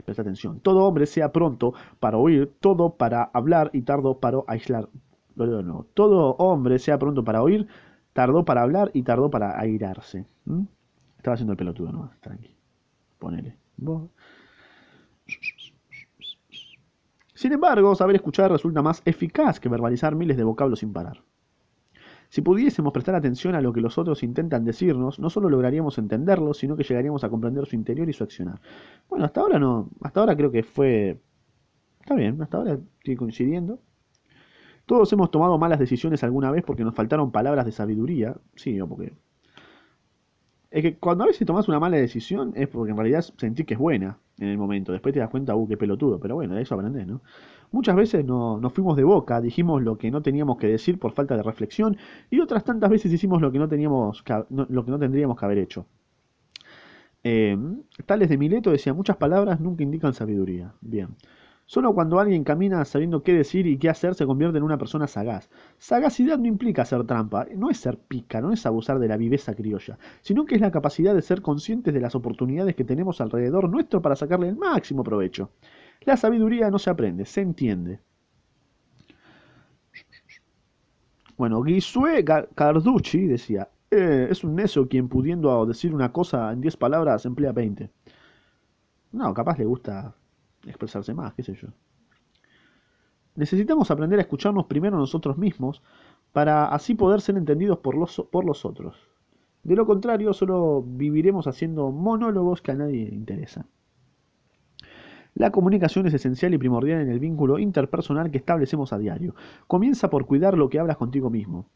Presta 0.04 0.22
atención. 0.22 0.60
Todo 0.60 0.84
hombre 0.84 1.06
sea 1.06 1.32
pronto 1.32 1.74
para 1.98 2.16
oír, 2.16 2.52
todo 2.60 2.96
para 2.96 3.24
hablar 3.32 3.70
y 3.72 3.82
tardo 3.82 4.18
para 4.18 4.38
aislar. 4.46 4.88
No, 5.36 5.86
Todo 5.94 6.34
hombre 6.36 6.78
sea 6.78 6.98
pronto 6.98 7.24
para 7.24 7.42
oír, 7.42 7.66
tardó 8.12 8.44
para 8.44 8.62
hablar 8.62 8.90
y 8.92 9.02
tardó 9.02 9.30
para 9.30 9.58
airarse. 9.58 10.26
Estaba 11.16 11.34
haciendo 11.34 11.52
el 11.52 11.56
pelotudo, 11.56 11.92
¿no? 11.92 12.10
Tranqui. 12.20 12.54
Ponele. 13.18 13.56
Sin 17.34 17.52
embargo, 17.52 17.94
saber 17.94 18.16
escuchar 18.16 18.50
resulta 18.50 18.82
más 18.82 19.00
eficaz 19.04 19.60
que 19.60 19.68
verbalizar 19.68 20.14
miles 20.14 20.36
de 20.36 20.44
vocablos 20.44 20.80
sin 20.80 20.92
parar. 20.92 21.22
Si 22.30 22.42
pudiésemos 22.42 22.92
prestar 22.92 23.16
atención 23.16 23.56
a 23.56 23.60
lo 23.60 23.72
que 23.72 23.80
los 23.80 23.98
otros 23.98 24.22
intentan 24.22 24.64
decirnos, 24.64 25.18
no 25.18 25.30
solo 25.30 25.50
lograríamos 25.50 25.98
entenderlo, 25.98 26.54
sino 26.54 26.76
que 26.76 26.84
llegaríamos 26.84 27.24
a 27.24 27.28
comprender 27.28 27.66
su 27.66 27.74
interior 27.74 28.08
y 28.08 28.12
su 28.12 28.22
accionar. 28.22 28.60
Bueno, 29.08 29.24
hasta 29.24 29.40
ahora 29.40 29.58
no, 29.58 29.90
hasta 30.00 30.20
ahora 30.20 30.36
creo 30.36 30.52
que 30.52 30.62
fue... 30.62 31.20
Está 32.00 32.14
bien, 32.14 32.40
hasta 32.40 32.56
ahora 32.56 32.78
estoy 32.98 33.16
coincidiendo. 33.16 33.80
Todos 34.86 35.12
hemos 35.12 35.32
tomado 35.32 35.58
malas 35.58 35.80
decisiones 35.80 36.22
alguna 36.22 36.52
vez 36.52 36.62
porque 36.64 36.84
nos 36.84 36.94
faltaron 36.94 37.32
palabras 37.32 37.66
de 37.66 37.72
sabiduría. 37.72 38.36
Sí, 38.54 38.80
o 38.80 38.88
porque... 38.88 39.12
Es 40.70 40.82
que 40.82 40.96
cuando 40.98 41.24
a 41.24 41.26
veces 41.26 41.46
tomas 41.46 41.68
una 41.68 41.80
mala 41.80 41.96
decisión 41.96 42.52
es 42.54 42.68
porque 42.68 42.92
en 42.92 42.96
realidad 42.96 43.24
sentís 43.36 43.66
que 43.66 43.74
es 43.74 43.80
buena 43.80 44.18
en 44.38 44.48
el 44.48 44.58
momento. 44.58 44.92
Después 44.92 45.12
te 45.12 45.18
das 45.18 45.28
cuenta, 45.28 45.56
uh, 45.56 45.66
qué 45.66 45.76
pelotudo. 45.76 46.20
Pero 46.20 46.36
bueno, 46.36 46.54
de 46.54 46.62
eso 46.62 46.74
aprendés, 46.74 47.06
¿no? 47.06 47.22
Muchas 47.72 47.96
veces 47.96 48.24
no, 48.24 48.58
nos 48.60 48.72
fuimos 48.72 48.96
de 48.96 49.04
boca, 49.04 49.40
dijimos 49.40 49.82
lo 49.82 49.96
que 49.98 50.10
no 50.10 50.22
teníamos 50.22 50.58
que 50.58 50.66
decir 50.68 50.98
por 50.98 51.12
falta 51.12 51.36
de 51.36 51.42
reflexión 51.42 51.96
y 52.28 52.40
otras 52.40 52.64
tantas 52.64 52.90
veces 52.90 53.12
hicimos 53.12 53.40
lo 53.40 53.52
que 53.52 53.58
no, 53.58 53.68
teníamos, 53.68 54.24
lo 54.50 54.84
que 54.84 54.90
no 54.90 54.98
tendríamos 54.98 55.38
que 55.38 55.44
haber 55.44 55.58
hecho. 55.58 55.86
Eh, 57.22 57.56
Tales 58.06 58.28
de 58.28 58.38
Mileto 58.38 58.70
decía, 58.70 58.94
muchas 58.94 59.16
palabras 59.16 59.60
nunca 59.60 59.82
indican 59.82 60.14
sabiduría. 60.14 60.72
Bien. 60.80 61.08
Solo 61.70 61.94
cuando 61.94 62.18
alguien 62.18 62.42
camina 62.42 62.84
sabiendo 62.84 63.22
qué 63.22 63.32
decir 63.32 63.68
y 63.68 63.78
qué 63.78 63.88
hacer 63.88 64.16
se 64.16 64.26
convierte 64.26 64.58
en 64.58 64.64
una 64.64 64.76
persona 64.76 65.06
sagaz. 65.06 65.48
Sagacidad 65.78 66.36
no 66.36 66.48
implica 66.48 66.82
hacer 66.82 67.04
trampa, 67.06 67.46
no 67.54 67.70
es 67.70 67.78
ser 67.78 67.96
pica, 67.96 68.40
no 68.40 68.52
es 68.52 68.66
abusar 68.66 68.98
de 68.98 69.06
la 69.06 69.16
viveza 69.16 69.54
criolla, 69.54 69.96
sino 70.20 70.44
que 70.44 70.56
es 70.56 70.60
la 70.60 70.72
capacidad 70.72 71.14
de 71.14 71.22
ser 71.22 71.42
conscientes 71.42 71.94
de 71.94 72.00
las 72.00 72.16
oportunidades 72.16 72.74
que 72.74 72.82
tenemos 72.82 73.20
alrededor 73.20 73.70
nuestro 73.70 74.02
para 74.02 74.16
sacarle 74.16 74.48
el 74.48 74.56
máximo 74.56 75.04
provecho. 75.04 75.52
La 76.00 76.16
sabiduría 76.16 76.72
no 76.72 76.78
se 76.80 76.90
aprende, 76.90 77.24
se 77.24 77.42
entiende. 77.42 78.00
Bueno, 81.36 81.62
Gisue 81.62 82.24
Carducci 82.24 83.26
decía, 83.28 83.68
eh, 83.92 84.26
es 84.28 84.42
un 84.42 84.56
necio 84.56 84.88
quien 84.88 85.08
pudiendo 85.08 85.64
decir 85.66 85.94
una 85.94 86.10
cosa 86.10 86.50
en 86.50 86.62
10 86.62 86.76
palabras 86.76 87.26
emplea 87.26 87.52
20. 87.52 87.88
No, 89.12 89.32
capaz 89.32 89.56
le 89.56 89.66
gusta 89.66 90.16
expresarse 90.66 91.14
más, 91.14 91.34
qué 91.34 91.42
sé 91.42 91.54
yo. 91.54 91.68
Necesitamos 93.36 93.90
aprender 93.90 94.18
a 94.18 94.22
escucharnos 94.22 94.66
primero 94.66 94.98
nosotros 94.98 95.38
mismos 95.38 95.82
para 96.32 96.66
así 96.66 96.94
poder 96.94 97.20
ser 97.20 97.36
entendidos 97.36 97.78
por 97.78 97.96
los, 97.96 98.26
por 98.30 98.44
los 98.44 98.64
otros. 98.64 98.96
De 99.62 99.76
lo 99.76 99.86
contrario, 99.86 100.32
solo 100.32 100.82
viviremos 100.86 101.46
haciendo 101.46 101.90
monólogos 101.90 102.62
que 102.62 102.72
a 102.72 102.74
nadie 102.74 103.08
interesan. 103.12 103.66
La 105.34 105.50
comunicación 105.50 106.06
es 106.06 106.14
esencial 106.14 106.54
y 106.54 106.58
primordial 106.58 107.02
en 107.02 107.10
el 107.10 107.20
vínculo 107.20 107.58
interpersonal 107.58 108.30
que 108.30 108.38
establecemos 108.38 108.92
a 108.92 108.98
diario. 108.98 109.34
Comienza 109.66 110.10
por 110.10 110.26
cuidar 110.26 110.58
lo 110.58 110.68
que 110.68 110.78
hablas 110.78 110.96
contigo 110.96 111.30
mismo. 111.30 111.66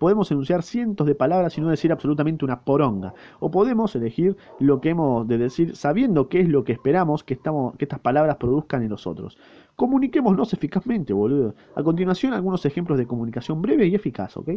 Podemos 0.00 0.30
enunciar 0.30 0.62
cientos 0.62 1.06
de 1.06 1.14
palabras 1.14 1.58
y 1.58 1.60
no 1.60 1.68
decir 1.68 1.92
absolutamente 1.92 2.42
una 2.42 2.62
poronga. 2.62 3.12
O 3.38 3.50
podemos 3.50 3.94
elegir 3.94 4.34
lo 4.58 4.80
que 4.80 4.88
hemos 4.88 5.28
de 5.28 5.36
decir 5.36 5.76
sabiendo 5.76 6.30
qué 6.30 6.40
es 6.40 6.48
lo 6.48 6.64
que 6.64 6.72
esperamos 6.72 7.22
que, 7.22 7.34
estas 7.34 7.98
palabras 7.98 8.36
produzcan 8.36 8.82
en 8.82 8.88
los 8.88 9.06
otros. 9.06 9.36
Comuniquémonos 9.76 10.54
eficazmente, 10.54 11.12
boludo. 11.12 11.54
A 11.74 11.82
continuación, 11.82 12.32
algunos 12.32 12.64
ejemplos 12.64 12.96
de 12.96 13.06
comunicación 13.06 13.60
breve 13.60 13.88
y 13.88 13.94
eficaz, 13.94 14.38
¿ok? 14.38 14.48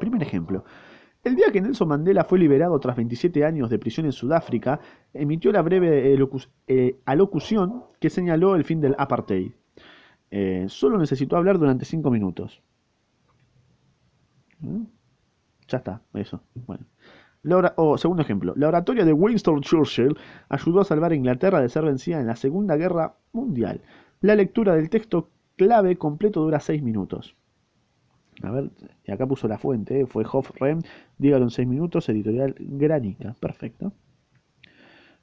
Primer 0.00 0.20
ejemplo. 0.20 0.64
El 1.22 1.36
día 1.36 1.52
que 1.52 1.60
Nelson 1.60 1.86
Mandela 1.86 2.24
fue 2.24 2.40
liberado 2.40 2.80
tras 2.80 2.96
27 2.96 3.44
años 3.44 3.70
de 3.70 3.78
prisión 3.78 4.06
en 4.06 4.12
Sudáfrica, 4.12 4.80
emitió 5.14 5.52
la 5.52 5.62
breve 5.62 6.18
eh, 6.66 6.96
alocución 7.04 7.84
que 8.00 8.10
señaló 8.10 8.56
el 8.56 8.64
fin 8.64 8.80
del 8.80 8.96
apartheid. 8.98 9.52
Eh, 10.32 10.66
solo 10.68 10.98
necesitó 10.98 11.36
hablar 11.36 11.60
durante 11.60 11.84
5 11.84 12.10
minutos. 12.10 12.60
Ya 15.68 15.78
está, 15.78 16.02
eso. 16.14 16.40
Bueno. 16.66 16.84
o, 17.76 17.98
segundo 17.98 18.22
ejemplo, 18.22 18.54
la 18.56 18.68
oratoria 18.68 19.04
de 19.04 19.12
Winston 19.12 19.60
Churchill 19.62 20.16
ayudó 20.48 20.80
a 20.80 20.84
salvar 20.84 21.12
a 21.12 21.14
Inglaterra 21.14 21.60
de 21.60 21.68
ser 21.68 21.84
vencida 21.84 22.20
en 22.20 22.26
la 22.26 22.36
Segunda 22.36 22.76
Guerra 22.76 23.14
Mundial. 23.32 23.80
La 24.20 24.34
lectura 24.34 24.74
del 24.74 24.90
texto 24.90 25.30
clave 25.56 25.96
completo 25.96 26.42
dura 26.42 26.60
6 26.60 26.82
minutos. 26.82 27.36
A 28.42 28.50
ver, 28.50 28.70
y 29.04 29.12
acá 29.12 29.26
puso 29.26 29.48
la 29.48 29.58
fuente, 29.58 30.00
¿eh? 30.00 30.06
fue 30.06 30.24
Hoff 30.30 30.50
Rem, 30.58 30.80
dígalo 31.18 31.44
en 31.44 31.50
6 31.50 31.68
minutos, 31.68 32.08
editorial 32.08 32.54
Granica, 32.58 33.34
perfecto. 33.38 33.92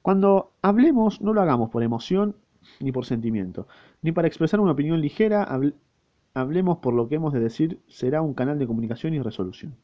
Cuando 0.02 0.54
hablemos, 0.62 1.21
no 1.21 1.34
lo 1.34 1.41
hagamos 1.41 1.69
por 1.69 1.84
emoción 1.84 2.36
ni 2.80 2.91
por 2.91 3.06
sentimiento, 3.06 3.67
ni 4.02 4.12
para 4.12 4.28
expresar 4.28 4.60
una 4.60 4.71
opinión 4.71 5.02
ligera, 5.02 5.43
hablemos 6.33 6.77
por 6.79 6.93
lo 6.93 7.07
que 7.07 7.15
hemos 7.15 7.33
de 7.33 7.39
decir, 7.39 7.81
será 7.87 8.21
un 8.21 8.33
canal 8.33 8.59
de 8.59 8.67
comunicación 8.67 9.13
y 9.13 9.21
resolución. 9.21 9.75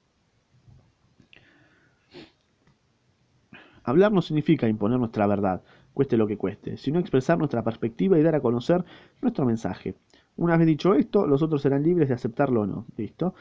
Hablar 3.83 4.11
no 4.11 4.21
significa 4.21 4.67
imponer 4.67 4.97
nuestra 4.97 5.27
verdad, 5.27 5.61
cueste 5.93 6.15
lo 6.15 6.27
que 6.27 6.37
cueste, 6.37 6.77
sino 6.77 6.99
expresar 6.99 7.37
nuestra 7.37 7.63
perspectiva 7.63 8.17
y 8.17 8.23
dar 8.23 8.35
a 8.35 8.41
conocer 8.41 8.85
nuestro 9.21 9.45
mensaje. 9.45 9.95
Una 10.35 10.57
vez 10.57 10.67
dicho 10.67 10.93
esto, 10.95 11.27
los 11.27 11.41
otros 11.43 11.61
serán 11.61 11.83
libres 11.83 12.07
de 12.07 12.15
aceptarlo 12.15 12.61
o 12.61 12.65
no. 12.65 12.85
¿Listo? 12.97 13.35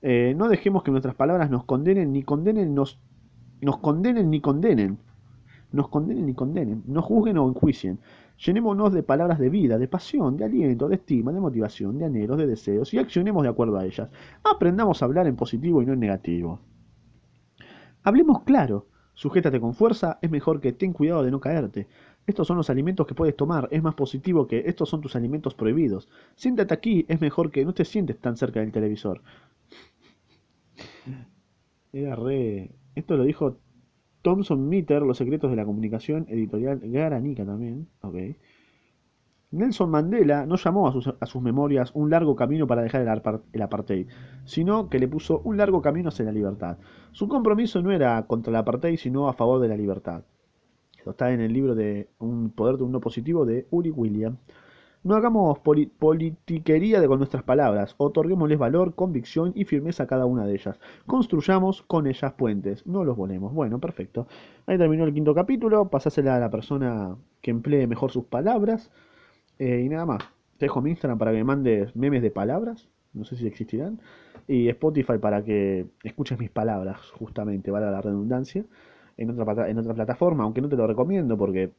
Eh, 0.00 0.34
no 0.36 0.48
dejemos 0.48 0.82
que 0.82 0.90
nuestras 0.90 1.14
palabras 1.14 1.50
nos 1.50 1.64
condenen 1.64 2.12
ni 2.12 2.22
condenen, 2.22 2.74
nos, 2.74 2.98
nos 3.60 3.78
condenen 3.78 4.30
ni 4.30 4.40
condenen. 4.40 4.98
Nos 5.72 5.88
condenen 5.88 6.26
ni 6.26 6.34
condenen. 6.34 6.82
No 6.86 7.02
juzguen 7.02 7.38
o 7.38 7.48
enjuicien. 7.48 7.98
Llenémonos 8.44 8.92
de 8.92 9.02
palabras 9.02 9.38
de 9.38 9.50
vida, 9.50 9.78
de 9.78 9.88
pasión, 9.88 10.36
de 10.36 10.44
aliento, 10.44 10.88
de 10.88 10.94
estima, 10.96 11.32
de 11.32 11.40
motivación, 11.40 11.98
de 11.98 12.04
anhelos, 12.06 12.38
de 12.38 12.46
deseos 12.46 12.94
y 12.94 12.98
accionemos 12.98 13.42
de 13.42 13.48
acuerdo 13.48 13.78
a 13.78 13.84
ellas. 13.84 14.08
Aprendamos 14.44 15.02
a 15.02 15.04
hablar 15.04 15.26
en 15.26 15.36
positivo 15.36 15.82
y 15.82 15.86
no 15.86 15.92
en 15.92 16.00
negativo. 16.00 16.60
Hablemos 18.02 18.42
claro. 18.42 18.86
Sujétate 19.14 19.60
con 19.60 19.74
fuerza, 19.74 20.20
es 20.22 20.30
mejor 20.30 20.60
que 20.60 20.72
ten 20.72 20.92
cuidado 20.92 21.24
de 21.24 21.32
no 21.32 21.40
caerte. 21.40 21.88
Estos 22.24 22.46
son 22.46 22.56
los 22.56 22.70
alimentos 22.70 23.04
que 23.04 23.16
puedes 23.16 23.34
tomar, 23.34 23.66
es 23.72 23.82
más 23.82 23.94
positivo 23.94 24.46
que 24.46 24.62
estos 24.66 24.88
son 24.88 25.00
tus 25.00 25.16
alimentos 25.16 25.54
prohibidos. 25.54 26.08
Siéntate 26.36 26.72
aquí, 26.72 27.04
es 27.08 27.20
mejor 27.20 27.50
que 27.50 27.64
no 27.64 27.74
te 27.74 27.84
sientes 27.84 28.20
tan 28.20 28.36
cerca 28.36 28.60
del 28.60 28.70
televisor. 28.70 29.22
Era 31.92 32.14
re... 32.14 32.70
Esto 32.94 33.16
lo 33.16 33.24
dijo 33.24 33.56
Thomson 34.28 34.68
Mitter, 34.68 35.02
Los 35.02 35.18
secretos 35.18 35.50
de 35.50 35.56
la 35.56 35.64
comunicación, 35.64 36.26
editorial 36.28 36.80
Garanika 36.82 37.44
también. 37.44 37.88
Okay. 38.02 38.36
Nelson 39.50 39.90
Mandela 39.90 40.44
no 40.44 40.56
llamó 40.56 40.88
a 40.88 40.92
sus, 40.92 41.08
a 41.08 41.26
sus, 41.26 41.40
memorias 41.40 41.90
un 41.94 42.10
largo 42.10 42.36
camino 42.36 42.66
para 42.66 42.82
dejar 42.82 43.00
el, 43.00 43.40
el, 43.52 43.62
apartheid, 43.62 44.06
sino 44.44 44.90
que 44.90 44.98
le 44.98 45.08
puso 45.08 45.40
un 45.44 45.56
largo 45.56 45.80
camino 45.80 46.10
hacia 46.10 46.26
la 46.26 46.32
libertad. 46.32 46.76
Su 47.12 47.28
compromiso 47.28 47.80
no 47.80 47.90
era 47.90 48.22
contra 48.26 48.50
el 48.50 48.56
apartheid, 48.56 48.98
sino 48.98 49.28
a 49.28 49.32
favor 49.32 49.60
de 49.60 49.68
la 49.68 49.76
libertad 49.76 50.24
está 51.10 51.32
en 51.32 51.40
el 51.40 51.52
libro 51.52 51.74
de 51.74 52.08
Un 52.18 52.50
poder 52.50 52.76
de 52.76 52.84
uno 52.84 53.00
positivo 53.00 53.44
de 53.44 53.66
Uri 53.70 53.90
William. 53.90 54.36
No 55.04 55.14
hagamos 55.14 55.60
politiquería 55.60 57.06
con 57.06 57.18
nuestras 57.18 57.44
palabras, 57.44 57.94
otorguémosles 57.98 58.58
valor, 58.58 58.94
convicción 58.94 59.52
y 59.54 59.64
firmeza 59.64 60.02
a 60.02 60.06
cada 60.06 60.26
una 60.26 60.44
de 60.44 60.54
ellas. 60.54 60.78
Construyamos 61.06 61.82
con 61.82 62.06
ellas 62.06 62.32
puentes, 62.32 62.86
no 62.86 63.04
los 63.04 63.16
volemos. 63.16 63.52
Bueno, 63.52 63.78
perfecto. 63.78 64.26
Ahí 64.66 64.76
terminó 64.76 65.04
el 65.04 65.14
quinto 65.14 65.34
capítulo, 65.34 65.88
pasásela 65.88 66.36
a 66.36 66.40
la 66.40 66.50
persona 66.50 67.16
que 67.40 67.52
emplee 67.52 67.86
mejor 67.86 68.10
sus 68.10 68.24
palabras. 68.24 68.90
Eh, 69.58 69.82
y 69.84 69.88
nada 69.88 70.06
más. 70.06 70.22
Te 70.58 70.66
dejo 70.66 70.82
mi 70.82 70.90
Instagram 70.90 71.18
para 71.18 71.30
que 71.30 71.36
me 71.36 71.44
mandes 71.44 71.94
memes 71.94 72.20
de 72.20 72.32
palabras, 72.32 72.88
no 73.12 73.24
sé 73.24 73.36
si 73.36 73.46
existirán. 73.46 74.00
Y 74.48 74.68
Spotify 74.68 75.18
para 75.18 75.44
que 75.44 75.86
escuches 76.02 76.38
mis 76.38 76.50
palabras, 76.50 76.98
justamente, 77.12 77.70
vale 77.70 77.86
la 77.90 78.00
redundancia 78.00 78.64
en 79.16 79.30
otra, 79.30 79.68
en 79.68 79.78
otra 79.78 79.94
plataforma, 79.94 80.42
aunque 80.42 80.60
no 80.60 80.68
te 80.68 80.76
lo 80.76 80.86
recomiendo 80.88 81.38
porque 81.38 81.70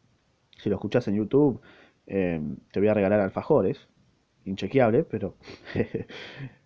si 0.58 0.70
lo 0.70 0.76
escuchas 0.76 1.08
en 1.10 1.16
YouTube 1.16 1.60
eh, 2.10 2.42
te 2.72 2.80
voy 2.80 2.90
a 2.90 2.94
regalar 2.94 3.20
alfajores, 3.22 3.88
inchequeable, 4.46 5.04
pero 5.04 5.36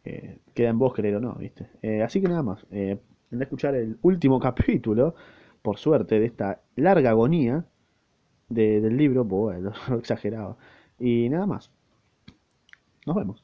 eh, 0.06 0.40
queda 0.54 0.70
en 0.70 0.80
vos 0.80 0.94
creer 0.94 1.18
o 1.18 1.20
no, 1.20 1.34
¿viste? 1.36 1.68
Eh, 1.82 2.02
así 2.02 2.22
que 2.22 2.28
nada 2.28 2.44
más, 2.44 2.66
eh, 2.72 2.98
de 3.30 3.44
escuchar 3.44 3.76
el 3.76 3.98
último 4.02 4.40
capítulo, 4.40 5.16
por 5.62 5.78
suerte, 5.78 6.20
de 6.20 6.26
esta 6.26 6.62
larga 6.76 7.12
agonía 7.12 7.66
del 8.50 8.98
libro, 8.98 9.26
bueno, 9.26 9.74
lo 9.90 9.98
exagerado. 10.00 10.58
Y 11.00 11.30
nada 11.30 11.46
más. 11.46 11.72
Nos 13.06 13.16
vemos. 13.16 13.43